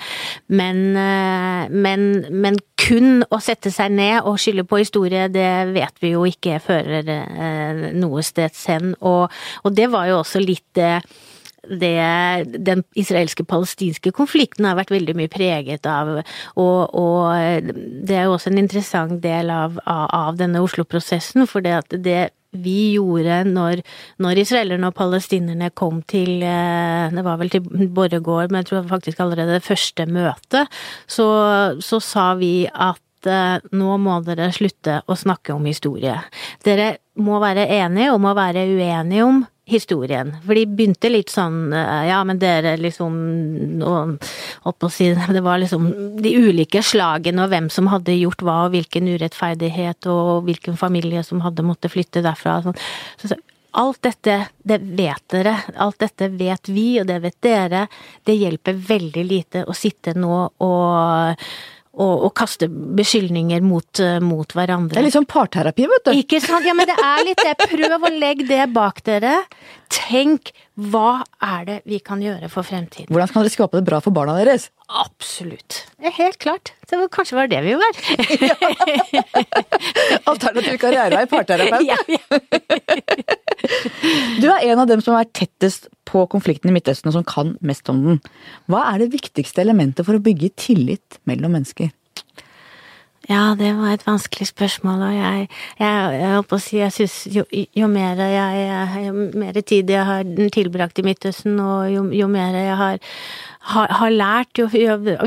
Men, 0.52 0.84
men, 1.72 2.08
men 2.30 2.60
kun 2.84 3.24
å 3.32 3.40
sette 3.44 3.72
seg 3.72 3.94
ned 3.96 4.28
og 4.28 4.40
skylde 4.42 4.66
på 4.68 4.82
historie, 4.82 5.28
det 5.32 5.52
vet 5.76 6.04
vi 6.04 6.14
jo 6.16 6.26
ikke 6.28 6.60
fører 6.64 7.12
eh, 7.14 7.86
noe 7.96 8.24
sted 8.26 8.52
hen. 8.68 8.94
Og, 9.00 9.32
og 9.64 9.78
det 9.78 9.88
var 9.94 10.10
jo 10.12 10.20
også 10.22 10.44
litt 10.44 10.84
det 11.70 12.64
den 12.66 12.84
israelske-palestinske 13.00 14.12
konflikten 14.16 14.68
har 14.68 14.78
vært 14.80 14.92
veldig 14.94 15.16
mye 15.16 15.32
preget 15.32 15.88
av, 15.88 16.12
og, 16.60 16.80
og 17.00 17.74
det 18.04 18.18
er 18.18 18.28
jo 18.28 18.36
også 18.36 18.52
en 18.52 18.64
interessant 18.66 19.20
del 19.24 19.52
av, 19.54 19.80
av, 19.88 20.08
av 20.12 20.40
denne 20.42 20.64
Oslo-prosessen, 20.64 21.48
for 21.48 21.64
det 21.64 21.78
at 21.80 21.96
det 22.04 22.24
vi 22.54 22.94
gjorde 22.94 23.40
når, 23.50 23.82
når 24.22 24.44
israelerne 24.44 24.90
og 24.92 24.98
palestinerne 24.98 25.72
kom 25.74 26.04
til 26.10 26.44
eh, 26.46 27.08
Det 27.14 27.24
var 27.26 27.40
vel 27.42 27.50
til 27.50 27.64
Borregaard, 27.66 28.52
men 28.52 28.62
jeg 28.62 28.70
tror 28.70 28.92
faktisk 28.92 29.24
allerede 29.24 29.58
det 29.58 29.66
første 29.66 30.06
møtet, 30.06 30.70
så, 31.08 31.28
så 31.82 32.00
sa 32.04 32.28
vi 32.38 32.68
at 32.68 33.30
eh, 33.30 33.58
nå 33.74 33.98
må 34.02 34.20
dere 34.28 34.52
slutte 34.54 35.02
å 35.08 35.18
snakke 35.18 35.56
om 35.56 35.66
historie. 35.70 36.20
Dere 36.66 36.94
må 37.18 37.42
være 37.42 37.66
enige 37.80 38.14
om 38.14 38.30
å 38.30 38.38
være 38.38 38.68
uenige 38.70 39.26
om 39.26 39.44
historien. 39.70 40.34
For 40.44 40.58
de 40.58 40.66
begynte 40.68 41.12
litt 41.12 41.32
sånn 41.32 41.72
eh, 41.76 42.08
ja, 42.10 42.20
men 42.28 42.40
dere 42.42 42.76
liksom 42.82 43.16
Holdt 44.64 44.86
å 44.86 44.90
si 44.92 45.10
Det 45.14 45.44
var 45.44 45.62
liksom 45.62 45.88
de 46.20 46.34
ulike 46.36 46.84
slagene 46.84 47.46
og 47.46 47.54
hvem 47.54 47.70
som 47.72 47.88
hadde 47.92 48.16
gjort 48.18 48.44
hva, 48.44 48.58
og 48.68 48.76
hvilken 48.76 49.08
urettferdighet, 49.14 50.08
og 50.12 50.50
hvilken 50.50 50.78
familie 50.80 51.24
som 51.24 51.42
hadde 51.44 51.66
måttet 51.66 51.94
flytte 51.94 52.24
derfra. 52.26 52.60
Sånn. 52.66 52.78
Så, 53.22 53.32
så, 53.32 53.40
alt 53.80 54.04
dette, 54.06 54.36
det 54.62 54.80
vet 54.84 55.24
dere. 55.34 55.56
Alt 55.82 56.04
dette 56.04 56.30
vet 56.30 56.70
vi, 56.70 56.88
og 57.02 57.08
det 57.10 57.20
vet 57.24 57.40
dere. 57.42 57.88
Det 58.24 58.36
hjelper 58.38 58.78
veldig 58.90 59.24
lite 59.26 59.64
å 59.66 59.76
sitte 59.78 60.14
nå 60.14 60.36
og 60.62 61.48
og, 61.94 62.26
og 62.26 62.32
kaste 62.38 62.68
beskyldninger 62.70 63.62
mot, 63.66 63.90
uh, 64.02 64.18
mot, 64.24 64.56
hverandre. 64.58 64.96
Det 64.96 65.02
er 65.02 65.08
litt 65.08 65.18
sånn 65.18 65.30
parterapi, 65.30 65.86
vet 65.92 66.08
du. 66.08 66.12
Ikke 66.24 66.42
sant. 66.42 66.66
Ja, 66.66 66.74
men 66.78 66.90
det 66.90 66.98
er 66.98 67.26
litt 67.28 67.42
det. 67.46 67.54
Prøv 67.70 68.08
å 68.10 68.14
legge 68.14 68.48
det 68.50 68.66
bak 68.74 69.04
dere. 69.06 69.44
Tenk 69.94 70.54
hva 70.74 71.22
er 71.44 71.68
det 71.68 71.76
vi 71.86 72.00
kan 72.02 72.24
gjøre 72.24 72.50
for 72.50 72.66
fremtiden? 72.66 73.12
Hvordan 73.14 73.30
kan 73.30 73.46
dere 73.46 73.54
skape 73.54 73.78
det 73.78 73.86
bra 73.86 74.02
for 74.02 74.16
barna 74.16 74.34
deres? 74.40 74.72
Absolutt. 74.88 75.86
Helt 76.00 76.38
klart. 76.44 76.74
Var, 76.92 77.08
kanskje 77.10 77.38
var 77.38 77.48
det 77.48 77.62
vi 77.64 77.74
var. 77.80 78.00
Alternativ 80.32 80.78
karrierevei, 80.82 81.24
parterapeut. 81.32 81.88
Ja, 81.88 81.98
ja. 82.12 82.20
du 84.44 84.48
er 84.52 84.68
en 84.68 84.84
av 84.84 84.90
dem 84.92 85.02
som 85.02 85.16
er 85.18 85.30
tettest 85.32 85.88
på 86.10 86.26
konflikten 86.30 86.70
i 86.70 86.76
Midtøsten, 86.76 87.10
og 87.10 87.18
som 87.18 87.26
kan 87.28 87.56
mest 87.66 87.90
om 87.90 88.04
den. 88.06 88.22
Hva 88.70 88.84
er 88.92 89.02
det 89.06 89.14
viktigste 89.16 89.64
elementet 89.64 90.06
for 90.06 90.20
å 90.20 90.24
bygge 90.24 90.52
tillit 90.60 91.20
mellom 91.30 91.56
mennesker? 91.58 91.94
Ja, 93.32 93.54
det 93.56 93.70
var 93.78 93.94
et 93.94 94.04
vanskelig 94.04 94.50
spørsmål, 94.50 95.04
og 95.08 95.14
jeg, 95.16 95.46
jeg, 95.80 96.16
jeg 96.20 96.32
holdt 96.34 96.50
på 96.52 96.58
å 96.60 96.64
si, 96.64 96.80
jeg 96.82 96.92
syns 96.92 97.14
jo, 97.32 97.46
jo, 97.48 97.88
mer 97.88 98.20
jeg, 98.20 98.66
jo 99.06 99.14
mer 99.40 99.60
tid 99.64 99.94
jeg 99.94 100.08
har 100.10 100.28
tilbrakt 100.52 101.00
i 101.00 101.06
Midtøsten, 101.08 101.56
og 101.64 101.88
jo, 101.94 102.02
jo 102.12 102.28
mer 102.32 102.58
jeg 102.58 102.74
har, 102.82 103.00
har, 103.72 103.94
har 104.02 104.12
lært, 104.12 104.60
jo, 104.60 104.68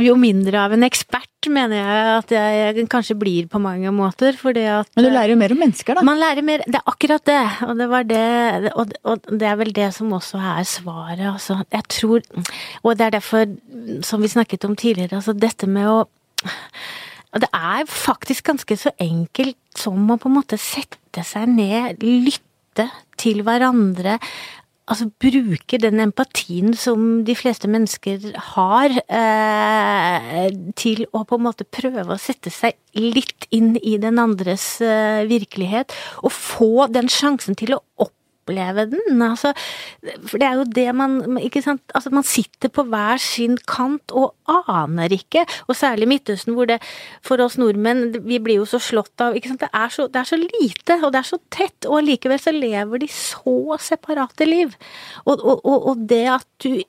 jo, 0.05 0.19
mindre 0.21 0.67
av 0.67 0.77
en 0.77 0.85
ekspert 0.85 1.49
mener 1.49 1.79
jeg 1.79 2.13
at 2.19 2.33
jeg 2.35 2.85
kanskje 2.91 3.17
blir 3.17 3.49
på 3.49 3.61
mange 3.63 3.89
måter, 3.95 4.37
fordi 4.37 4.67
at 4.69 4.91
Men 4.99 5.07
du 5.07 5.11
lærer 5.15 5.33
jo 5.33 5.41
mer 5.41 5.55
om 5.55 5.61
mennesker, 5.63 5.97
da. 5.97 6.05
Man 6.05 6.19
lærer 6.19 6.43
mer 6.45 6.65
Det 6.67 6.81
er 6.81 6.91
akkurat 6.91 7.25
det, 7.31 7.43
og 7.69 7.79
det 7.79 7.87
var 7.93 8.09
det 8.09 8.73
Og, 8.73 8.95
og 9.07 9.29
det 9.31 9.47
er 9.47 9.61
vel 9.61 9.71
det 9.77 9.93
som 9.95 10.11
også 10.13 10.43
er 10.43 10.67
svaret, 10.67 11.23
altså. 11.31 11.61
Jeg 11.71 11.87
tror 11.95 12.27
Og 12.83 12.99
det 12.99 13.07
er 13.07 13.15
derfor, 13.15 13.47
som 14.03 14.27
vi 14.27 14.33
snakket 14.35 14.67
om 14.67 14.75
tidligere, 14.75 15.21
altså 15.21 15.37
dette 15.39 15.71
med 15.71 15.87
å 15.87 16.01
og 17.37 17.43
det 17.45 17.51
er 17.53 17.84
faktisk 17.84 18.49
ganske 18.49 18.78
så 18.80 18.95
enkelt 19.03 19.59
som 19.76 20.09
å 20.09 20.16
på 20.16 20.30
en 20.30 20.39
måte 20.39 20.57
sette 20.57 21.20
seg 21.26 21.51
ned, 21.53 22.01
lytte 22.01 22.89
til 23.20 23.43
hverandre. 23.45 24.16
Altså 24.89 25.11
bruke 25.20 25.80
den 25.82 26.01
empatien 26.01 26.72
som 26.78 27.26
de 27.28 27.34
fleste 27.37 27.68
mennesker 27.68 28.24
har, 28.55 28.95
eh, 29.20 30.49
til 30.80 31.05
å 31.12 31.26
på 31.28 31.37
en 31.37 31.45
måte 31.45 31.68
prøve 31.68 32.07
å 32.07 32.20
sette 32.22 32.53
seg 32.55 32.78
litt 32.95 33.49
inn 33.51 33.74
i 33.82 33.99
den 34.01 34.22
andres 34.22 34.80
eh, 34.80 35.26
virkelighet. 35.28 35.93
Og 36.24 36.32
få 36.32 36.87
den 36.89 37.12
sjansen 37.12 37.59
til 37.59 37.76
å 37.76 38.09
oppleve 38.47 38.87
den. 38.91 39.23
Altså, 39.23 39.53
for 40.27 40.39
det 40.39 40.47
er 40.47 40.55
jo 40.61 40.65
det 40.65 40.95
man 40.95 41.39
Ikke 41.39 41.63
sant. 41.63 41.83
Altså, 41.95 42.11
man 42.11 42.23
sitter 42.23 42.69
på 42.69 42.83
hver 42.87 43.19
sin 43.19 43.57
kant 43.67 44.13
og 44.13 44.35
aner 44.47 45.13
ikke. 45.13 45.47
Og 45.69 45.77
særlig 45.77 46.09
Midtøsten, 46.09 46.55
hvor 46.55 46.67
det 46.67 46.81
for 47.23 47.41
oss 47.43 47.59
nordmenn 47.59 48.25
Vi 48.27 48.39
blir 48.39 48.61
jo 48.61 48.65
så 48.65 48.79
slått 48.79 49.21
av 49.21 49.37
ikke 49.37 49.49
sant? 49.49 49.61
Det 49.61 49.71
er 49.73 49.89
så, 49.89 50.07
det 50.07 50.21
er 50.21 50.31
så 50.31 50.37
lite, 50.37 51.01
og 51.03 51.13
det 51.13 51.21
er 51.21 51.31
så 51.31 51.39
tett, 51.51 51.87
og 51.87 51.99
allikevel 51.99 52.39
så 52.41 52.53
lever 52.55 52.99
de 53.03 53.09
så 53.09 53.77
separate 53.81 54.47
liv. 54.47 54.77
Og, 55.25 55.41
og, 55.41 55.65
og, 55.65 55.91
og 55.91 56.07
det 56.09 56.25
at 56.31 56.47
du 56.63 56.83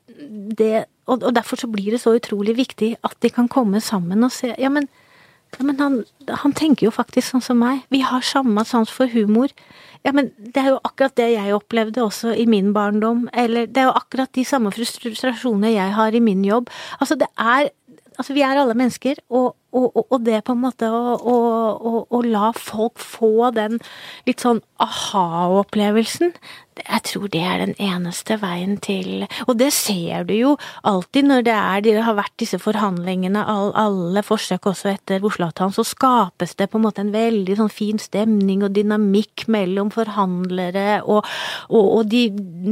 det, 0.58 0.86
og, 1.06 1.24
og 1.24 1.36
derfor 1.36 1.60
så 1.62 1.68
blir 1.70 1.94
det 1.94 2.02
så 2.02 2.16
utrolig 2.18 2.56
viktig 2.58 2.96
at 3.06 3.16
de 3.22 3.30
kan 3.30 3.48
komme 3.48 3.82
sammen 3.82 4.24
og 4.26 4.34
se 4.34 4.54
Ja, 4.58 4.70
men 4.70 4.88
ja, 5.56 5.64
men 5.64 5.80
han, 5.80 6.02
han, 6.28 6.54
tenker 6.54 6.88
jo 6.88 6.92
faktisk 6.94 7.32
sånn 7.32 7.44
som 7.44 7.62
meg. 7.62 7.86
Vi 7.94 8.02
har 8.04 8.26
samme 8.26 8.66
sans 8.68 8.92
for 8.92 9.08
humor. 9.08 9.54
Ja, 10.06 10.14
men 10.16 10.32
det 10.38 10.62
er 10.62 10.72
jo 10.76 10.80
akkurat 10.84 11.16
det 11.18 11.32
jeg 11.34 11.56
opplevde 11.56 12.04
også 12.04 12.36
i 12.38 12.46
min 12.50 12.74
barndom. 12.76 13.28
Eller 13.34 13.66
det 13.66 13.84
er 13.84 13.90
jo 13.90 13.98
akkurat 13.98 14.34
de 14.36 14.46
samme 14.46 14.72
frustrasjonene 14.76 15.74
jeg 15.74 15.96
har 15.98 16.16
i 16.16 16.24
min 16.24 16.46
jobb. 16.46 16.72
Altså, 17.00 17.16
det 17.20 17.30
er 17.38 17.70
Altså, 18.18 18.34
vi 18.34 18.42
er 18.42 18.58
alle 18.58 18.74
mennesker, 18.74 19.20
og, 19.30 19.52
og, 19.76 19.98
og 20.08 20.22
det 20.24 20.44
på 20.48 20.56
en 20.56 20.64
måte 20.64 20.88
å, 20.92 22.22
la 22.28 22.52
folk 22.56 23.00
få 23.02 23.52
den 23.56 23.78
litt 24.28 24.44
sånn 24.44 24.62
aha-opplevelsen, 24.84 26.34
jeg 26.78 27.04
tror 27.08 27.30
det 27.34 27.42
er 27.42 27.62
den 27.62 27.74
eneste 27.82 28.38
veien 28.38 28.76
til 28.84 29.26
Og 29.48 29.56
det 29.58 29.72
ser 29.74 30.28
du 30.28 30.34
jo 30.36 30.52
alltid 30.88 31.26
når 31.26 31.46
det, 31.48 31.56
er, 31.56 31.82
det 31.86 31.96
har 32.06 32.18
vært 32.20 32.36
disse 32.38 32.60
forhandlingene, 32.62 33.42
all, 33.42 33.72
alle 33.78 34.24
forsøk 34.26 34.70
også 34.70 34.92
etter 34.94 35.26
Oslo-avtalen, 35.26 35.74
så 35.74 35.86
skapes 35.88 36.54
det 36.60 36.70
på 36.72 36.78
en 36.80 36.86
måte 36.86 37.04
en 37.04 37.14
veldig 37.16 37.58
sånn 37.60 37.74
fin 37.74 38.02
stemning 38.02 38.62
og 38.66 38.76
dynamikk 38.78 39.48
mellom 39.54 39.90
forhandlere, 39.96 41.02
og, 41.06 41.26
og, 41.72 41.90
og 41.98 42.12
de, 42.12 42.28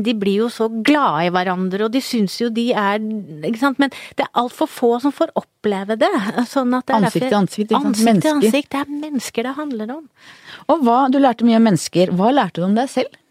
de, 0.06 0.16
blir 0.16 0.44
jo 0.46 0.52
så 0.54 0.70
glade 0.70 1.28
i 1.28 1.34
hverandre, 1.34 1.88
og 1.88 1.96
de 1.96 2.04
syns 2.04 2.38
jo 2.42 2.52
de 2.54 2.70
er 2.78 3.02
Ikke 3.46 3.62
sant, 3.62 3.82
men 3.82 3.94
det 4.18 4.28
er 4.28 4.38
altfor 4.38 4.70
få 4.70 4.92
som 5.02 5.14
får 5.16 5.34
oppleve 5.66 5.98
det. 5.98 6.12
Sånn 6.54 6.74
det 6.76 6.96
ansikt 6.96 7.28
til 7.28 7.38
ansikt, 7.40 7.70
ikke 7.72 7.82
sant? 7.82 8.00
Ansikt 8.00 8.24
til 8.24 8.34
ansikt. 8.38 8.72
Det 8.72 8.82
er 8.82 8.98
mennesker 9.04 9.48
det 9.48 9.54
handler 9.58 9.94
om. 9.98 10.04
Og 10.72 10.86
hva, 10.86 10.98
du 11.12 11.20
lærte 11.20 11.46
mye 11.48 11.60
om 11.60 11.70
mennesker. 11.70 12.14
Hva 12.16 12.32
lærte 12.34 12.62
du 12.62 12.68
om 12.70 12.76
deg 12.78 12.92
selv? 12.92 13.22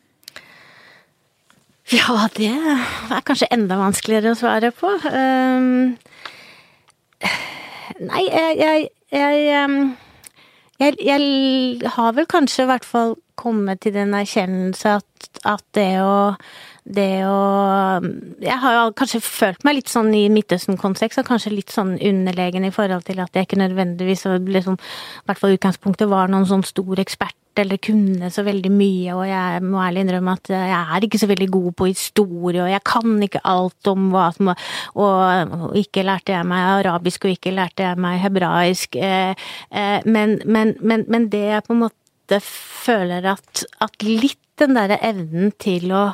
Ja, 1.93 2.29
det 2.33 2.49
er 2.49 3.25
kanskje 3.29 3.51
enda 3.53 3.77
vanskeligere 3.77 4.33
å 4.33 4.39
svare 4.39 4.71
på. 4.73 4.89
Um, 5.05 5.93
nei, 8.01 8.25
jeg 8.25 8.57
jeg, 8.63 8.89
jeg, 9.13 9.45
jeg 9.51 9.93
jeg, 10.83 11.91
har 11.95 12.15
vel 12.17 12.27
kanskje 12.27 12.65
i 12.65 12.67
hvert 12.67 12.87
fall 12.89 13.15
kommet 13.39 13.85
til 13.85 13.95
den 13.95 14.15
erkjennelse 14.17 14.97
at, 14.99 15.29
at 15.47 15.63
det 15.77 16.03
å 16.03 16.35
det 16.85 17.25
å 17.25 17.37
Jeg 18.45 18.59
har 18.61 18.91
kanskje 18.97 19.23
følt 19.25 19.63
meg 19.65 19.79
litt 19.79 19.93
sånn 19.93 20.11
i 20.17 20.27
Midtøsten-kontekst, 20.33 21.23
og 21.23 21.29
kanskje 21.31 21.55
litt 21.55 21.73
sånn 21.73 21.95
underlegen 21.97 22.67
i 22.69 22.73
forhold 22.75 23.07
til 23.09 23.23
at 23.25 23.33
jeg 23.33 23.49
ikke 23.49 23.63
nødvendigvis 23.63 24.27
liksom, 24.29 24.77
I 24.77 25.25
hvert 25.29 25.41
fall 25.41 25.57
utgangspunktet 25.57 26.11
var 26.11 26.29
noen 26.33 26.47
sånn 26.49 26.67
stor 26.67 27.01
ekspert 27.01 27.39
eller 27.55 27.79
kunne 27.79 28.29
så 28.35 28.43
veldig 28.43 28.71
mye, 28.75 29.15
og 29.15 29.25
jeg 29.29 29.63
må 29.63 29.79
ærlig 29.79 30.03
innrømme 30.05 30.35
at 30.35 30.51
jeg 30.51 30.75
er 30.75 31.07
ikke 31.07 31.21
så 31.23 31.29
veldig 31.31 31.49
god 31.55 31.69
på 31.79 31.87
historie, 31.87 32.65
og 32.65 32.73
jeg 32.73 32.83
kan 32.91 33.15
ikke 33.23 33.45
alt 33.47 33.91
om 33.93 34.09
hva 34.11 34.25
som 34.35 34.51
Og 34.51 35.77
ikke 35.79 36.03
lærte 36.03 36.35
jeg 36.35 36.49
meg 36.51 36.67
arabisk, 36.81 37.25
og 37.25 37.37
ikke 37.37 37.55
lærte 37.55 37.87
jeg 37.87 38.01
meg 38.03 38.19
hebraisk, 38.25 38.99
eh, 38.99 39.39
eh, 39.71 40.01
men, 40.05 40.41
men, 40.45 40.75
men, 40.81 41.07
men 41.09 41.29
det 41.31 41.45
jeg 41.47 41.67
på 41.69 41.77
en 41.77 41.85
måte 41.87 42.41
føler 42.43 43.31
at, 43.37 43.65
at 43.81 44.03
litt 44.03 44.41
den 44.59 44.77
derre 44.77 44.99
evnen 45.03 45.55
til 45.63 45.95
å 45.95 46.05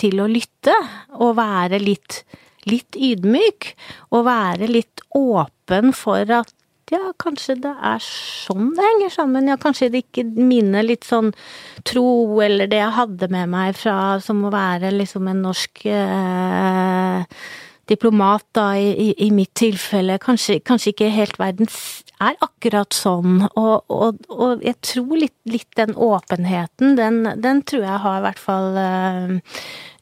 til 0.00 0.22
å 0.22 0.28
lytte, 0.30 0.76
og 1.18 1.36
være 1.38 1.80
litt, 1.82 2.22
litt 2.70 2.96
ydmyk. 2.96 3.74
Og 4.14 4.26
være 4.28 4.70
litt 4.70 5.04
åpen 5.16 5.94
for 5.96 6.24
at 6.40 6.54
ja, 6.90 7.12
kanskje 7.22 7.54
det 7.62 7.72
er 7.86 8.02
sånn 8.02 8.72
det 8.74 8.82
henger 8.86 9.12
sammen. 9.14 9.48
Ja, 9.50 9.56
kanskje 9.60 9.90
det 9.94 10.04
ikke 10.08 10.26
mine 10.34 10.82
litt 10.82 11.06
sånn 11.06 11.30
tro, 11.86 12.40
eller 12.42 12.70
det 12.70 12.80
jeg 12.80 12.96
hadde 12.96 13.30
med 13.30 13.50
meg 13.52 13.78
fra 13.78 14.18
som 14.22 14.42
å 14.46 14.52
være 14.54 14.90
liksom 14.96 15.28
en 15.30 15.44
norsk 15.46 15.84
eh, 15.86 17.42
diplomat, 17.90 18.46
da, 18.54 18.66
i, 18.78 19.10
i, 19.12 19.30
mitt 19.34 19.52
tilfelle. 19.58 20.18
Kanskje, 20.22 20.60
kanskje 20.66 20.92
ikke 20.94 21.12
helt 21.14 21.38
verden 21.40 21.70
er 22.22 22.38
akkurat 22.44 22.94
sånn. 22.94 23.44
Og, 23.54 23.86
og, 23.90 24.20
og 24.30 24.66
jeg 24.66 24.78
tror 24.86 25.14
litt, 25.18 25.36
litt, 25.50 25.70
den 25.78 25.94
åpenheten, 25.94 26.96
den, 26.98 27.22
den, 27.42 27.62
tror 27.66 27.86
jeg 27.86 28.02
har 28.04 28.20
i 28.20 28.26
hvert 28.28 28.42
fall 28.42 28.82
eh, 28.82 29.56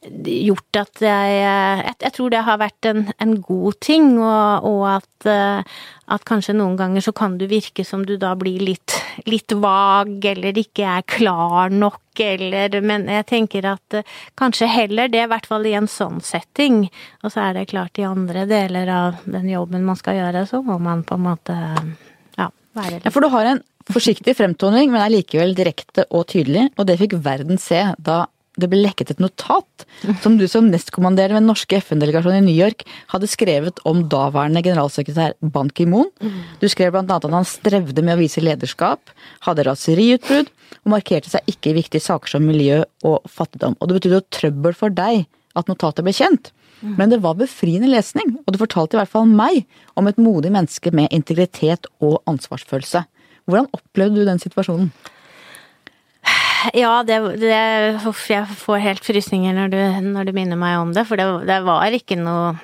gjort 0.07 0.79
at 0.79 1.01
jeg, 1.03 1.31
jeg, 1.35 1.93
jeg 2.05 2.13
tror 2.15 2.31
det 2.31 2.41
har 2.47 2.59
vært 2.61 2.87
en, 2.87 3.01
en 3.19 3.33
god 3.43 3.79
ting, 3.83 4.11
og, 4.21 4.67
og 4.67 4.83
at, 4.93 5.27
eh, 5.27 5.79
at, 6.07 6.23
kanskje 6.27 6.55
noen 6.55 6.77
ganger 6.79 7.03
så 7.03 7.13
kan 7.15 7.35
du 7.39 7.45
virke 7.51 7.83
som 7.87 8.05
du 8.07 8.15
da 8.19 8.31
blir 8.39 8.63
litt, 8.63 8.95
litt 9.27 9.51
vag, 9.59 10.13
eller 10.31 10.61
ikke 10.61 10.87
er 10.99 11.07
klar 11.09 11.73
nok, 11.73 12.01
eller 12.19 12.81
Men 12.83 13.05
jeg 13.07 13.25
tenker 13.29 13.63
at 13.69 13.95
uh, 13.95 14.15
kanskje 14.35 14.67
heller 14.67 15.07
det, 15.07 15.21
i 15.23 15.29
hvert 15.31 15.45
fall 15.47 15.63
i 15.69 15.71
en 15.77 15.87
sånn 15.87 16.17
setting. 16.19 16.81
Og 17.23 17.31
så 17.31 17.45
er 17.45 17.53
det 17.55 17.69
klart 17.71 17.95
i 17.95 18.03
andre 18.03 18.43
deler 18.49 18.91
av 18.91 19.21
den 19.23 19.47
jobben 19.47 19.85
man 19.87 19.95
skal 19.95 20.17
gjøre, 20.17 20.43
så 20.49 20.59
må 20.65 20.75
man 20.83 21.05
på 21.07 21.15
en 21.15 21.23
måte 21.23 21.55
ja, 22.35 22.49
være 22.75 22.97
litt 22.97 23.07
Ja, 23.07 23.13
for 23.15 23.23
du 23.23 23.31
har 23.31 23.53
en 23.53 23.63
forsiktig 23.87 24.35
fremtoning, 24.35 24.91
men 24.91 24.99
er 24.99 25.13
likevel 25.15 25.55
direkte 25.55 26.09
og 26.11 26.27
tydelig, 26.33 26.67
og 26.75 26.89
det 26.89 26.99
fikk 26.99 27.15
verden 27.23 27.61
se 27.61 27.85
da 27.95 28.25
det 28.59 28.69
ble 28.71 28.81
lekket 28.83 29.13
et 29.13 29.23
notat 29.23 29.85
som 30.23 30.37
du 30.39 30.45
som 30.51 30.67
nestkommanderende 30.69 31.37
ved 31.37 31.43
den 31.43 31.51
norske 31.51 31.79
FN-delegasjonen 31.81 32.43
i 32.43 32.45
New 32.47 32.57
York 32.57 32.85
hadde 33.13 33.29
skrevet 33.31 33.81
om 33.89 34.03
daværende 34.11 34.63
generalsekretær 34.65 35.35
Ban 35.41 35.71
Ki-moon. 35.73 36.11
Du 36.61 36.67
skrev 36.71 36.95
annet 36.99 37.15
at 37.17 37.27
han 37.33 37.47
strevde 37.47 38.03
med 38.03 38.17
å 38.17 38.21
vise 38.21 38.43
lederskap, 38.43 39.11
hadde 39.47 39.65
raseriutbrudd 39.67 40.51
og 40.83 40.93
markerte 40.93 41.31
seg 41.31 41.49
ikke 41.49 41.71
i 41.71 41.79
viktige 41.81 42.03
saker 42.05 42.35
som 42.35 42.45
miljø 42.45 42.83
og 43.07 43.27
fattigdom. 43.29 43.77
Og 43.79 43.89
det 43.89 43.99
betydde 43.99 44.19
jo 44.19 44.29
trøbbel 44.37 44.77
for 44.77 44.93
deg 44.93 45.25
at 45.57 45.71
notatet 45.71 46.05
ble 46.05 46.15
kjent. 46.15 46.51
Men 46.81 47.11
det 47.11 47.19
var 47.19 47.35
befriende 47.35 47.89
lesning, 47.91 48.37
og 48.45 48.53
det 48.53 48.61
fortalte 48.61 48.95
i 48.95 48.99
hvert 49.01 49.11
fall 49.11 49.27
meg 49.27 49.65
om 49.99 50.07
et 50.07 50.19
modig 50.21 50.51
menneske 50.55 50.93
med 50.95 51.11
integritet 51.11 51.89
og 51.99 52.21
ansvarsfølelse. 52.29 53.03
Hvordan 53.49 53.67
opplevde 53.75 54.21
du 54.21 54.29
den 54.29 54.39
situasjonen? 54.39 54.91
Ja, 56.75 57.03
det, 57.07 57.17
det, 57.39 57.49
Jeg 58.29 58.45
får 58.59 58.81
helt 58.83 59.05
frysninger 59.05 59.55
når 59.55 59.73
du, 59.73 59.79
når 60.11 60.29
du, 60.29 60.33
minner 60.35 60.59
meg 60.59 60.79
om 60.81 60.93
det, 60.95 61.05
for 61.07 61.19
det, 61.19 61.27
det, 61.47 61.59
var 61.67 61.95
ikke 61.95 62.17
noe 62.19 62.55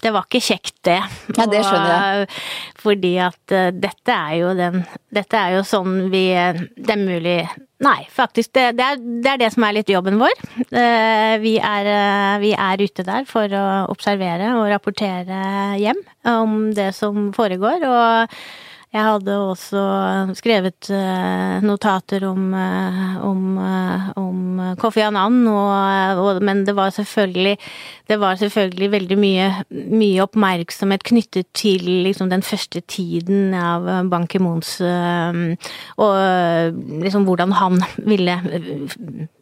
Det 0.00 0.12
var 0.14 0.28
ikke 0.28 0.42
kjekt, 0.44 0.76
det. 0.88 1.00
Ja, 1.36 1.46
det 1.50 1.62
skjønner 1.66 1.90
jeg. 1.90 2.22
Og, 2.22 2.38
fordi 2.80 3.14
at 3.22 3.56
uh, 3.56 3.66
dette 3.76 4.16
er 4.16 4.36
jo 4.40 4.54
den 4.58 4.84
Dette 5.12 5.40
er 5.40 5.58
jo 5.58 5.66
sånn 5.66 6.06
vi 6.12 6.24
Det 6.32 6.94
er 6.96 7.02
mulig 7.02 7.40
Nei, 7.80 8.02
faktisk. 8.12 8.50
Det, 8.52 8.74
det, 8.76 8.84
er, 8.84 8.98
det, 9.00 9.28
er, 9.30 9.38
det 9.40 9.46
som 9.54 9.64
er 9.64 9.72
litt 9.72 9.88
jobben 9.88 10.18
vår. 10.20 10.34
Uh, 10.68 11.40
vi, 11.40 11.54
er, 11.56 11.86
uh, 11.88 12.34
vi 12.42 12.50
er 12.52 12.82
ute 12.84 13.06
der 13.06 13.24
for 13.24 13.48
å 13.56 13.62
observere 13.88 14.50
og 14.58 14.66
rapportere 14.68 15.38
hjem 15.80 16.02
om 16.28 16.58
det 16.76 16.90
som 16.98 17.30
foregår. 17.32 17.86
og 17.88 18.36
jeg 18.90 19.04
hadde 19.06 19.34
også 19.38 19.80
skrevet 20.34 20.88
eh, 20.90 21.60
notater 21.62 22.24
om, 22.26 22.48
eh, 22.58 23.12
om, 23.22 23.44
eh, 23.62 24.08
om 24.18 24.58
Kofi 24.82 25.04
Annan, 25.06 25.44
og, 25.46 26.18
og, 26.18 26.40
men 26.42 26.64
det 26.66 26.74
var 26.74 26.90
selvfølgelig 26.96 27.54
det 28.10 28.18
var 28.18 28.40
selvfølgelig 28.40 28.90
veldig 28.90 29.18
mye, 29.22 29.46
mye 29.70 30.24
oppmerksomhet 30.24 31.06
knyttet 31.06 31.46
til 31.54 31.86
liksom, 32.08 32.32
den 32.34 32.42
første 32.42 32.82
tiden 32.90 33.54
av 33.54 33.86
Ban 34.10 34.26
Ki-moons 34.26 34.80
Og 34.82 36.16
liksom 37.06 37.28
hvordan 37.28 37.54
han 37.60 37.78
ville 38.10 38.40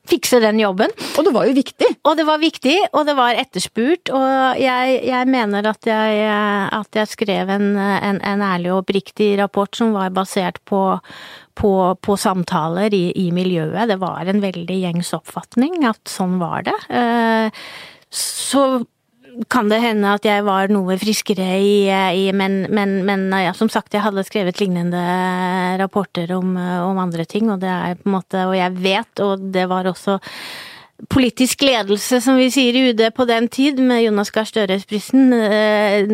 fikse 0.09 0.41
den 0.43 0.61
jobben. 0.63 0.93
Og 1.17 1.27
det 1.27 1.33
var 1.37 1.49
jo 1.49 1.57
viktig. 1.57 1.91
Og 2.09 2.17
det 2.19 2.27
var 2.29 2.41
viktig, 2.43 2.77
og 2.93 3.07
det 3.09 3.17
var 3.19 3.39
etterspurt, 3.41 4.13
og 4.15 4.61
jeg, 4.61 5.01
jeg 5.09 5.29
mener 5.31 5.69
at 5.71 5.89
jeg, 5.89 6.23
at 6.75 7.01
jeg 7.01 7.11
skrev 7.11 7.53
en, 7.53 7.71
en, 7.77 8.21
en, 8.25 8.45
ærlig 8.49 8.73
og 8.73 8.83
oppriktig 8.83 9.35
rapport 9.41 9.77
som 9.77 9.93
var 9.97 10.15
basert 10.17 10.61
på, 10.69 10.83
på, 11.59 11.73
på 12.01 12.19
samtaler 12.21 12.95
i, 12.97 13.09
i, 13.27 13.29
miljøet. 13.35 13.89
Det 13.91 13.99
var 14.01 14.29
en 14.29 14.43
veldig 14.45 14.79
gjengs 14.85 15.13
oppfatning 15.17 15.85
at 15.89 16.03
sånn 16.11 16.39
var 16.41 16.69
det. 16.69 16.79
Eh, 16.89 17.65
så 18.15 18.65
kan 19.53 19.71
det 19.71 19.81
hende 19.83 20.15
at 20.19 20.27
jeg 20.27 20.45
var 20.47 20.73
noe 20.73 20.97
friskere 20.99 21.47
i, 21.63 21.75
i 21.89 22.25
men, 22.37 22.65
men, 22.75 22.99
men 23.07 23.29
ja, 23.39 23.53
som 23.55 23.71
sagt, 23.73 23.95
jeg 23.95 24.03
hadde 24.03 24.27
skrevet 24.27 24.59
lignende 24.63 25.03
rapporter 25.79 26.33
om, 26.35 26.57
om, 26.57 26.99
andre 26.99 27.27
ting, 27.29 27.53
og 27.53 27.63
det 27.63 27.71
er 27.71 28.01
på 28.01 28.09
en 28.09 28.17
måte 28.17 28.49
Og 28.49 28.57
jeg 28.59 28.75
vet, 28.83 29.23
og 29.23 29.47
det 29.55 29.69
var 29.71 29.87
også 29.87 30.19
politisk 31.07 31.63
ledelse, 31.63 32.19
som 32.21 32.37
vi 32.41 32.49
sier 32.51 32.75
i 32.75 32.89
UD 32.91 33.03
på 33.15 33.27
den 33.29 33.47
tid, 33.53 33.79
med 33.79 34.03
Jonas 34.03 34.33
Gahr 34.35 34.49
Støre-prisen, 34.49 35.31
eh, 35.37 36.09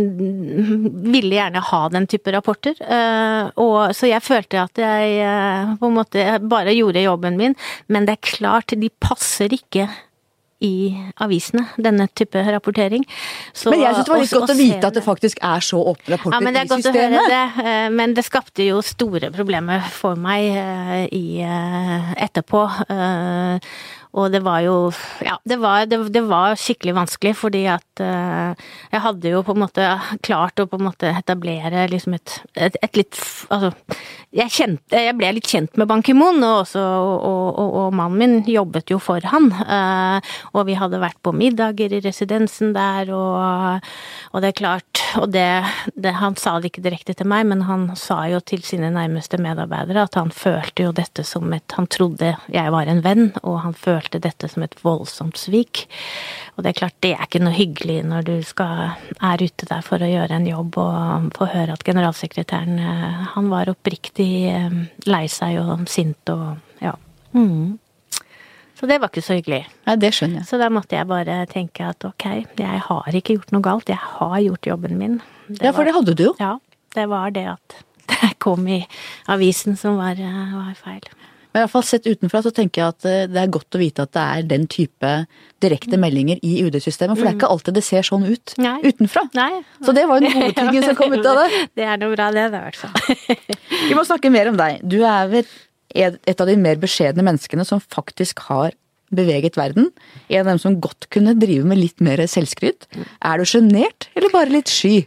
ville 1.15 1.39
gjerne 1.39 1.63
ha 1.65 1.83
den 1.89 2.07
type 2.11 2.33
rapporter. 2.35 2.77
Eh, 2.85 3.49
og, 3.65 3.95
så 3.97 4.11
jeg 4.11 4.25
følte 4.25 4.61
at 4.67 4.83
jeg 4.85 5.15
eh, 5.25 5.73
på 5.81 5.89
en 5.89 5.97
måte 5.97 6.27
bare 6.45 6.77
gjorde 6.77 7.07
jobben 7.07 7.41
min, 7.41 7.57
men 7.89 8.05
det 8.05 8.19
er 8.19 8.35
klart, 8.37 8.77
de 8.77 8.93
passer 9.01 9.57
ikke 9.57 9.89
i 10.63 10.95
avisene, 11.25 11.67
denne 11.77 12.07
type 12.17 12.41
rapportering. 12.47 13.05
Så, 13.53 13.73
men 13.73 13.83
jeg 13.83 13.97
syns 13.97 14.07
det 14.07 14.15
var 14.15 14.23
litt 14.23 14.37
godt 14.37 14.55
å 14.55 14.59
vite 14.59 14.91
at 14.91 14.99
det 14.99 15.05
faktisk 15.05 15.43
er 15.45 15.65
så 15.65 15.81
åpne 15.81 16.15
rapporter 16.15 16.39
ja, 16.39 16.45
men 16.45 16.57
det 16.57 16.63
er 16.63 16.69
i 16.69 16.73
godt 16.73 16.87
systemet. 16.87 17.19
Å 17.19 17.25
høre 17.25 17.33
det, 17.35 17.67
eh, 17.73 17.89
men 17.99 18.15
det 18.17 18.27
skapte 18.27 18.69
jo 18.69 18.79
store 18.85 19.33
problemer 19.35 19.85
for 19.95 20.21
meg 20.21 20.49
eh, 20.55 21.05
i, 21.11 21.25
eh, 21.45 22.15
etterpå. 22.29 22.65
Og 24.15 24.31
det 24.31 24.41
var 24.47 24.63
jo 24.63 24.77
Ja, 25.25 25.37
det 25.45 25.59
var, 25.63 25.87
det, 25.91 25.99
det 26.15 26.23
var 26.29 26.55
skikkelig 26.59 26.95
vanskelig, 26.97 27.35
fordi 27.39 27.65
at 27.71 28.03
uh, 28.03 28.55
jeg 28.93 29.03
hadde 29.03 29.33
jo 29.33 29.43
på 29.47 29.55
en 29.57 29.65
måte 29.65 29.89
klart 30.27 30.61
å 30.63 30.69
på 30.71 30.79
en 30.79 30.87
måte 30.87 31.11
etablere 31.11 31.89
liksom 31.91 32.15
et, 32.19 32.39
et, 32.55 32.79
et 32.83 33.01
litt 33.01 33.19
Altså, 33.53 33.73
jeg 34.35 34.53
kjente 34.55 35.03
Jeg 35.09 35.17
ble 35.19 35.33
litt 35.37 35.51
kjent 35.51 35.75
med 35.81 35.91
Ban 35.91 36.03
Ki-moon, 36.05 36.41
og 36.47 36.63
og, 36.75 37.13
og, 37.27 37.69
og, 37.81 37.89
mannen 37.95 38.19
min 38.19 38.35
jobbet 38.49 38.91
jo 38.91 38.99
for 39.03 39.23
han. 39.31 39.51
Uh, 39.53 40.19
og 40.55 40.67
vi 40.69 40.77
hadde 40.79 41.03
vært 41.03 41.19
på 41.25 41.35
middager 41.35 41.93
i 41.95 42.01
residensen 42.05 42.73
der, 42.75 43.11
og, 43.15 43.85
og 44.33 44.43
det 44.43 44.53
er 44.53 44.59
klart 44.59 45.03
Og 45.21 45.29
det, 45.31 45.47
det, 45.95 46.15
Han 46.19 46.35
sa 46.41 46.57
det 46.59 46.73
ikke 46.73 46.83
direkte 46.87 47.15
til 47.15 47.29
meg, 47.31 47.45
men 47.51 47.67
han 47.69 47.87
sa 47.99 48.25
jo 48.31 48.41
til 48.43 48.65
sine 48.67 48.91
nærmeste 48.95 49.39
medarbeidere 49.43 50.07
at 50.09 50.19
han 50.19 50.33
følte 50.35 50.89
jo 50.89 50.95
dette 50.97 51.23
som 51.27 51.53
et 51.55 51.77
Han 51.77 51.87
trodde 51.91 52.35
jeg 52.53 52.73
var 52.75 52.91
en 52.91 53.03
venn, 53.05 53.29
og 53.43 53.61
han 53.63 53.77
følte 53.79 54.04
følte 54.05 54.21
dette 54.23 54.49
som 54.49 54.63
et 54.65 54.75
voldsomt 54.85 55.39
svik. 55.39 55.87
Og 56.57 56.65
det 56.65 56.73
er 56.73 56.79
klart, 56.79 56.97
det 57.01 57.15
er 57.15 57.25
ikke 57.27 57.43
noe 57.43 57.55
hyggelig 57.55 58.03
når 58.05 58.27
du 58.29 58.35
skal, 58.45 58.97
er 59.21 59.43
ute 59.43 59.67
der 59.67 59.83
for 59.83 60.03
å 60.03 60.09
gjøre 60.09 60.37
en 60.37 60.47
jobb 60.47 60.77
og 60.79 61.31
få 61.37 61.49
høre 61.53 61.75
at 61.75 61.85
generalsekretæren 61.85 62.79
eh, 62.79 63.25
Han 63.35 63.49
var 63.51 63.71
oppriktig 63.73 64.51
eh, 64.51 64.77
lei 65.07 65.27
seg 65.29 65.59
og 65.63 65.89
sint 65.89 66.29
og 66.31 66.57
ja. 66.83 66.95
Mm. 67.33 67.79
Så 68.75 68.87
det 68.91 68.99
var 69.01 69.11
ikke 69.11 69.23
så 69.23 69.39
hyggelig. 69.39 69.65
Nei, 69.87 69.97
det 69.97 70.11
skjønner 70.15 70.43
jeg. 70.43 70.49
Så 70.49 70.59
da 70.59 70.69
måtte 70.73 70.97
jeg 70.99 71.09
bare 71.09 71.45
tenke 71.51 71.87
at 71.87 72.05
ok, 72.05 72.27
jeg 72.59 72.85
har 72.89 73.17
ikke 73.17 73.39
gjort 73.39 73.55
noe 73.55 73.65
galt, 73.65 73.89
jeg 73.91 73.99
har 73.99 74.39
gjort 74.43 74.67
jobben 74.67 74.99
min. 74.99 75.21
Det 75.47 75.63
ja, 75.63 75.73
for 75.73 75.83
var, 75.83 75.89
det 75.89 75.97
hadde 75.99 76.17
du 76.19 76.25
jo. 76.27 76.33
Ja, 76.43 76.57
det 76.95 77.09
var 77.11 77.35
det 77.35 77.47
at 77.55 77.79
det 78.11 78.35
kom 78.43 78.67
i 78.69 78.83
avisen 79.31 79.79
som 79.81 79.99
var, 80.03 80.19
eh, 80.21 80.57
var 80.59 80.75
feil. 80.79 81.07
Men 81.55 81.63
i 81.63 81.65
hvert 81.69 81.71
fall 81.71 81.85
sett 81.87 82.07
utenfra 82.11 82.41
så 82.43 82.51
tenker 82.51 82.83
jeg 82.83 82.93
at 82.97 83.07
eh, 83.07 83.27
det 83.31 83.39
er 83.39 83.51
godt 83.55 83.77
å 83.79 83.81
vite 83.81 84.03
at 84.03 84.11
det 84.17 84.23
er 84.25 84.47
den 84.51 84.65
type 84.67 85.11
direkte 85.63 85.99
meldinger 86.03 86.41
i 86.43 86.57
UD-systemet. 86.67 87.15
For 87.15 87.23
det 87.23 87.31
er 87.31 87.37
ikke 87.39 87.51
alltid 87.55 87.79
det 87.79 87.85
ser 87.87 88.07
sånn 88.07 88.27
ut 88.27 88.57
Nei. 88.59 88.81
utenfra. 88.83 89.23
Nei. 89.39 89.63
Så 89.87 89.95
det 89.95 90.09
var 90.11 90.19
jo 90.19 90.27
den 90.27 90.35
gode 90.35 90.57
tingen 90.59 90.89
som 90.89 90.99
kom 90.99 91.15
ut 91.15 91.29
av 91.31 91.45
det. 91.45 91.63
Det 91.79 91.87
er 91.87 92.01
noe 92.03 92.15
bra 92.17 92.27
det, 92.35 92.49
det 92.51 92.59
i 92.59 92.65
hvert 92.67 92.81
fall. 92.81 93.39
Vi 93.89 93.95
må 93.95 94.03
snakke 94.07 94.33
mer 94.35 94.51
om 94.51 94.59
deg. 94.59 94.83
Du 94.83 94.99
er 95.07 95.31
vel 95.31 95.47
et 95.95 96.41
av 96.43 96.51
de 96.51 96.57
mer 96.59 96.81
beskjedne 96.83 97.23
menneskene 97.23 97.63
som 97.69 97.79
faktisk 97.79 98.43
har 98.49 98.75
beveget 99.15 99.55
verden. 99.59 99.93
En 100.27 100.43
av 100.43 100.51
dem 100.57 100.61
som 100.63 100.81
godt 100.83 101.07
kunne 101.15 101.37
drive 101.39 101.67
med 101.71 101.79
litt 101.79 102.03
mer 102.03 102.25
selvskryt. 102.31 102.89
Er 103.23 103.39
du 103.39 103.47
sjenert, 103.47 104.09
eller 104.19 104.35
bare 104.35 104.51
litt 104.51 104.73
sky? 104.73 105.05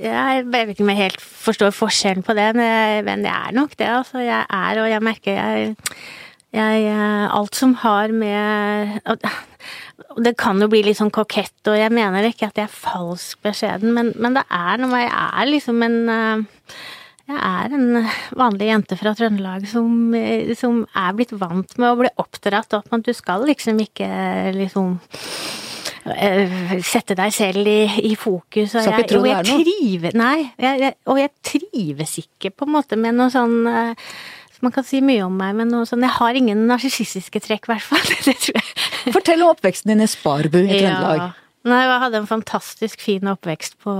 Jeg 0.00 0.46
vet 0.52 0.72
ikke 0.72 0.84
om 0.84 0.92
jeg 0.92 1.02
helt 1.04 1.22
forstår 1.22 1.74
forskjellen 1.74 2.24
på 2.26 2.36
det, 2.36 2.50
men 2.56 3.24
jeg 3.26 3.32
er 3.32 3.56
nok 3.56 3.76
det. 3.78 3.88
Altså. 3.88 4.20
Jeg 4.24 4.44
er, 4.44 4.82
og 4.82 4.90
jeg 4.90 5.04
merker 5.04 5.38
jeg, 5.38 5.74
jeg 6.56 6.92
Alt 7.36 7.58
som 7.58 7.74
har 7.82 8.12
med 8.14 9.00
Det 10.24 10.36
kan 10.38 10.60
jo 10.62 10.70
bli 10.72 10.82
litt 10.86 11.00
sånn 11.00 11.14
kokett, 11.14 11.58
og 11.68 11.78
jeg 11.78 11.92
mener 11.94 12.28
ikke 12.28 12.50
at 12.50 12.60
jeg 12.60 12.68
er 12.68 12.76
falsk 12.76 13.42
beskjeden, 13.44 13.92
men, 13.96 14.12
men 14.16 14.38
det 14.38 14.46
er 14.52 14.80
noe 14.82 15.02
Jeg 15.02 15.12
er 15.12 15.50
liksom 15.52 15.82
en 15.86 15.98
jeg 17.26 17.40
er 17.42 17.72
en 17.74 18.04
vanlig 18.38 18.68
jente 18.68 18.94
fra 19.00 19.10
Trøndelag 19.18 19.64
som, 19.66 20.14
som 20.54 20.76
er 20.94 21.16
blitt 21.18 21.32
vant 21.34 21.72
med 21.74 21.88
å 21.88 21.96
bli 21.98 22.10
oppdratt 22.22 22.76
opp 22.78 22.94
at 22.94 23.02
du 23.02 23.10
skal 23.18 23.42
liksom 23.48 23.80
ikke 23.82 24.06
liksom 24.54 24.92
Eh, 25.65 25.65
sette 26.86 27.16
deg 27.18 27.34
selv 27.34 27.68
i, 27.68 27.82
i 28.10 28.14
fokus. 28.18 28.76
Og 28.78 28.86
jeg, 28.86 29.06
og 29.18 29.28
jeg 29.28 29.46
trives 29.48 30.16
Nei, 30.16 30.48
jeg, 30.62 30.94
og 31.10 31.20
jeg 31.20 31.32
trives 31.44 32.16
ikke 32.22 32.52
på 32.54 32.68
en 32.68 32.74
måte 32.78 32.98
med 33.00 33.18
noe 33.18 33.32
sånn 33.32 33.58
uh, 33.66 34.10
man 34.64 34.72
kan 34.72 34.86
si 34.86 35.02
mye 35.04 35.24
om 35.26 35.34
meg, 35.36 35.56
men 35.58 35.68
noe 35.72 35.86
sånn, 35.88 36.04
jeg 36.06 36.16
har 36.16 36.38
ingen 36.38 36.62
narsissistiske 36.68 37.42
trekk, 37.44 37.68
i 37.68 37.74
hvert 37.74 37.84
fall. 37.84 38.62
Fortell 39.14 39.44
om 39.44 39.52
oppveksten 39.52 39.92
din 39.92 40.04
i 40.04 40.08
Sparbu 40.10 40.62
i 40.62 40.70
Trøndelag. 40.70 41.20
Ja. 41.20 41.45
Nei, 41.66 41.80
jeg 41.82 41.98
hadde 41.98 42.18
en 42.20 42.28
fantastisk 42.28 43.00
fin 43.02 43.26
oppvekst 43.26 43.74
på 43.82 43.92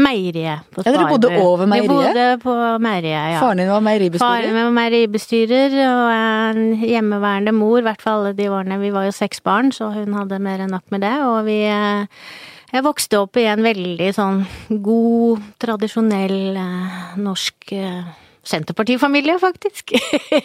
meieriet. 0.00 0.64
På 0.72 0.80
ja, 0.86 0.92
Dere 0.94 1.08
bodde 1.10 1.30
over 1.36 1.68
meieriet? 1.68 1.90
Vi 1.90 1.96
bodde 1.98 2.26
på 2.40 2.54
meieriet, 2.80 3.34
ja. 3.34 3.40
Faren 3.42 3.60
din 3.60 3.68
var 3.68 3.82
meieribestyrer? 3.84 4.24
Faren 4.24 4.54
min 4.56 4.68
var 4.68 4.76
meieribestyrer, 4.78 5.74
og 5.84 6.06
en 6.14 6.62
hjemmeværende 6.80 7.52
mor, 7.56 7.82
i 7.82 7.84
hvert 7.84 8.00
fall 8.00 8.22
alle 8.22 8.32
de 8.38 8.46
årene. 8.48 8.78
Vi 8.80 8.92
var 8.94 9.04
jo 9.04 9.12
seks 9.12 9.42
barn, 9.44 9.68
så 9.76 9.90
hun 9.92 10.16
hadde 10.16 10.38
mer 10.40 10.62
enn 10.64 10.72
nok 10.72 10.86
med 10.94 11.04
det. 11.04 11.12
Og 11.26 11.44
vi 11.48 11.58
eh, 11.68 12.24
Jeg 12.70 12.86
vokste 12.86 13.18
opp 13.20 13.36
i 13.36 13.44
en 13.50 13.66
veldig 13.66 14.08
sånn 14.16 14.40
god, 14.70 15.42
tradisjonell 15.60 16.56
eh, 16.56 17.02
norsk 17.20 17.74
eh, 17.76 18.14
Senterpartifamilie, 18.50 19.36
faktisk. 19.42 19.92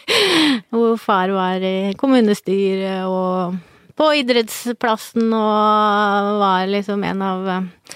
Hvor 0.75 0.99
far 0.99 1.31
var 1.31 1.63
i 1.63 1.93
kommunestyret 1.95 3.07
og 3.07 3.55
på 3.95 4.11
idrettsplassen 4.21 5.31
og 5.33 6.35
var 6.41 6.67
liksom 6.71 7.03
en 7.07 7.23
av 7.25 7.49
eh, 7.51 7.95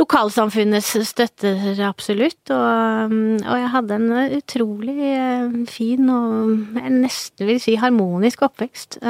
lokalsamfunnets 0.00 0.94
støtter, 1.10 1.60
absolutt. 1.86 2.40
Og, 2.54 3.14
og, 3.44 3.54
jeg 3.58 3.72
hadde 3.74 3.98
en 3.98 4.10
utrolig 4.38 4.98
eh, 5.10 5.60
fin 5.70 6.10
og 6.14 6.80
nesten 6.94 7.50
vil 7.50 7.62
si 7.62 7.78
harmonisk 7.80 8.46
oppvekst. 8.48 9.00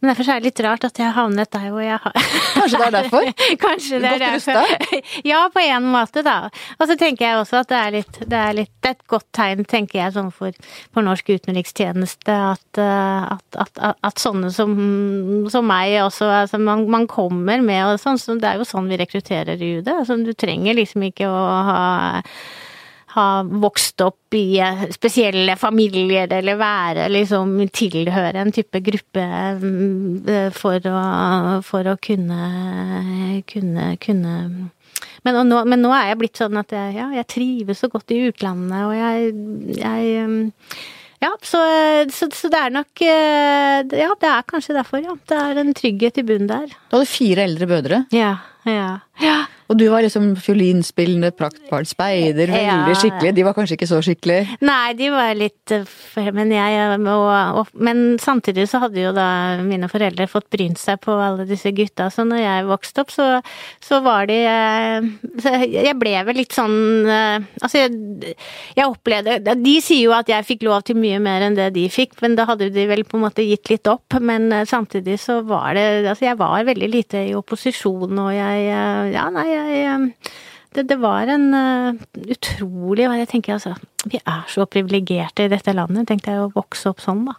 Men 0.00 0.10
derfor 0.10 0.30
er 0.32 0.40
det 0.40 0.48
litt 0.48 0.60
rart 0.64 0.84
at 0.88 0.98
jeg 1.00 1.12
havnet 1.12 1.50
der 1.52 1.66
hvor 1.68 1.84
jeg 1.84 1.98
har 2.00 2.14
Kanskje 2.54 2.78
det 2.80 2.86
er 2.86 2.94
derfor? 2.94 3.26
Kanskje 3.64 4.00
det 4.00 4.12
er 4.14 4.22
derfor. 4.22 4.70
Ja, 5.30 5.42
på 5.52 5.60
en 5.62 5.88
måte, 5.92 6.22
da. 6.24 6.36
Og 6.78 6.88
så 6.88 6.96
tenker 7.00 7.26
jeg 7.26 7.40
også 7.40 7.60
at 7.60 7.70
det 7.70 7.78
er 7.80 7.94
litt 7.98 8.20
Det 8.22 8.38
er, 8.38 8.56
litt, 8.56 8.72
det 8.80 8.92
er 8.92 8.96
et 8.96 9.06
godt 9.12 9.26
tegn, 9.36 9.64
tenker 9.68 10.00
jeg, 10.00 10.14
sånn 10.16 10.32
for, 10.34 10.56
for 10.94 11.06
norsk 11.06 11.28
utenrikstjeneste 11.34 12.36
at, 12.54 12.80
eh, 12.80 13.28
at, 13.36 13.60
at, 13.66 13.82
at 14.06 14.22
sånne 14.22 14.52
som, 14.54 14.72
som, 15.52 15.68
meg 15.70 15.98
også 16.02 16.26
altså 16.40 16.58
man, 16.62 16.86
man, 16.90 17.06
kommer 17.10 17.60
med 17.64 17.84
og 17.84 18.00
sånn, 18.00 18.18
så 18.20 18.34
det 18.40 18.48
er 18.48 18.60
jo 18.60 18.68
sånn 18.68 18.88
vi 18.90 18.98
rekrutterer 19.00 19.60
i 19.60 19.76
UD. 19.78 19.92
Altså, 19.92 20.16
du 20.24 20.32
trenger 20.38 20.76
liksom 20.78 21.04
ikke 21.10 21.28
å 21.28 21.44
ha 21.68 21.84
ha 23.14 23.26
vokst 23.42 24.02
opp 24.04 24.36
i 24.38 24.58
eh, 24.62 24.84
spesielle 24.94 25.56
familier, 25.58 26.30
eller 26.36 26.58
være 26.60 27.08
liksom 27.10 27.56
tilhøre 27.74 28.44
en 28.44 28.52
type 28.54 28.82
gruppe 28.86 29.24
mm, 29.60 30.28
eh, 30.30 30.48
for 30.54 30.90
å, 30.90 31.00
for 31.66 31.90
å 31.90 31.96
kunne, 32.02 33.42
kunne, 33.50 33.94
kunne 34.02 34.36
men 35.24 35.42
nå, 35.48 35.64
men 35.68 35.82
nå, 35.82 35.90
er 35.96 36.12
jeg 36.12 36.20
blitt 36.22 36.40
sånn 36.40 36.60
at 36.60 36.72
jeg, 36.74 36.94
ja, 36.96 37.10
jeg 37.18 37.28
trives 37.30 37.82
så 37.82 37.90
godt 37.92 38.14
i 38.14 38.22
utlandet, 38.30 38.86
og 38.86 38.96
jeg, 38.96 39.34
jeg 39.80 40.24
mm, 40.30 40.40
ja, 41.20 41.34
så, 41.44 41.60
så, 42.08 42.30
så, 42.32 42.48
det 42.48 42.60
er 42.64 42.70
nok 42.72 43.02
eh, 43.04 43.80
Ja, 44.00 44.14
det 44.16 44.28
er 44.30 44.46
kanskje 44.48 44.76
derfor, 44.78 45.02
ja. 45.04 45.12
Det 45.28 45.36
er 45.36 45.60
en 45.60 45.74
trygghet 45.76 46.20
i 46.22 46.24
bunnen 46.24 46.48
der. 46.48 46.70
Du 46.88 46.96
hadde 46.96 47.10
fire 47.10 47.44
eldre 47.44 47.68
brødre? 47.68 47.98
Ja. 48.16 48.30
ja, 48.64 48.92
ja. 49.20 49.34
Og 49.70 49.78
du 49.78 49.84
var 49.92 50.02
liksom 50.02 50.32
fiolinspillende 50.42 51.30
praktbarn, 51.38 51.86
speider, 51.86 52.50
veldig 52.50 52.90
Ja. 52.90 52.94
skikkelig. 52.98 53.30
De 53.36 53.44
var 53.46 53.54
kanskje 53.54 53.76
ikke 53.76 53.86
så 53.86 54.00
skikkelige? 54.02 54.56
Nei, 54.66 54.92
de 54.98 55.10
var 55.14 55.30
litt 55.38 55.70
eh, 55.70 56.30
Men 56.34 56.50
jeg 56.50 56.98
og, 56.98 57.28
og, 57.60 57.68
Men 57.78 58.18
samtidig 58.18 58.66
så 58.68 58.80
hadde 58.82 58.98
jo 59.04 59.12
da 59.14 59.26
mine 59.62 59.86
foreldre 59.88 60.26
fått 60.30 60.48
brynt 60.50 60.80
seg 60.80 60.98
på 61.04 61.14
alle 61.14 61.46
disse 61.46 61.70
gutta, 61.76 62.08
så 62.10 62.24
når 62.26 62.42
jeg 62.42 62.66
vokste 62.66 63.04
opp, 63.04 63.14
så, 63.14 63.28
så 63.84 64.00
var 64.02 64.26
de 64.26 64.40
eh, 64.42 65.06
så 65.38 65.54
Jeg 65.70 65.94
ble 66.00 66.16
vel 66.26 66.40
litt 66.42 66.56
sånn 66.56 67.06
eh, 67.06 67.46
Altså, 67.62 67.84
jeg, 67.84 68.34
jeg 68.74 68.90
opplevde 68.90 69.54
De 69.62 69.76
sier 69.84 70.08
jo 70.08 70.16
at 70.16 70.28
jeg 70.32 70.48
fikk 70.50 70.66
lov 70.66 70.82
til 70.88 70.98
mye 70.98 71.22
mer 71.22 71.46
enn 71.46 71.54
det 71.58 71.70
de 71.78 71.86
fikk, 71.92 72.18
men 72.24 72.34
da 72.34 72.48
hadde 72.50 72.72
de 72.74 72.88
vel 72.90 73.04
på 73.06 73.20
en 73.20 73.24
måte 73.28 73.44
gitt 73.46 73.70
litt 73.70 73.86
opp. 73.90 74.18
Men 74.20 74.50
samtidig 74.66 75.20
så 75.22 75.40
var 75.46 75.74
det 75.78 75.86
Altså, 76.10 76.24
jeg 76.26 76.38
var 76.40 76.64
veldig 76.66 76.88
lite 76.90 77.22
i 77.30 77.34
opposisjon, 77.38 78.18
og 78.18 78.32
jeg 78.34 78.66
Ja, 79.14 79.28
nei, 79.30 79.46
jeg 79.52 79.59
eh, 79.64 80.32
det, 80.74 80.86
det 80.86 80.98
var 81.02 81.30
en 81.30 81.48
uh, 81.54 82.00
utrolig 82.30 83.08
hva 83.08 83.18
Jeg 83.18 83.30
tenker 83.32 83.56
altså, 83.56 83.74
vi 84.06 84.20
er 84.22 84.44
så 84.50 84.66
privilegerte 84.70 85.46
i 85.46 85.52
dette 85.52 85.74
landet, 85.74 86.06
tenkte 86.08 86.34
jeg 86.34 86.44
å 86.44 86.52
vokse 86.54 86.92
opp 86.92 87.02
sånn, 87.02 87.24
da. 87.26 87.34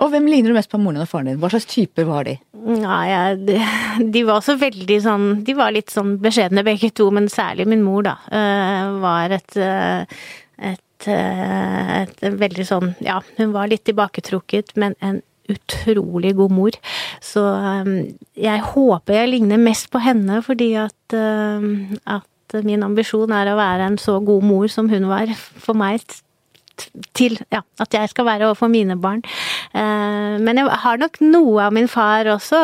Og 0.00 0.12
hvem 0.14 0.30
ligner 0.30 0.52
du 0.52 0.56
mest 0.56 0.70
på 0.72 0.78
moren 0.80 1.02
og 1.02 1.10
faren 1.10 1.28
din? 1.28 1.40
Hva 1.42 1.50
slags 1.52 1.68
typer 1.68 2.06
var 2.08 2.24
de? 2.24 2.38
Ja, 2.80 3.00
jeg, 3.08 3.40
de, 3.48 3.56
de 4.14 4.22
var 4.28 4.44
så 4.44 4.54
veldig 4.60 4.98
sånn 5.04 5.26
De 5.44 5.56
var 5.56 5.74
litt 5.74 5.92
sånn 5.92 6.14
beskjedne 6.22 6.64
begge 6.64 6.92
to, 6.96 7.10
men 7.12 7.28
særlig 7.32 7.68
min 7.70 7.84
mor, 7.86 8.06
da, 8.06 8.16
Uh, 8.30 9.00
var 9.02 9.32
et, 9.34 9.56
uh, 9.58 10.22
et, 10.70 11.08
et 11.10 12.24
veldig 12.40 12.66
sånn 12.68 12.94
Ja, 13.04 13.18
hun 13.40 13.52
var 13.56 13.70
litt 13.72 13.84
tilbaketrukket, 13.88 14.76
men 14.80 14.96
en 15.04 15.20
utrolig 15.54 16.34
god 16.38 16.54
mor. 16.54 16.80
Så 17.24 17.44
eh, 17.58 17.92
jeg 18.40 18.66
håper 18.72 19.16
jeg 19.20 19.32
ligner 19.34 19.60
mest 19.60 19.90
på 19.92 20.02
henne, 20.04 20.40
fordi 20.46 20.72
at, 20.80 21.16
eh, 21.16 21.70
at 22.06 22.58
min 22.66 22.82
ambisjon 22.86 23.30
er 23.34 23.52
å 23.52 23.58
være 23.60 23.92
en 23.92 24.00
så 24.00 24.18
god 24.24 24.46
mor 24.46 24.70
som 24.72 24.90
hun 24.90 25.06
var 25.10 25.30
for 25.36 25.78
meg 25.78 26.02
til 27.16 27.36
ja, 27.52 27.62
at 27.82 27.94
jeg 27.94 28.10
skal 28.12 28.26
være 28.28 28.48
overfor 28.48 28.70
mine 28.72 28.96
barn. 29.00 29.22
Eh, 29.74 30.36
men 30.42 30.60
jeg 30.60 30.78
har 30.84 31.00
nok 31.00 31.20
noe 31.22 31.66
av 31.66 31.74
min 31.76 31.88
far 31.90 32.28
også, 32.32 32.60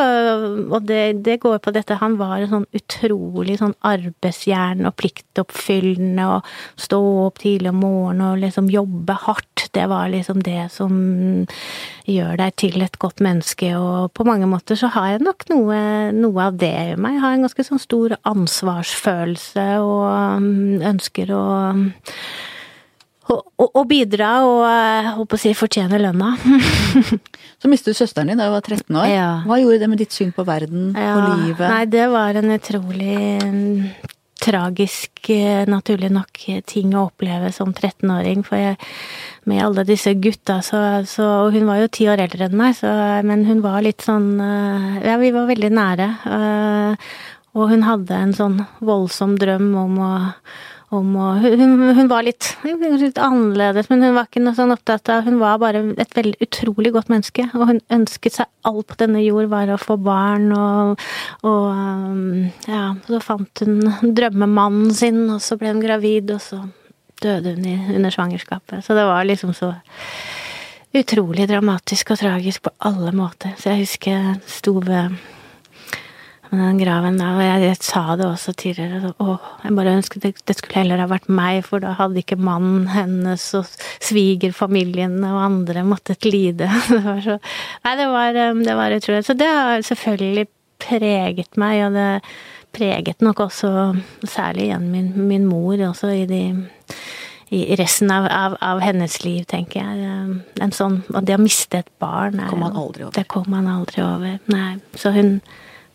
og 0.71 0.87
det, 0.89 1.23
det 1.27 1.39
går 1.43 1.61
på 1.65 1.75
dette. 1.75 1.99
Han 2.01 2.19
var 2.21 2.41
en 2.41 2.53
sånn 2.53 2.69
utrolig 2.77 3.59
sånn 3.61 3.77
arbeidsjern 3.87 4.87
og 4.89 4.97
pliktoppfyllende 5.01 6.29
og 6.37 6.51
stå 6.81 7.01
opp 7.27 7.43
tidlig 7.43 7.73
om 7.73 7.83
morgenen 7.85 8.27
og 8.31 8.43
liksom 8.45 8.71
jobbe 8.73 9.19
hardt. 9.27 9.69
Det 9.77 9.87
var 9.91 10.11
liksom 10.13 10.43
det 10.47 10.67
som 10.75 10.97
gjør 12.07 12.37
deg 12.41 12.57
til 12.61 12.83
et 12.85 12.99
godt 13.03 13.23
menneske, 13.25 13.73
og 13.77 14.13
på 14.17 14.27
mange 14.29 14.49
måter 14.51 14.79
så 14.79 14.91
har 14.95 15.15
jeg 15.15 15.25
nok 15.27 15.47
noe, 15.53 15.79
noe 16.17 16.49
av 16.49 16.59
det 16.61 16.73
i 16.73 16.99
meg. 16.99 17.17
Jeg 17.17 17.25
har 17.25 17.37
en 17.37 17.47
ganske 17.47 17.67
sånn 17.67 17.83
stor 17.83 18.17
ansvarsfølelse 18.27 19.67
og 19.85 20.87
ønsker 20.95 21.33
å 21.35 21.47
å, 23.27 23.37
å, 23.59 23.67
å 23.81 23.85
bidra 23.89 24.31
og 24.47 24.65
håper 25.21 25.39
å 25.39 25.41
si 25.43 25.55
fortjene 25.59 25.99
lønna. 25.99 26.35
Så 27.61 27.71
mistet 27.73 27.95
du 27.95 27.99
søsteren 27.99 28.31
din 28.31 28.39
da 28.39 28.47
du 28.51 28.55
var 28.55 28.63
13 28.67 28.91
år. 29.01 29.07
Ja. 29.11 29.29
Hva 29.49 29.57
gjorde 29.63 29.81
det 29.83 29.89
med 29.91 29.99
ditt 30.03 30.15
syn 30.15 30.31
på 30.37 30.45
verden, 30.47 30.93
på 30.95 31.07
og 31.17 31.41
livet? 31.47 31.65
Nei, 31.67 31.85
det 31.91 32.05
var 32.13 32.39
en 32.39 32.53
utrolig 32.55 33.17
mm, 33.43 33.81
tragisk, 34.47 35.31
eh, 35.33 35.65
naturlig 35.67 36.11
nok, 36.15 36.43
ting 36.71 36.93
å 36.95 37.07
oppleve 37.09 37.51
som 37.57 37.73
13-åring. 37.75 38.45
For 38.47 38.61
jeg, 38.61 38.77
med 39.51 39.65
alle 39.65 39.87
disse 39.89 40.13
gutta, 40.23 40.61
så, 40.63 40.83
så 41.09 41.27
Og 41.47 41.57
hun 41.57 41.67
var 41.67 41.81
jo 41.83 41.89
ti 41.97 42.07
år 42.13 42.23
eldre 42.27 42.47
enn 42.51 42.59
meg, 42.61 42.77
så, 42.79 42.93
men 43.27 43.43
hun 43.49 43.65
var 43.65 43.81
litt 43.87 44.05
sånn 44.07 44.37
eh, 44.39 45.01
Ja, 45.09 45.17
vi 45.23 45.33
var 45.35 45.49
veldig 45.51 45.73
nære. 45.75 46.09
eh, 46.37 47.11
Og 47.57 47.71
hun 47.73 47.83
hadde 47.89 48.23
en 48.23 48.37
sånn 48.37 48.61
voldsom 48.85 49.35
drøm 49.41 49.71
om 49.81 49.99
å 50.05 50.13
om 50.99 51.13
å, 51.21 51.27
hun, 51.43 51.75
hun 51.97 52.11
var 52.11 52.25
litt, 52.27 52.49
litt 52.65 53.21
annerledes, 53.23 53.91
men 53.91 54.05
hun 54.05 54.17
var 54.17 54.29
ikke 54.29 54.43
noe 54.45 54.57
sånn 54.57 54.75
opptatt 54.75 55.11
av 55.13 55.27
Hun 55.27 55.39
var 55.41 55.61
bare 55.63 55.83
et 56.01 56.17
veldig 56.17 56.41
utrolig 56.47 56.93
godt 56.95 57.13
menneske, 57.13 57.47
og 57.55 57.71
hun 57.71 57.83
ønsket 57.93 58.39
seg 58.39 58.51
alt 58.67 58.89
på 58.91 58.99
denne 59.01 59.23
jord 59.25 59.51
var 59.53 59.71
å 59.73 59.79
få 59.81 59.99
barn, 60.01 60.49
og, 60.57 61.05
og 61.47 61.69
um, 61.71 62.49
ja, 62.69 62.89
så 63.07 63.23
fant 63.25 63.65
hun 63.65 63.79
drømmemannen 64.17 64.91
sin, 64.97 65.23
og 65.31 65.41
så 65.45 65.59
ble 65.61 65.75
hun 65.75 65.85
gravid, 65.85 66.35
og 66.35 66.43
så 66.43 66.63
døde 67.23 67.55
hun 67.57 67.69
i, 67.69 67.77
under 67.95 68.13
svangerskapet. 68.13 68.85
Så 68.85 68.97
det 68.97 69.07
var 69.09 69.25
liksom 69.29 69.55
så 69.57 69.75
utrolig 70.97 71.49
dramatisk 71.49 72.13
og 72.15 72.21
tragisk 72.21 72.67
på 72.67 72.75
alle 72.89 73.13
måter. 73.17 73.57
Så 73.61 73.73
jeg 73.73 73.85
husker 73.85 74.17
jeg 74.17 74.37
sto 74.49 74.79
ved 74.81 75.17
den 76.59 76.81
graven 76.81 77.19
der, 77.21 77.37
og 77.37 77.45
jeg, 77.45 77.63
jeg 77.67 77.79
sa 77.85 78.03
det 78.19 78.27
også 78.27 78.55
tidligere, 78.59 79.01
så, 79.03 79.13
å, 79.23 79.37
jeg 79.63 79.77
bare 79.79 79.95
ønsket 79.99 80.25
det, 80.25 80.33
det 80.49 80.57
skulle 80.59 80.81
heller 80.81 81.03
ha 81.03 81.09
vært 81.11 81.29
meg, 81.33 81.61
for 81.67 81.85
da 81.85 81.95
hadde 81.99 82.23
ikke 82.23 82.39
mannen 82.41 82.89
hennes 82.93 83.45
og 83.59 83.69
svigerfamilien 84.05 85.17
og 85.27 85.41
andre 85.45 85.85
måttet 85.87 86.27
lide. 86.29 86.71
Det 86.97 87.03
var 87.05 87.23
så 87.25 87.39
Nei, 87.85 87.95
det 87.99 88.07
var, 88.11 88.37
um, 88.51 88.63
det 88.65 88.75
var 88.79 88.95
utrolig. 88.95 89.25
Så 89.27 89.35
det 89.39 89.49
har 89.49 89.83
selvfølgelig 89.85 90.47
preget 90.83 91.59
meg, 91.61 91.83
og 91.87 91.97
det 91.97 92.09
preget 92.77 93.23
nok 93.25 93.41
også 93.47 93.71
særlig 94.29 94.69
igjen 94.69 94.91
min, 94.93 95.13
min 95.29 95.47
mor 95.49 95.81
også 95.89 96.11
i 96.13 96.27
de 96.29 96.43
i 97.49 97.77
resten 97.79 98.11
av, 98.11 98.27
av, 98.31 98.57
av 98.61 98.81
hennes 98.83 99.21
liv, 99.23 99.45
tenker 99.47 99.79
jeg. 99.79 100.09
Um, 100.11 100.41
En 100.63 100.73
sånn, 100.75 100.99
og 101.13 101.23
det 101.29 101.37
å 101.37 101.43
miste 101.43 101.79
et 101.85 101.93
barn 102.03 102.41
er 102.43 102.51
Kom. 102.51 102.65
Det 103.15 103.27
kom 103.31 103.47
man 103.53 103.69
aldri 103.71 104.03
over. 104.03 104.41
Nei. 104.51 104.81
Så 104.99 105.13
hun 105.15 105.39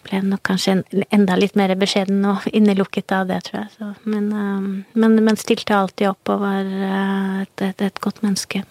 ble 0.06 0.22
nok 0.26 0.43
kanskje 0.47 0.80
enda 1.14 1.38
litt 1.39 1.58
mer 1.60 1.74
beskjeden 1.80 2.24
og 2.30 2.47
innelukket 2.58 3.14
av 3.16 3.30
det, 3.32 3.41
tror 3.47 3.64
jeg. 3.64 3.72
Så, 3.78 3.93
men, 4.10 4.30
um, 4.34 4.70
men, 4.93 5.18
men 5.24 5.39
stilte 5.39 5.78
alltid 5.78 6.12
opp 6.12 6.34
og 6.34 6.45
var 6.45 6.68
uh, 6.68 7.41
et, 7.45 7.68
et, 7.70 7.88
et 7.89 8.04
godt 8.04 8.24
menneske. 8.26 8.64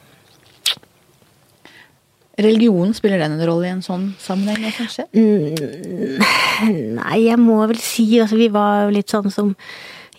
Religion, 2.41 2.95
spiller 2.97 3.21
den 3.21 3.37
en 3.37 3.45
rolle 3.45 3.69
i 3.69 3.73
en 3.75 3.83
sånn 3.85 4.11
sammenheng, 4.21 4.73
kanskje? 4.73 5.05
Mm, 5.13 6.21
Nei, 6.97 7.17
jeg 7.27 7.41
må 7.41 7.59
vel 7.69 7.81
si 7.83 8.07
altså 8.23 8.39
vi 8.41 8.49
var 8.53 8.87
jo 8.87 8.95
litt 8.95 9.13
sånn 9.13 9.29
som 9.35 9.53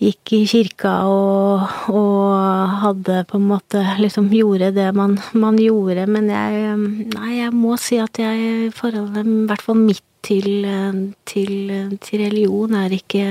gikk 0.02 0.32
i 0.34 0.40
kirka 0.50 0.92
og, 1.06 1.62
og 1.92 2.78
hadde 2.82 3.22
på 3.30 3.38
en 3.38 3.48
måte 3.52 3.82
liksom 4.02 4.30
gjorde 4.34 4.72
det 4.74 4.88
man, 4.96 5.16
man 5.38 5.58
gjorde, 5.60 6.06
men 6.10 6.30
jeg 6.32 6.78
Nei, 7.12 7.36
jeg 7.38 7.52
må 7.54 7.76
si 7.80 7.98
at 8.02 8.18
jeg 8.18 8.72
forholdet, 8.74 9.26
i 9.26 9.46
hvert 9.50 9.62
fall 9.62 9.78
mitt 9.78 10.04
til, 10.22 10.66
til, 11.26 11.72
til 12.00 12.22
religion, 12.22 12.74
er 12.78 12.94
ikke 12.94 13.24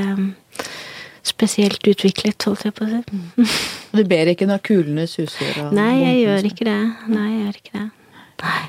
spesielt 1.23 1.87
utviklet, 1.87 2.43
holdt 2.43 2.67
jeg 2.67 2.75
på 2.75 2.87
å 2.87 2.91
si. 2.91 3.47
Du 3.95 4.03
ber 4.09 4.33
ikke 4.33 4.49
når 4.49 4.63
kulene 4.65 5.07
suser? 5.09 5.63
Nei, 5.75 5.93
jeg 6.01 6.21
gjør 6.25 6.51
ikke 6.51 6.67
det. 6.67 6.79
Nei, 7.11 7.27
jeg 7.29 7.41
gjør 7.45 7.59
ikke 7.61 7.75
det. 7.79 7.87
Nei. 8.43 8.61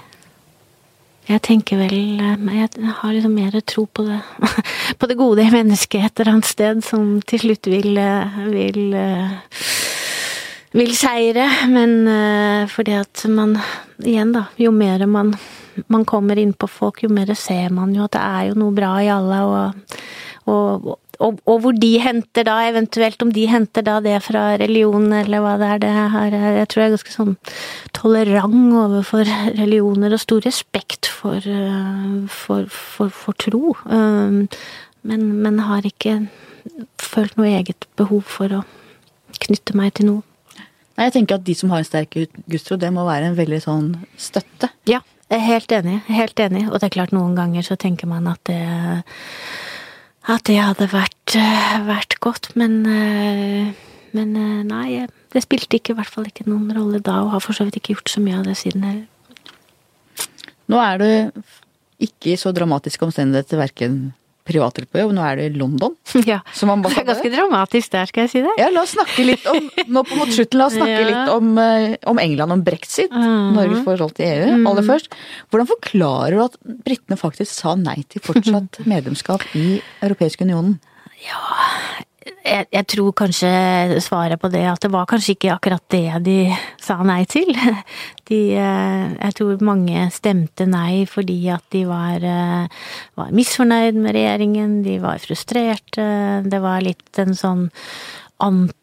Jeg 1.28 1.42
tenker 1.46 1.78
vel 1.78 2.18
eh, 2.18 2.46
Jeg 2.56 2.94
har 2.98 3.14
liksom 3.14 3.34
mer 3.36 3.58
tro 3.62 3.86
på 3.86 4.04
det 4.08 4.18
På 4.98 5.08
det 5.10 5.18
gode 5.20 5.44
i 5.44 5.52
mennesket 5.52 6.02
et 6.02 6.20
eller 6.20 6.34
annet 6.34 6.50
sted, 6.50 6.82
som 6.84 7.20
til 7.26 7.44
slutt 7.46 7.70
vil 7.70 7.98
eh, 8.00 8.42
vil 8.50 8.96
eh, 8.98 9.38
vil 10.72 10.94
seire, 10.96 11.44
men 11.68 12.06
fordi 12.72 12.94
at 12.96 13.26
man 13.28 13.58
Igjen, 14.00 14.30
da. 14.32 14.46
Jo 14.56 14.70
mer 14.72 15.04
man, 15.06 15.34
man 15.92 16.06
kommer 16.08 16.38
inn 16.40 16.54
på 16.56 16.66
folk, 16.66 17.02
jo 17.04 17.10
mer 17.12 17.28
ser 17.36 17.68
man 17.70 17.92
jo 17.94 18.06
at 18.06 18.16
det 18.16 18.22
er 18.22 18.46
jo 18.48 18.56
noe 18.58 18.74
bra 18.74 18.94
i 19.04 19.10
alle, 19.12 19.42
og, 19.44 19.98
og, 20.48 20.88
og, 21.20 21.40
og 21.46 21.60
hvor 21.64 21.72
de 21.76 21.90
henter 22.00 22.44
da, 22.48 22.56
eventuelt 22.70 23.22
om 23.22 23.32
de 23.32 23.46
henter 23.50 23.82
da 23.86 23.98
det 24.00 24.16
fra 24.24 24.56
religion, 24.60 25.10
eller 25.12 25.42
hva 25.44 25.56
det 25.60 25.68
er. 25.68 25.78
Det 25.82 25.90
her, 25.92 26.36
er- 26.38 26.56
jeg 26.60 26.68
tror 26.72 26.82
jeg 26.82 26.90
er 26.90 26.96
ganske 26.96 27.14
sånn 27.16 27.34
tolerant 27.92 28.78
overfor 28.84 29.24
religioner, 29.58 30.12
og 30.16 30.20
stor 30.22 30.40
respekt 30.46 31.06
for, 31.10 31.36
eh, 31.36 32.26
for, 32.28 32.66
for, 32.72 33.10
for 33.10 33.32
tro. 33.38 33.76
Um, 33.86 34.48
Men, 35.04 35.42
men 35.42 35.56
har 35.66 35.82
ikke 35.82 36.28
følt 37.02 37.34
noe 37.36 37.48
eget 37.58 37.88
behov 37.98 38.20
for 38.22 38.52
å 38.54 38.60
knytte 39.42 39.74
meg 39.74 39.96
til 39.98 40.06
noe. 40.06 40.22
Nei, 40.94 41.08
jeg 41.08 41.14
tenker 41.16 41.40
at 41.40 41.44
de 41.48 41.56
som 41.58 41.72
har 41.74 41.82
en 41.82 41.88
sterk 41.88 42.14
gudstro, 42.46 42.76
det 42.78 42.92
må 42.94 43.02
være 43.08 43.32
en 43.32 43.34
veldig 43.34 43.58
sånn 43.64 43.88
støtte. 44.14 44.68
Ja, 44.86 45.00
jeg 45.26 45.40
er 45.40 45.46
helt 45.48 45.74
enig. 45.74 45.96
Helt 46.06 46.38
enig. 46.38 46.68
Og 46.70 46.78
det 46.78 46.86
er 46.86 46.94
klart, 46.94 47.10
noen 47.16 47.34
ganger 47.34 47.66
så 47.66 47.74
tenker 47.74 48.06
man 48.06 48.30
at 48.30 48.38
det 48.46 48.60
at 50.30 50.44
det 50.46 50.58
hadde 50.60 50.86
vært, 50.92 51.34
eh, 51.34 51.78
vært 51.86 52.18
godt, 52.20 52.52
men 52.56 52.84
eh, 52.86 53.72
Men 54.12 54.36
eh, 54.36 54.62
nei, 54.68 55.06
det 55.32 55.40
spilte 55.40 55.78
ikke, 55.78 55.94
i 55.94 55.96
hvert 55.96 56.12
fall 56.12 56.26
ikke 56.28 56.44
noen 56.44 56.68
rolle 56.76 56.98
da, 57.00 57.22
og 57.24 57.30
har 57.32 57.40
for 57.40 57.56
så 57.56 57.64
vidt 57.64 57.78
ikke 57.78 57.94
gjort 57.94 58.10
så 58.12 58.20
mye 58.20 58.36
av 58.36 58.44
det 58.44 58.58
siden 58.60 58.82
heller. 58.84 59.06
Nå 60.68 60.76
er 60.76 61.00
du 61.00 61.42
ikke 61.96 62.34
i 62.34 62.36
så 62.36 62.52
dramatiske 62.52 63.06
omstendigheter, 63.06 63.56
verken 63.56 64.12
privat 64.44 64.78
og. 64.82 65.12
Nå 65.14 65.22
er 65.24 65.36
du 65.38 65.42
i 65.46 65.50
London 65.58 65.94
Ja. 66.30 66.40
Det 66.52 66.98
er 66.98 67.06
ganske 67.08 67.30
dramatisk 67.32 67.92
der, 67.94 68.06
skal 68.10 68.26
jeg 68.26 68.30
si 68.34 68.42
det. 68.44 68.54
Ja, 68.60 68.68
la 68.74 68.82
oss 68.82 68.94
snakke 68.96 69.24
litt 69.26 69.46
om 69.50 69.70
nå 69.88 70.04
på 70.08 70.18
mot 70.18 70.28
slutten, 70.32 70.58
la 70.60 70.66
oss 70.70 70.76
snakke 70.78 71.00
Ja. 71.00 71.08
litt 71.08 71.32
om, 71.34 71.52
eh, 71.58 71.96
om 72.10 72.18
England, 72.22 72.52
om 72.52 72.62
brexit. 72.66 73.10
mm. 73.10 73.52
Norges 73.56 73.84
forhold 73.86 74.14
til 74.18 74.26
EU, 74.26 74.68
aller 74.70 74.82
først. 74.86 75.12
Hvordan 75.50 75.70
forklarer 75.72 76.36
du 76.36 76.44
at 76.44 76.56
britene 76.84 77.18
faktisk 77.20 77.52
sa 77.52 77.74
nei 77.74 78.02
til 78.08 78.20
fortsatt 78.24 78.82
medlemskap 78.86 79.42
i 79.54 79.80
Europeisk 80.02 80.42
unionen? 80.42 80.78
Jeg, 82.22 82.66
jeg, 82.70 82.86
tror 82.92 83.12
kanskje 83.16 83.50
svaret 84.04 84.40
på 84.40 84.50
det 84.52 84.62
at 84.70 84.82
det 84.84 84.90
var 84.92 85.08
kanskje 85.10 85.34
ikke 85.36 85.54
akkurat 85.54 85.84
det 85.92 86.06
de 86.26 86.36
sa 86.82 86.98
nei 87.06 87.22
til. 87.30 87.52
De, 88.32 88.38
eh, 88.56 89.06
jeg 89.18 89.34
tror 89.36 89.64
mange 89.66 90.06
stemte 90.14 90.64
nei 90.70 91.02
fordi 91.10 91.40
at 91.52 91.64
de 91.74 91.82
var, 91.88 92.22
eh, 92.22 92.84
var 93.18 93.34
misfornøyd 93.34 93.98
med 93.98 94.14
regjeringen, 94.16 94.78
de 94.86 94.96
var 95.02 95.20
frustrerte. 95.20 96.06
Det 96.46 96.62
var 96.62 96.84
litt 96.86 97.20
en 97.20 97.34
sånn 97.36 97.66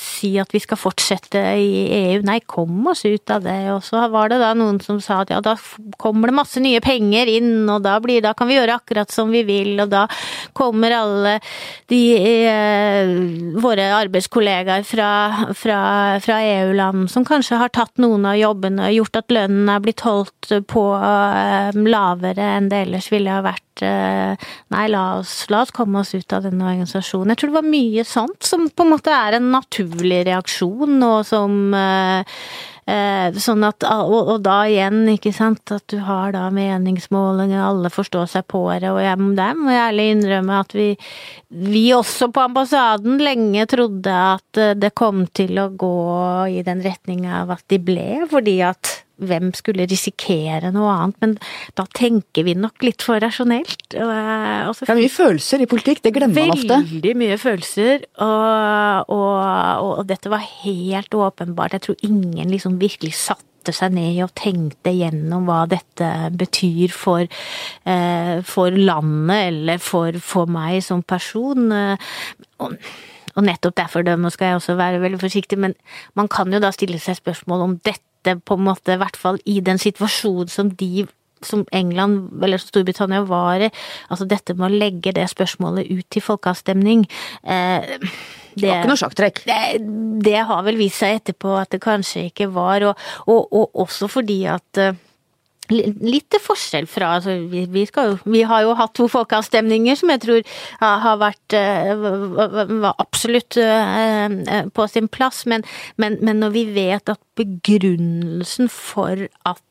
si 0.00 0.34
at 0.40 0.52
vi 0.54 0.60
skal 0.62 0.80
fortsette 0.80 1.40
i 1.60 1.86
EU. 1.96 2.22
Nei, 2.26 2.39
kom 2.48 2.86
oss 2.90 3.04
ut 3.04 3.30
av 3.30 3.44
det. 3.44 3.58
Og 3.74 3.82
så 3.84 4.02
var 4.12 4.32
det 4.32 4.40
da 4.42 4.52
noen 4.56 4.80
som 4.84 5.00
sa 5.02 5.20
at 5.24 5.32
ja, 5.32 5.40
da 5.44 5.56
kommer 6.00 6.30
det 6.30 6.36
masse 6.38 6.62
nye 6.62 6.80
penger 6.84 7.30
inn, 7.30 7.68
og 7.70 7.84
da, 7.86 7.96
blir, 8.02 8.22
da 8.24 8.34
kan 8.36 8.50
vi 8.50 8.58
gjøre 8.58 8.78
akkurat 8.80 9.12
som 9.12 9.32
vi 9.32 9.42
vil, 9.48 9.74
og 9.82 9.92
da 9.92 10.06
kommer 10.56 10.94
alle 10.96 11.36
de 11.90 12.00
eh, 12.50 13.14
våre 13.60 13.90
arbeidskollegaer 14.00 14.84
fra, 14.88 15.10
fra, 15.56 15.80
fra 16.22 16.40
EU-land 16.46 17.08
som 17.12 17.26
kanskje 17.26 17.60
har 17.60 17.72
tatt 17.74 18.00
noen 18.02 18.26
av 18.28 18.38
jobbene 18.40 18.88
og 18.88 18.98
gjort 19.00 19.22
at 19.22 19.34
lønnen 19.34 19.70
er 19.72 19.82
blitt 19.84 20.04
holdt 20.06 20.52
på 20.70 20.84
eh, 20.96 21.82
lavere 21.90 22.54
enn 22.56 22.70
det 22.72 22.84
ellers 22.86 23.10
ville 23.12 23.34
ha 23.34 23.44
vært. 23.44 23.69
Eh, 23.86 24.48
Nei, 24.70 24.86
la 24.92 25.04
oss, 25.18 25.44
la 25.50 25.64
oss 25.64 25.72
komme 25.74 26.02
oss 26.02 26.14
ut 26.14 26.32
av 26.36 26.46
denne 26.46 26.66
organisasjonen. 26.66 27.32
Jeg 27.32 27.40
tror 27.40 27.52
det 27.52 27.58
var 27.60 27.70
mye 27.70 28.04
sånt 28.06 28.46
som 28.46 28.68
på 28.68 28.86
en 28.86 28.92
måte 28.94 29.14
er 29.14 29.38
en 29.38 29.50
naturlig 29.54 30.24
reaksjon, 30.28 30.98
og 31.06 31.24
som 31.28 31.74
eh, 31.76 32.38
eh, 32.90 33.38
Sånn 33.40 33.64
at, 33.66 33.84
og, 33.86 34.32
og 34.34 34.38
da 34.44 34.60
igjen, 34.68 35.02
ikke 35.12 35.32
sant, 35.34 35.70
at 35.74 35.84
du 35.92 35.98
har 36.04 36.34
da 36.34 36.46
meningsmålinger, 36.54 37.60
alle 37.62 37.90
forstår 37.92 38.30
seg 38.30 38.46
på 38.50 38.64
det, 38.72 38.90
og 38.90 39.02
jeg, 39.04 39.18
der 39.38 39.58
må 39.58 39.74
jeg 39.74 39.84
ærlig 39.88 40.08
innrømme 40.14 40.62
at 40.64 40.74
vi, 40.76 40.88
vi 41.50 41.84
også 41.96 42.30
på 42.34 42.46
ambassaden 42.48 43.20
lenge 43.22 43.66
trodde 43.70 44.16
at 44.16 44.64
det 44.80 44.94
kom 44.98 45.26
til 45.34 45.60
å 45.62 45.70
gå 45.70 45.94
i 46.58 46.64
den 46.66 46.82
retninga 46.84 47.44
av 47.44 47.54
at 47.58 47.66
de 47.70 47.78
ble, 47.82 48.26
fordi 48.30 48.60
at 48.66 49.00
hvem 49.20 49.50
skulle 49.56 49.86
risikere 49.90 50.70
noe 50.74 50.92
annet, 50.92 51.18
men 51.20 51.34
da 51.78 51.84
tenker 51.96 52.46
vi 52.46 52.54
nok 52.58 52.82
litt 52.86 53.04
for 53.04 53.20
rasjonelt. 53.22 53.84
Og, 53.94 54.10
eh, 54.14 54.62
og 54.68 54.74
så 54.76 54.86
Det 54.88 54.94
er 54.94 55.00
mye 55.02 55.12
følelser 55.12 55.62
i 55.64 55.68
politikk, 55.70 56.02
det 56.06 56.14
glemmer 56.16 56.48
man 56.48 56.56
ofte. 56.56 56.80
Veldig 56.90 57.14
mye 57.20 57.36
følelser, 57.40 58.08
og, 58.24 59.12
og, 59.12 60.00
og 60.00 60.02
dette 60.10 60.32
var 60.32 60.42
helt 60.64 61.14
åpenbart. 61.14 61.76
Jeg 61.78 61.86
tror 61.88 62.02
ingen 62.08 62.50
liksom 62.50 62.80
virkelig 62.80 63.14
satte 63.18 63.74
seg 63.76 63.92
ned 63.92 64.22
og 64.24 64.30
tenkte 64.40 64.94
gjennom 64.96 65.44
hva 65.44 65.66
dette 65.68 66.06
betyr 66.40 66.90
for, 66.96 67.26
eh, 67.84 68.40
for 68.48 68.72
landet 68.72 69.50
eller 69.50 69.78
for, 69.84 70.16
for 70.24 70.48
meg 70.50 70.80
som 70.86 71.02
person. 71.04 71.70
Eh, 71.72 72.10
Og, 72.60 72.74
og 73.36 73.44
nettopp 73.46 73.76
derfor 73.78 74.02
dømme 74.04 74.28
skal 74.32 74.50
jeg 74.50 74.58
også 74.58 74.74
være 74.76 75.00
veldig 75.00 75.20
forsiktig, 75.22 75.56
men 75.58 75.72
man 76.18 76.28
kan 76.28 76.50
jo 76.52 76.58
da 76.60 76.68
stille 76.74 76.98
seg 77.00 77.16
spørsmål 77.16 77.62
om 77.64 77.76
dette 77.86 78.04
på 78.24 78.58
en 78.58 78.66
måte, 78.66 78.94
i 78.94 79.00
hvert 79.00 79.18
fall 79.18 79.40
i 79.48 79.60
den 79.64 79.80
situasjonen 79.80 80.52
som 80.52 80.74
de 80.80 81.06
som 81.46 81.64
England 81.72 82.44
eller 82.44 82.60
Storbritannia 82.60 83.22
var 83.24 83.62
i, 83.64 83.70
altså 84.12 84.26
dette 84.28 84.52
med 84.56 84.68
å 84.68 84.80
legge 84.82 85.14
det 85.16 85.24
spørsmålet 85.32 85.88
ut 85.88 86.06
til 86.12 86.24
folkeavstemning 86.24 87.06
eh, 87.48 87.96
Det 88.52 88.66
var 88.66 88.82
ikke 88.82 88.90
noe 88.90 89.00
sjakktrekk. 89.00 89.44
det, 89.48 89.60
det 90.26 90.40
har 90.50 90.64
vel 90.66 90.80
vist 90.80 91.00
seg 91.00 91.20
etterpå 91.20 91.54
at 91.62 91.72
det 91.72 91.80
kanskje 91.80 92.26
ikke 92.28 92.50
var, 92.52 92.90
og, 92.90 93.06
og, 93.26 93.46
og 93.56 93.84
også 93.86 94.10
fordi 94.10 94.42
at 94.52 94.82
eh, 94.82 94.98
Litt 95.70 96.36
forskjell 96.42 96.88
fra 96.90 97.14
altså 97.18 97.36
vi, 97.50 97.64
vi, 97.70 97.86
jo, 97.86 98.16
vi 98.24 98.42
har 98.46 98.64
jo 98.66 98.74
hatt 98.78 98.94
to 98.98 99.06
folkeavstemninger 99.10 99.98
som 99.98 100.12
jeg 100.14 100.22
tror 100.24 100.54
har, 100.80 101.18
vært 101.20 101.56
eh, 101.56 101.92
var 101.94 102.94
absolutt 102.98 103.58
eh, 103.60 104.26
eh, 104.26 104.70
på 104.74 104.86
sin 104.90 105.08
plass, 105.12 105.44
men, 105.50 105.64
men, 106.00 106.18
men 106.24 106.42
når 106.42 106.54
vi 106.56 106.64
vet 106.74 107.12
at 107.12 107.22
begrunnelsen 107.38 108.70
for 108.72 109.26
at 109.48 109.62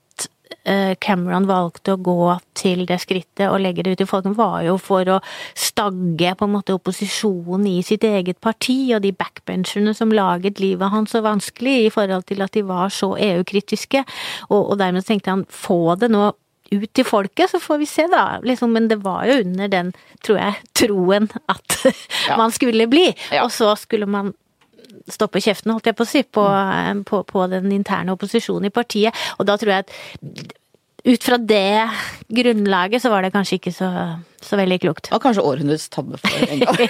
Cameron 1.01 1.47
valgte 1.49 1.95
å 1.95 2.01
gå 2.03 2.35
til 2.57 2.85
det 2.89 2.99
skrittet 3.03 3.47
og 3.49 3.61
legge 3.63 3.85
det 3.85 3.95
ut 3.95 4.03
i 4.03 4.09
folket, 4.09 4.37
var 4.37 4.61
jo 4.67 4.75
for 4.81 5.07
å 5.09 5.19
stagge 5.57 6.33
på 6.37 6.47
en 6.47 6.55
måte 6.57 6.75
opposisjonen 6.75 7.67
i 7.69 7.79
sitt 7.85 8.05
eget 8.07 8.39
parti, 8.43 8.77
og 8.95 9.03
de 9.05 9.13
backbencherne 9.15 9.95
som 9.97 10.13
laget 10.13 10.61
livet 10.61 10.93
hans 10.93 11.15
så 11.15 11.23
vanskelig 11.25 11.77
i 11.85 11.93
forhold 11.93 12.27
til 12.29 12.43
at 12.45 12.53
de 12.53 12.65
var 12.67 12.93
så 12.93 13.15
EU-kritiske. 13.17 14.03
Og, 14.49 14.59
og 14.61 14.77
dermed 14.81 15.07
tenkte 15.07 15.33
han 15.33 15.47
få 15.49 15.95
det 15.99 16.11
nå 16.13 16.29
ut 16.69 16.91
til 16.93 17.07
folket, 17.07 17.49
så 17.49 17.59
får 17.61 17.79
vi 17.81 17.87
se, 17.89 18.05
da. 18.11 18.39
Liksom, 18.45 18.73
men 18.75 18.89
det 18.91 18.99
var 19.03 19.25
jo 19.25 19.39
under 19.41 19.71
den, 19.71 19.93
tror 20.25 20.37
jeg, 20.37 20.59
troen 20.77 21.29
at 21.49 21.79
man 22.41 22.53
skulle 22.53 22.87
bli. 22.91 23.07
Ja. 23.33 23.47
Og 23.47 23.53
så 23.55 23.73
skulle 23.79 24.09
man 24.09 24.33
stoppe 25.09 25.41
kjeften, 25.41 25.73
holdt 25.73 25.89
jeg 25.89 25.97
på 25.97 26.05
å 26.05 26.09
si, 26.09 26.23
på, 26.23 26.45
på, 27.09 27.23
på 27.25 27.45
den 27.51 27.71
interne 27.73 28.13
opposisjonen 28.13 28.69
i 28.69 28.73
partiet. 28.73 29.15
Og 29.39 29.49
da 29.49 29.57
tror 29.57 29.73
jeg 29.73 29.87
at 29.87 30.57
ut 31.09 31.25
fra 31.25 31.37
det 31.41 31.89
grunnlaget 32.29 33.03
så 33.03 33.11
var 33.11 33.25
det 33.25 33.33
kanskje 33.33 33.57
ikke 33.59 33.73
så, 33.73 33.89
så 34.43 34.59
veldig 34.59 34.79
klokt. 34.83 35.09
Var 35.11 35.21
kanskje 35.23 35.45
århundrets 35.45 35.89
tabbe 35.93 36.19
for 36.21 36.45
en 36.45 36.63
gang. 36.63 36.81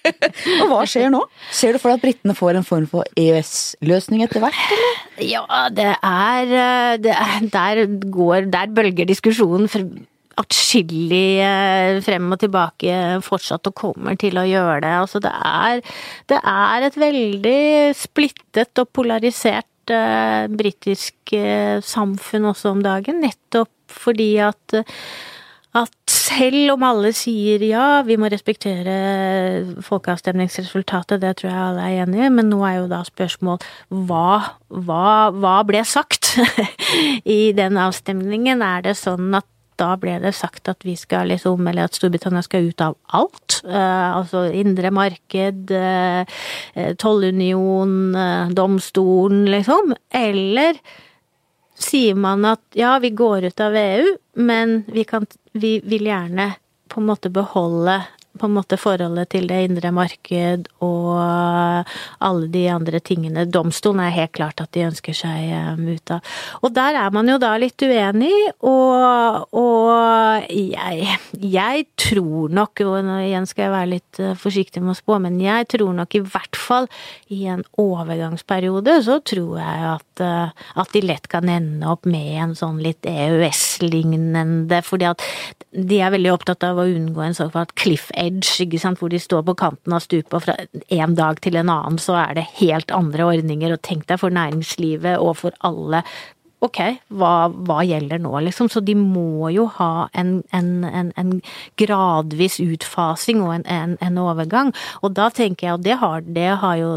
og 0.62 0.72
hva 0.72 0.82
skjer 0.90 1.10
nå? 1.14 1.22
Ser 1.54 1.74
du 1.74 1.82
for 1.82 1.92
deg 1.92 2.00
at 2.00 2.06
britene 2.06 2.36
får 2.36 2.60
en 2.60 2.66
form 2.66 2.86
for 2.90 3.08
EØS-løsning 3.20 4.24
etter 4.26 4.42
hvert? 4.42 4.62
eller? 4.76 5.02
Ja, 5.30 5.44
det 5.74 5.90
er, 5.96 6.54
det 7.02 7.12
er 7.12 7.50
Der 7.52 7.82
går 8.10 8.48
Der 8.50 8.72
bølger 8.74 9.08
diskusjonen 9.08 9.68
atskillig 10.40 11.40
eh, 11.44 11.98
frem 12.04 12.30
og 12.32 12.40
tilbake 12.40 12.94
fortsatt 13.24 13.70
og 13.70 13.76
kommer 13.76 14.16
til 14.20 14.38
å 14.40 14.46
gjøre 14.48 14.80
det. 14.84 14.92
Altså 15.02 15.20
det 15.22 15.32
er, 15.34 15.82
det 16.30 16.38
er 16.40 16.86
et 16.86 16.98
veldig 17.00 17.60
splittet 17.98 18.82
og 18.82 18.90
polarisert 18.96 19.69
eh, 19.94 20.46
britisk 20.50 21.34
eh, 21.36 21.78
samfunn 21.84 22.50
også 22.52 22.74
om 22.74 22.82
dagen, 22.86 23.22
nettopp 23.24 23.74
fordi 23.90 24.32
at 24.44 24.80
at 25.70 26.10
selv 26.10 26.72
om 26.72 26.82
alle 26.82 27.12
sier 27.14 27.62
ja, 27.62 28.00
vi 28.02 28.16
må 28.18 28.26
respektere 28.32 28.94
folkeavstemningsresultatet, 29.86 31.20
det 31.22 31.36
tror 31.38 31.50
jeg 31.50 31.60
alle 31.62 31.84
er 31.84 32.02
enige 32.02 32.26
i, 32.26 32.32
men 32.34 32.50
nå 32.50 32.58
er 32.66 32.80
jo 32.80 32.88
da 32.90 33.04
spørsmål 33.06 33.60
hva, 34.08 34.56
hva, 34.66 35.30
hva 35.30 35.54
ble 35.68 35.84
sagt 35.86 36.32
i 37.38 37.52
den 37.54 37.78
avstemningen? 37.78 38.66
Er 38.66 38.82
det 38.88 38.96
sånn 38.98 39.30
at 39.38 39.46
da 39.80 39.94
ble 40.00 40.18
det 40.22 40.32
sagt 40.36 40.68
at 40.70 40.84
vi 40.86 40.94
skal 40.98 41.30
liksom, 41.32 41.66
eller 41.66 41.88
at 41.88 41.96
Storbritannia 41.96 42.42
skal 42.44 42.68
ut 42.70 42.84
av 42.84 42.96
alt. 43.16 43.60
Eh, 43.64 44.08
altså 44.16 44.46
indre 44.56 44.92
marked, 44.94 45.72
eh, 45.74 46.40
eh, 46.74 46.94
tollunion, 47.00 48.14
eh, 48.14 48.52
domstolen, 48.56 49.46
liksom. 49.50 49.94
Eller 50.12 50.80
sier 51.80 52.14
man 52.14 52.44
at 52.44 52.62
ja, 52.76 52.98
vi 53.00 53.10
går 53.16 53.48
ut 53.50 53.60
av 53.64 53.76
EU, 53.76 54.16
men 54.44 54.82
vi, 54.88 55.04
kan, 55.08 55.26
vi 55.52 55.78
vil 55.84 56.10
gjerne 56.10 56.52
på 56.90 57.00
en 57.00 57.08
måte 57.08 57.30
beholde 57.32 58.00
på 58.40 58.48
en 58.48 58.56
måte 58.56 58.78
forholdet 58.80 59.32
til 59.34 59.48
det 59.50 59.60
indre 59.68 59.92
marked 59.94 60.68
og 60.84 61.84
alle 62.24 62.48
de 62.52 62.64
andre 62.72 63.00
tingene. 63.04 63.46
Domstolen 63.50 64.02
er 64.04 64.16
helt 64.16 64.34
klart 64.36 64.62
at 64.62 64.72
de 64.76 64.86
ønsker 64.88 65.16
seg 65.16 65.50
um, 65.76 65.84
ut 65.90 66.14
av. 66.14 66.34
Og 66.64 66.74
der 66.76 66.98
er 67.02 67.14
man 67.14 67.28
jo 67.28 67.36
da 67.40 67.52
litt 67.60 67.80
uenig, 67.84 68.32
og, 68.66 69.54
og 69.56 70.48
jeg, 70.50 71.16
jeg 71.40 71.86
tror 72.00 72.52
nok, 72.60 72.84
og 72.86 73.10
igjen 73.20 73.48
skal 73.48 73.66
jeg 73.66 73.74
være 73.74 73.92
litt 73.94 74.22
uh, 74.22 74.32
forsiktig 74.38 74.82
med 74.84 74.94
å 74.94 75.00
spå, 75.00 75.20
men 75.22 75.40
jeg 75.42 75.68
tror 75.76 75.94
nok 76.00 76.16
i 76.16 76.24
hvert 76.24 76.60
fall 76.60 76.88
i 77.32 77.44
en 77.50 77.64
overgangsperiode 77.80 79.00
så 79.06 79.20
tror 79.26 79.60
jeg 79.60 79.86
at, 79.94 80.24
uh, 80.24 80.68
at 80.80 80.94
de 80.94 81.04
lett 81.04 81.28
kan 81.30 81.48
ende 81.50 81.88
opp 81.90 82.08
med 82.08 82.32
en 82.44 82.56
sånn 82.58 82.80
litt 82.82 83.06
EØS-lignende, 83.08 84.82
fordi 84.86 85.10
at 85.10 85.24
de 85.70 86.00
er 86.02 86.12
veldig 86.12 86.32
opptatt 86.34 86.64
av 86.66 86.80
å 86.80 86.88
unngå 86.90 87.22
en 87.22 87.36
såkalt 87.36 87.74
cliff 87.78 88.08
edge, 88.30 88.56
ikke 88.64 88.80
sant, 88.82 89.00
hvor 89.02 89.12
de 89.12 89.20
står 89.20 89.44
på 89.46 89.56
kanten 89.60 89.96
av 89.96 90.04
stupet, 90.06 90.34
og 90.38 90.44
fra 90.46 90.56
en 91.02 91.16
dag 91.18 91.40
til 91.44 91.58
en 91.60 91.72
annen 91.72 92.00
så 92.00 92.16
er 92.22 92.36
det 92.38 92.48
helt 92.62 92.94
andre 92.94 93.28
ordninger, 93.34 93.74
og 93.74 93.82
tenk 93.86 94.06
deg 94.10 94.22
for 94.22 94.34
næringslivet 94.34 95.18
og 95.20 95.36
for 95.42 95.56
alle 95.66 96.04
ok, 96.64 96.78
hva, 97.16 97.34
hva 97.66 97.80
gjelder 97.88 98.20
nå, 98.22 98.32
liksom? 98.46 98.68
Så 98.72 98.82
de 98.84 98.94
må 98.98 99.48
jo 99.54 99.66
ha 99.78 100.08
en, 100.18 100.40
en, 100.56 100.70
en, 100.84 101.12
en 101.20 101.32
gradvis 101.80 102.58
utfasing 102.62 103.40
og 103.44 103.64
en, 103.64 104.20
overgang. 104.20 104.72
Og 105.00 105.14
da 105.16 105.30
tenker 105.34 105.66
jeg, 105.66 105.78
og 105.78 105.86
det 105.86 105.96
har, 106.02 106.26
det 106.26 106.48
har 106.62 106.76
jo 106.80 106.90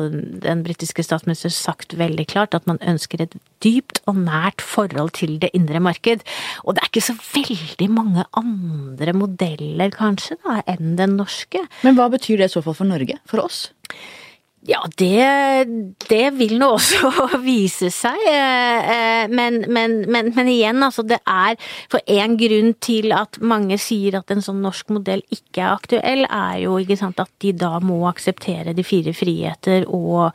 den 0.43 0.63
britiske 0.65 1.05
statsministeren 1.05 1.55
sagt 1.55 1.95
veldig 1.99 2.27
klart, 2.33 2.57
at 2.57 2.67
man 2.69 2.81
ønsker 2.81 3.23
et 3.23 3.37
dypt 3.63 4.01
og 4.09 4.19
nært 4.25 4.63
forhold 4.63 5.13
til 5.19 5.37
det 5.41 5.53
indre 5.55 5.79
marked. 5.83 6.25
Og 6.63 6.75
det 6.75 6.83
er 6.83 6.91
ikke 6.91 7.07
så 7.07 7.15
veldig 7.33 7.89
mange 7.93 8.27
andre 8.39 9.15
modeller, 9.15 9.93
kanskje, 9.95 10.37
da, 10.43 10.59
enn 10.75 10.97
den 10.99 11.15
norske. 11.21 11.63
Men 11.87 11.95
hva 11.99 12.09
betyr 12.11 12.41
det 12.41 12.51
i 12.51 12.55
så 12.57 12.65
fall 12.65 12.77
for 12.77 12.89
Norge? 12.89 13.19
For 13.29 13.43
oss? 13.43 13.69
Ja, 14.63 14.79
det, 14.95 15.65
det, 16.07 16.29
vil 16.37 16.53
nå 16.59 16.69
også 16.77 17.39
vise 17.43 17.89
seg, 17.91 18.19
eh, 18.29 18.91
eh, 18.93 19.31
men, 19.31 19.59
men, 19.67 19.97
men, 20.07 20.29
men, 20.31 20.49
igjen, 20.51 20.79
altså 20.85 21.03
det 21.07 21.19
er 21.27 21.57
For 21.91 21.99
en 22.07 22.37
grunn 22.39 22.71
til 22.83 23.11
at 23.15 23.41
mange 23.43 23.75
sier 23.81 24.15
at 24.21 24.31
en 24.31 24.43
sånn 24.43 24.61
norsk 24.63 24.93
modell 24.95 25.23
ikke 25.33 25.65
er 25.65 25.73
aktuell, 25.73 26.23
er 26.29 26.61
jo 26.63 26.77
sant, 26.99 27.19
at 27.19 27.31
de 27.43 27.51
da 27.57 27.73
må 27.83 28.03
akseptere 28.07 28.75
de 28.75 28.85
fire 28.87 29.11
friheter 29.15 29.87
og, 29.91 30.31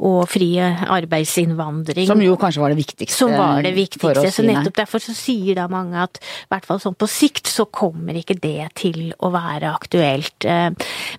og 0.00 0.18
fri 0.30 0.54
arbeidsinnvandring. 0.60 2.08
Som 2.08 2.24
jo 2.24 2.36
kanskje 2.40 2.62
var 2.62 2.72
det 2.72 2.80
viktigste 2.80 3.18
Som 3.18 3.34
var 3.36 3.60
det 3.66 3.74
viktigste. 3.76 4.30
Så 4.32 4.44
nettopp 4.46 4.80
derfor 4.80 5.04
så 5.04 5.16
sier 5.16 5.60
da 5.60 5.66
mange 5.72 6.00
at 6.00 6.20
i 6.22 6.48
hvert 6.52 6.68
fall 6.68 6.80
sånn 6.82 6.96
på 6.96 7.08
sikt 7.10 7.50
så 7.50 7.68
kommer 7.68 8.16
ikke 8.16 8.38
det 8.40 8.70
til 8.80 9.12
å 9.20 9.32
være 9.34 9.74
aktuelt. 9.76 10.48
Eh, 10.48 10.70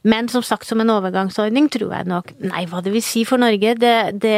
men 0.09 0.31
som 0.31 0.45
sagt, 0.45 0.65
som 0.69 0.81
en 0.81 0.95
overgangsordning 0.97 1.69
tror 1.73 1.93
jeg 1.99 2.09
nok 2.09 2.33
Nei, 2.47 2.65
hva 2.69 2.83
det 2.83 2.93
vil 2.93 3.05
si 3.05 3.23
for 3.27 3.41
Norge, 3.41 3.73
det, 3.79 3.95
det, 4.21 4.37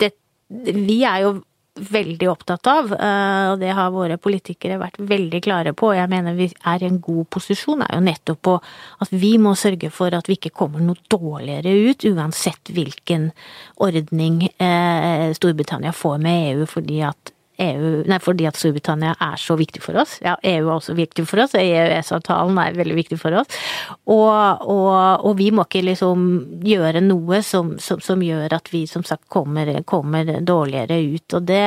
det 0.00 0.12
Vi 0.48 1.02
er 1.06 1.26
jo 1.26 1.36
veldig 1.76 2.28
opptatt 2.30 2.66
av, 2.70 2.92
eh, 2.94 3.46
og 3.52 3.60
det 3.60 3.72
har 3.76 3.92
våre 3.92 4.16
politikere 4.20 4.78
vært 4.80 4.98
veldig 5.10 5.40
klare 5.44 5.74
på, 5.76 5.90
og 5.90 5.98
jeg 5.98 6.08
mener 6.08 6.36
vi 6.38 6.48
er 6.48 6.82
i 6.82 6.88
en 6.88 7.00
god 7.04 7.28
posisjon, 7.36 7.84
er 7.84 7.98
jo 7.98 8.04
nettopp 8.06 8.42
på 8.48 8.56
at 9.04 9.12
vi 9.12 9.34
må 9.42 9.54
sørge 9.58 9.90
for 9.92 10.14
at 10.16 10.28
vi 10.30 10.38
ikke 10.38 10.54
kommer 10.56 10.80
noe 10.80 10.96
dårligere 11.12 11.74
ut, 11.90 12.08
uansett 12.08 12.72
hvilken 12.72 13.30
ordning 13.76 14.46
eh, 14.56 15.32
Storbritannia 15.36 15.92
får 15.92 16.20
med 16.24 16.52
EU, 16.54 16.68
fordi 16.70 17.02
at 17.06 17.35
EU, 17.62 18.02
nei, 18.08 18.18
fordi 18.20 18.46
at 18.48 18.58
Storbritannia 18.58 19.14
er 19.22 19.38
så 19.40 19.56
viktig 19.56 19.80
for 19.84 19.96
oss. 20.00 20.18
Ja, 20.24 20.34
EU 20.44 20.66
er 20.66 20.74
også 20.74 20.96
viktig 20.96 21.24
for 21.28 21.40
oss, 21.40 21.54
EØS-avtalen 21.56 22.58
er 22.60 22.76
veldig 22.76 22.96
viktig 22.98 23.18
for 23.20 23.36
oss. 23.40 23.60
Og, 24.04 24.66
og, 24.66 24.92
og, 25.24 25.32
vi 25.38 25.48
må 25.54 25.64
ikke 25.66 25.84
liksom 25.86 26.26
gjøre 26.66 27.00
noe 27.04 27.40
som, 27.46 27.74
som, 27.82 28.00
som 28.04 28.22
gjør 28.24 28.56
at 28.58 28.68
vi 28.72 28.84
som 28.90 29.04
sagt 29.06 29.24
kommer, 29.32 29.70
kommer 29.88 30.28
dårligere 30.44 30.98
ut. 31.16 31.38
Og 31.38 31.46
det, 31.48 31.64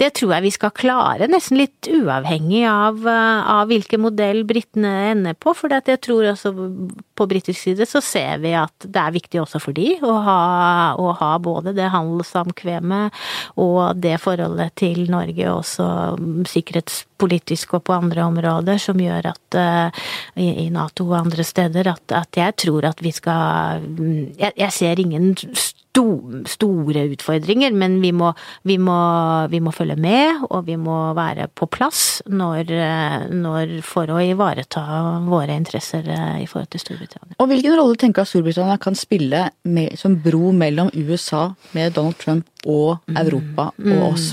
det, 0.00 0.10
tror 0.18 0.36
jeg 0.36 0.46
vi 0.48 0.54
skal 0.54 0.74
klare, 0.74 1.30
nesten 1.30 1.60
litt 1.60 1.90
uavhengig 1.92 2.64
av, 2.70 3.06
av 3.06 3.70
hvilken 3.70 4.02
modell 4.08 4.42
britene 4.48 4.94
ender 5.12 5.38
på. 5.38 5.54
For 5.56 5.70
jeg 5.72 6.02
tror 6.04 6.32
også 6.32 6.54
på 7.18 7.28
britisk 7.30 7.60
side 7.60 7.86
så 7.88 8.02
ser 8.04 8.42
vi 8.42 8.54
at 8.58 8.86
det 8.86 9.02
er 9.02 9.14
viktig 9.14 9.42
også 9.42 9.62
for 9.62 9.76
de 9.76 9.94
å 10.02 10.18
ha, 10.26 10.40
å 10.98 11.12
ha 11.18 11.32
både 11.42 11.74
det 11.76 11.90
handelssamkvemmet 11.94 13.14
og 13.58 13.98
det 14.02 14.16
forholdet 14.22 14.74
til 14.78 15.06
Norge 15.10 15.27
Norge 15.28 15.52
også 15.52 15.86
sikkerhetspolitisk 16.48 17.74
og 17.76 17.84
på 17.84 17.96
andre 17.96 18.24
områder 18.24 18.80
som 18.80 18.98
gjør 19.00 19.32
at 19.34 19.58
uh, 19.58 20.06
i, 20.40 20.68
Nato 20.72 21.08
og 21.10 21.20
andre 21.20 21.44
steder 21.44 21.92
at, 21.92 22.16
at, 22.16 22.36
jeg 22.36 22.56
tror 22.56 22.88
at 22.88 23.02
vi 23.02 23.12
skal 23.12 23.84
Jeg, 24.38 24.52
jeg 24.56 24.72
ser 24.72 24.98
ingen 24.98 25.34
store 26.48 27.04
utfordringer, 27.12 27.74
men 27.76 27.98
vi 28.02 28.12
må, 28.14 28.32
vi, 28.68 28.78
må, 28.80 28.98
vi 29.52 29.60
må, 29.64 29.72
følge 29.74 29.98
med, 30.00 30.44
og 30.48 30.66
vi 30.68 30.78
må 30.80 30.98
være 31.18 31.48
på 31.54 31.68
plass 31.70 32.20
når, 32.28 32.72
når, 33.34 33.78
for 33.86 34.10
å 34.12 34.20
ivareta 34.22 34.84
våre 35.28 35.56
interesser 35.58 36.06
eh, 36.12 36.42
i 36.44 36.48
forhold 36.50 36.70
til 36.74 36.84
Storbritannia. 36.84 37.38
Og 37.38 37.50
Hvilken 37.50 37.76
rolle 37.78 37.98
tenker 38.00 38.22
du 38.22 38.26
at 38.26 38.32
Storbritannia 38.32 38.78
kan 38.82 38.98
spille 38.98 39.48
med, 39.68 39.96
som 40.00 40.18
bro 40.22 40.52
mellom 40.56 40.92
USA 40.94 41.48
med 41.76 41.96
Donald 41.98 42.18
Trump 42.20 42.46
og 42.66 42.98
mm. 43.06 43.18
Europa 43.22 43.70
mm. 43.76 43.92
og 43.96 44.06
oss? 44.12 44.30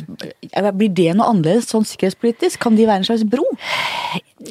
Blir 0.76 0.94
det 0.96 1.12
noe 1.18 1.32
annerledes 1.32 1.70
sånn 1.72 1.86
sikkerhetspolitisk? 1.88 2.62
Kan 2.64 2.78
de 2.80 2.88
være 2.88 3.04
en 3.04 3.10
slags 3.10 3.28
bro? 3.30 3.46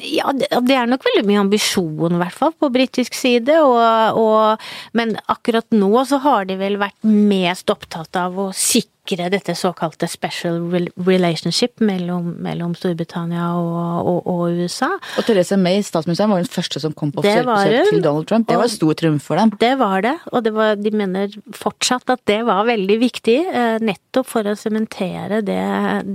Ja, 0.01 0.31
det 0.33 0.75
er 0.75 0.89
nok 0.89 1.05
veldig 1.05 1.23
mye 1.27 1.43
ambisjon, 1.43 2.15
i 2.15 2.19
hvert 2.19 2.35
fall, 2.35 2.51
på 2.57 2.71
britisk 2.73 3.15
side. 3.15 3.53
Og, 3.63 4.19
og, 4.19 4.65
men 4.97 5.13
akkurat 5.31 5.67
nå 5.75 5.91
så 6.09 6.19
har 6.23 6.47
de 6.49 6.57
vel 6.59 6.79
vært 6.81 6.97
mest 7.05 7.69
opptatt 7.71 8.17
av 8.19 8.37
å 8.39 8.49
sikre 8.55 9.29
dette 9.29 9.53
såkalte 9.57 10.07
special 10.09 10.57
relationship 11.05 11.81
mellom, 11.85 12.31
mellom 12.41 12.73
Storbritannia 12.77 13.51
og, 13.59 14.09
og, 14.09 14.29
og, 14.31 14.61
USA. 14.65 14.89
Og 15.19 15.27
Therese 15.27 15.59
May, 15.61 15.83
statsministeren, 15.85 16.33
var 16.33 16.41
den 16.41 16.51
første 16.51 16.81
som 16.81 16.95
kom 16.97 17.13
på 17.13 17.21
offisielt 17.21 17.49
besøk 17.51 17.91
til 17.93 18.05
Donald 18.05 18.29
Trump. 18.29 18.47
Det 18.49 18.57
var 18.57 18.69
en 18.69 18.75
stor 18.75 18.97
triumf 19.01 19.27
for 19.29 19.41
dem. 19.41 19.53
Det 19.61 19.73
var 19.81 20.05
det, 20.05 20.15
og 20.31 20.45
det 20.47 20.55
var, 20.55 20.79
de 20.81 20.93
mener 20.95 21.35
fortsatt 21.55 22.15
at 22.15 22.23
det 22.29 22.41
var 22.47 22.65
veldig 22.69 22.97
viktig, 23.03 23.37
eh, 23.51 23.75
nettopp 23.85 24.31
for 24.31 24.49
å 24.49 24.57
sementere 24.59 25.43
det, 25.45 25.61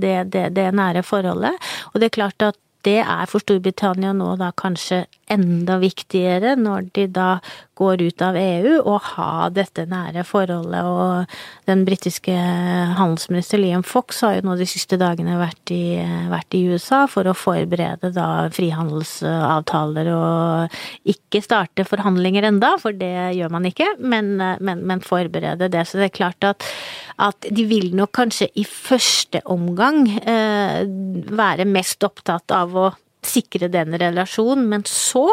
det, 0.03 0.17
det, 0.33 0.49
det 0.57 0.67
nære 0.75 1.05
forholdet. 1.07 1.71
Og 1.93 2.01
det 2.01 2.11
er 2.11 2.19
klart 2.19 2.51
at 2.51 2.59
det 2.87 2.99
er 3.03 3.29
for 3.29 3.43
Storbritannia 3.43 4.13
nå 4.17 4.35
da 4.39 4.51
kanskje 4.57 5.05
enda 5.31 5.77
viktigere 5.81 6.55
når 6.59 6.89
de 6.95 7.07
da 7.11 7.35
går 7.81 8.03
ut 8.03 8.21
av 8.21 8.37
EU, 8.37 8.75
å 8.85 8.97
ha 9.01 9.47
dette 9.53 9.87
nære 9.89 10.21
forholdet. 10.27 10.85
Og 10.85 11.69
den 11.69 11.83
britiske 11.87 12.33
handelsminister 12.97 13.61
Liam 13.61 13.85
Fox 13.87 14.21
har 14.25 14.37
jo 14.37 14.45
nå 14.45 14.57
de 14.59 14.67
siste 14.69 14.99
dagene 15.01 15.39
vært 15.39 15.73
i, 15.73 15.97
vært 16.29 16.57
i 16.57 16.63
USA 16.69 17.03
for 17.09 17.29
å 17.29 17.37
forberede 17.37 18.11
da 18.13 18.27
frihandelsavtaler 18.53 20.11
og 20.13 20.77
ikke 21.09 21.41
starte 21.41 21.87
forhandlinger 21.87 22.51
enda, 22.51 22.75
for 22.81 22.93
det 22.93 23.31
gjør 23.39 23.55
man 23.55 23.65
ikke, 23.71 23.95
men, 23.97 24.35
men, 24.37 24.85
men 24.85 25.05
forberede 25.05 25.71
det. 25.71 25.87
Så 25.89 26.01
det 26.01 26.11
er 26.11 26.17
klart 26.19 26.49
at, 26.51 26.67
at 27.21 27.49
de 27.49 27.65
vil 27.69 27.95
nok 27.97 28.13
kanskje 28.19 28.51
i 28.61 28.67
første 28.67 29.41
omgang 29.49 30.03
eh, 30.21 30.83
være 31.31 31.65
mest 31.69 32.03
opptatt 32.05 32.53
av 32.53 32.70
å 32.77 32.91
sikre 33.25 33.69
den 33.71 33.93
relasjonen, 34.01 34.65
men 34.71 34.87
så 34.89 35.27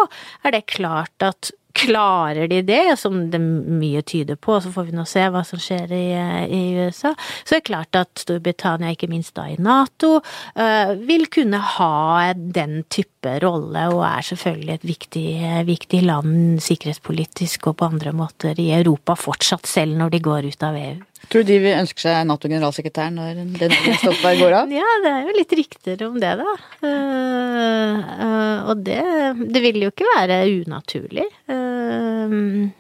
er 0.44 0.58
det 0.58 0.68
klart 0.74 1.24
at 1.24 1.52
Klarer 1.78 2.48
de 2.48 2.62
det, 2.66 2.96
som 2.98 3.28
det 3.30 3.38
mye 3.38 4.00
tyder 4.02 4.34
på, 4.40 4.56
så 4.60 4.70
får 4.72 4.88
vi 4.88 4.94
nå 4.96 5.04
se 5.06 5.22
hva 5.30 5.44
som 5.46 5.60
skjer 5.62 5.92
i, 5.94 6.06
i 6.50 6.62
USA, 6.80 7.12
så 7.44 7.54
er 7.54 7.60
det 7.60 7.68
klart 7.68 7.98
at 8.00 8.22
Storbritannia, 8.24 8.90
ikke 8.96 9.10
minst 9.10 9.36
da 9.36 9.44
i 9.46 9.54
Nato, 9.62 10.16
uh, 10.58 10.92
vil 11.06 11.28
kunne 11.30 11.60
ha 11.76 12.32
den 12.34 12.80
type 12.90 13.36
rolle, 13.44 13.84
og 13.92 14.02
er 14.08 14.26
selvfølgelig 14.26 14.74
et 14.74 14.88
viktig, 14.90 15.28
viktig 15.68 16.02
land 16.08 16.58
sikkerhetspolitisk 16.64 17.70
og 17.70 17.78
på 17.78 17.92
andre 17.92 18.16
måter 18.16 18.58
i 18.58 18.72
Europa 18.80 19.14
fortsatt, 19.18 19.68
selv 19.68 20.00
når 20.00 20.16
de 20.16 20.24
går 20.24 20.50
ut 20.50 20.66
av 20.66 20.80
EU. 20.82 20.98
Tror 21.28 21.44
du 21.44 21.50
de 21.50 21.58
vil 21.60 21.76
ønske 21.76 22.00
seg 22.00 22.22
Nato-generalsekretæren 22.28 23.18
når 23.18 23.40
den 23.58 23.74
Stoltenberg 24.00 24.42
går 24.42 24.56
av? 24.62 24.70
ja, 24.80 24.90
det 25.04 25.12
er 25.12 25.26
jo 25.26 25.36
litt 25.36 25.54
rykter 25.60 26.04
om 26.06 26.18
det, 26.22 26.34
da. 26.40 26.54
Uh, 26.84 27.96
uh, 28.22 28.58
og 28.70 28.84
det, 28.86 29.02
det 29.50 29.64
vil 29.66 29.82
jo 29.84 29.92
ikke 29.92 30.08
være 30.14 30.40
unaturlig. 30.62 31.26
Uh, 31.50 32.70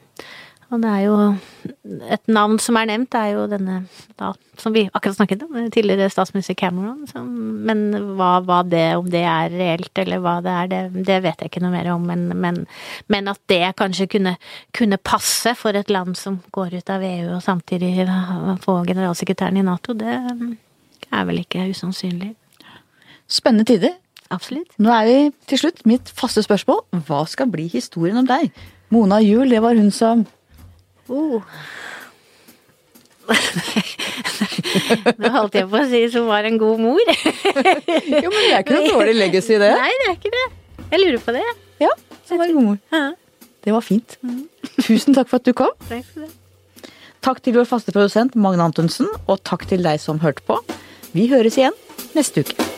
og 0.68 0.82
det 0.82 0.88
er 0.92 1.04
jo 1.06 1.16
Et 2.12 2.28
navn 2.28 2.58
som 2.60 2.76
er 2.76 2.88
nevnt, 2.90 3.14
er 3.16 3.30
jo 3.32 3.46
denne 3.48 3.78
da, 4.18 4.32
som 4.60 4.74
vi 4.74 4.82
akkurat 4.92 5.16
snakket 5.16 5.44
om, 5.46 5.56
tidligere 5.72 6.10
statsminister 6.12 6.56
Cameron. 6.58 7.06
Som, 7.08 7.28
men 7.64 7.80
hva, 8.18 8.38
hva, 8.44 8.58
det, 8.66 8.82
om 8.98 9.08
det 9.08 9.22
er 9.24 9.54
reelt 9.54 10.00
eller 10.02 10.20
hva 10.22 10.34
det 10.44 10.52
er, 10.52 10.70
det, 10.72 11.04
det 11.08 11.18
vet 11.24 11.40
jeg 11.40 11.52
ikke 11.52 11.62
noe 11.64 11.72
mer 11.72 11.88
om. 11.94 12.04
Men, 12.10 12.26
men, 12.36 12.60
men 13.08 13.32
at 13.32 13.40
det 13.50 13.62
kanskje 13.80 14.08
kunne, 14.12 14.34
kunne, 14.76 15.00
passe 15.00 15.54
for 15.56 15.78
et 15.78 15.92
land 15.92 16.18
som 16.20 16.40
går 16.52 16.76
ut 16.78 16.92
av 16.92 17.06
EU 17.06 17.36
og 17.38 17.44
samtidig 17.44 17.94
få 18.64 18.80
generalsekretæren 18.88 19.60
i 19.60 19.64
Nato, 19.64 19.96
det 19.96 20.18
er 20.18 21.28
vel 21.28 21.42
ikke 21.44 21.68
usannsynlig. 21.72 22.34
Spennende 23.28 23.68
tider. 23.68 23.96
Absolutt. 24.30 24.74
Nå 24.76 24.92
er 24.92 25.06
vi 25.08 25.20
til 25.48 25.62
slutt 25.62 25.86
mitt 25.88 26.10
faste 26.12 26.44
spørsmål. 26.44 26.82
Hva 27.08 27.22
skal 27.30 27.48
bli 27.52 27.68
historien 27.72 28.20
om 28.20 28.28
deg? 28.28 28.52
Mona 28.92 29.22
Juel, 29.24 29.52
det 29.52 29.62
var 29.64 29.76
hun 29.76 29.90
som 29.92 30.26
Oh. 31.08 31.42
Nå 35.18 35.30
holdt 35.32 35.56
jeg 35.56 35.68
på 35.68 35.80
å 35.80 35.86
si 35.88 36.02
som 36.12 36.28
var 36.28 36.48
en 36.48 36.58
god 36.60 36.82
mor. 36.82 37.00
jo, 38.22 38.28
men 38.28 38.40
det 38.40 38.52
er 38.52 38.60
ikke 38.62 38.76
noe 38.76 38.90
dårlig 38.92 39.16
legacy, 39.16 39.56
det. 39.60 39.72
Nei, 39.76 39.92
det 40.02 40.10
er 40.10 40.16
ikke 40.16 40.34
det. 40.34 40.44
Jeg 40.88 41.02
lurer 41.04 41.22
på 41.24 41.34
det. 41.36 41.46
Ja, 41.82 41.92
som 42.28 42.40
var 42.40 42.48
en 42.48 42.58
god 42.58 42.68
mor. 42.72 42.78
Ja. 42.92 43.06
Det 43.64 43.74
var 43.74 43.84
fint. 43.84 44.18
Mm. 44.24 44.44
Tusen 44.80 45.16
takk 45.16 45.28
for 45.30 45.40
at 45.40 45.48
du 45.48 45.52
kom. 45.56 45.72
Takk 45.88 46.06
for 46.12 46.26
det. 46.26 46.32
Takk 47.24 47.42
til 47.42 47.56
vår 47.58 47.66
faste 47.68 47.92
produsent 47.92 48.36
Magne 48.38 48.68
Antonsen, 48.68 49.08
og 49.26 49.42
takk 49.48 49.66
til 49.68 49.82
deg 49.84 50.00
som 50.00 50.22
hørte 50.22 50.44
på. 50.46 50.60
Vi 51.16 51.26
høres 51.32 51.58
igjen 51.58 51.76
neste 52.16 52.46
uke. 52.46 52.68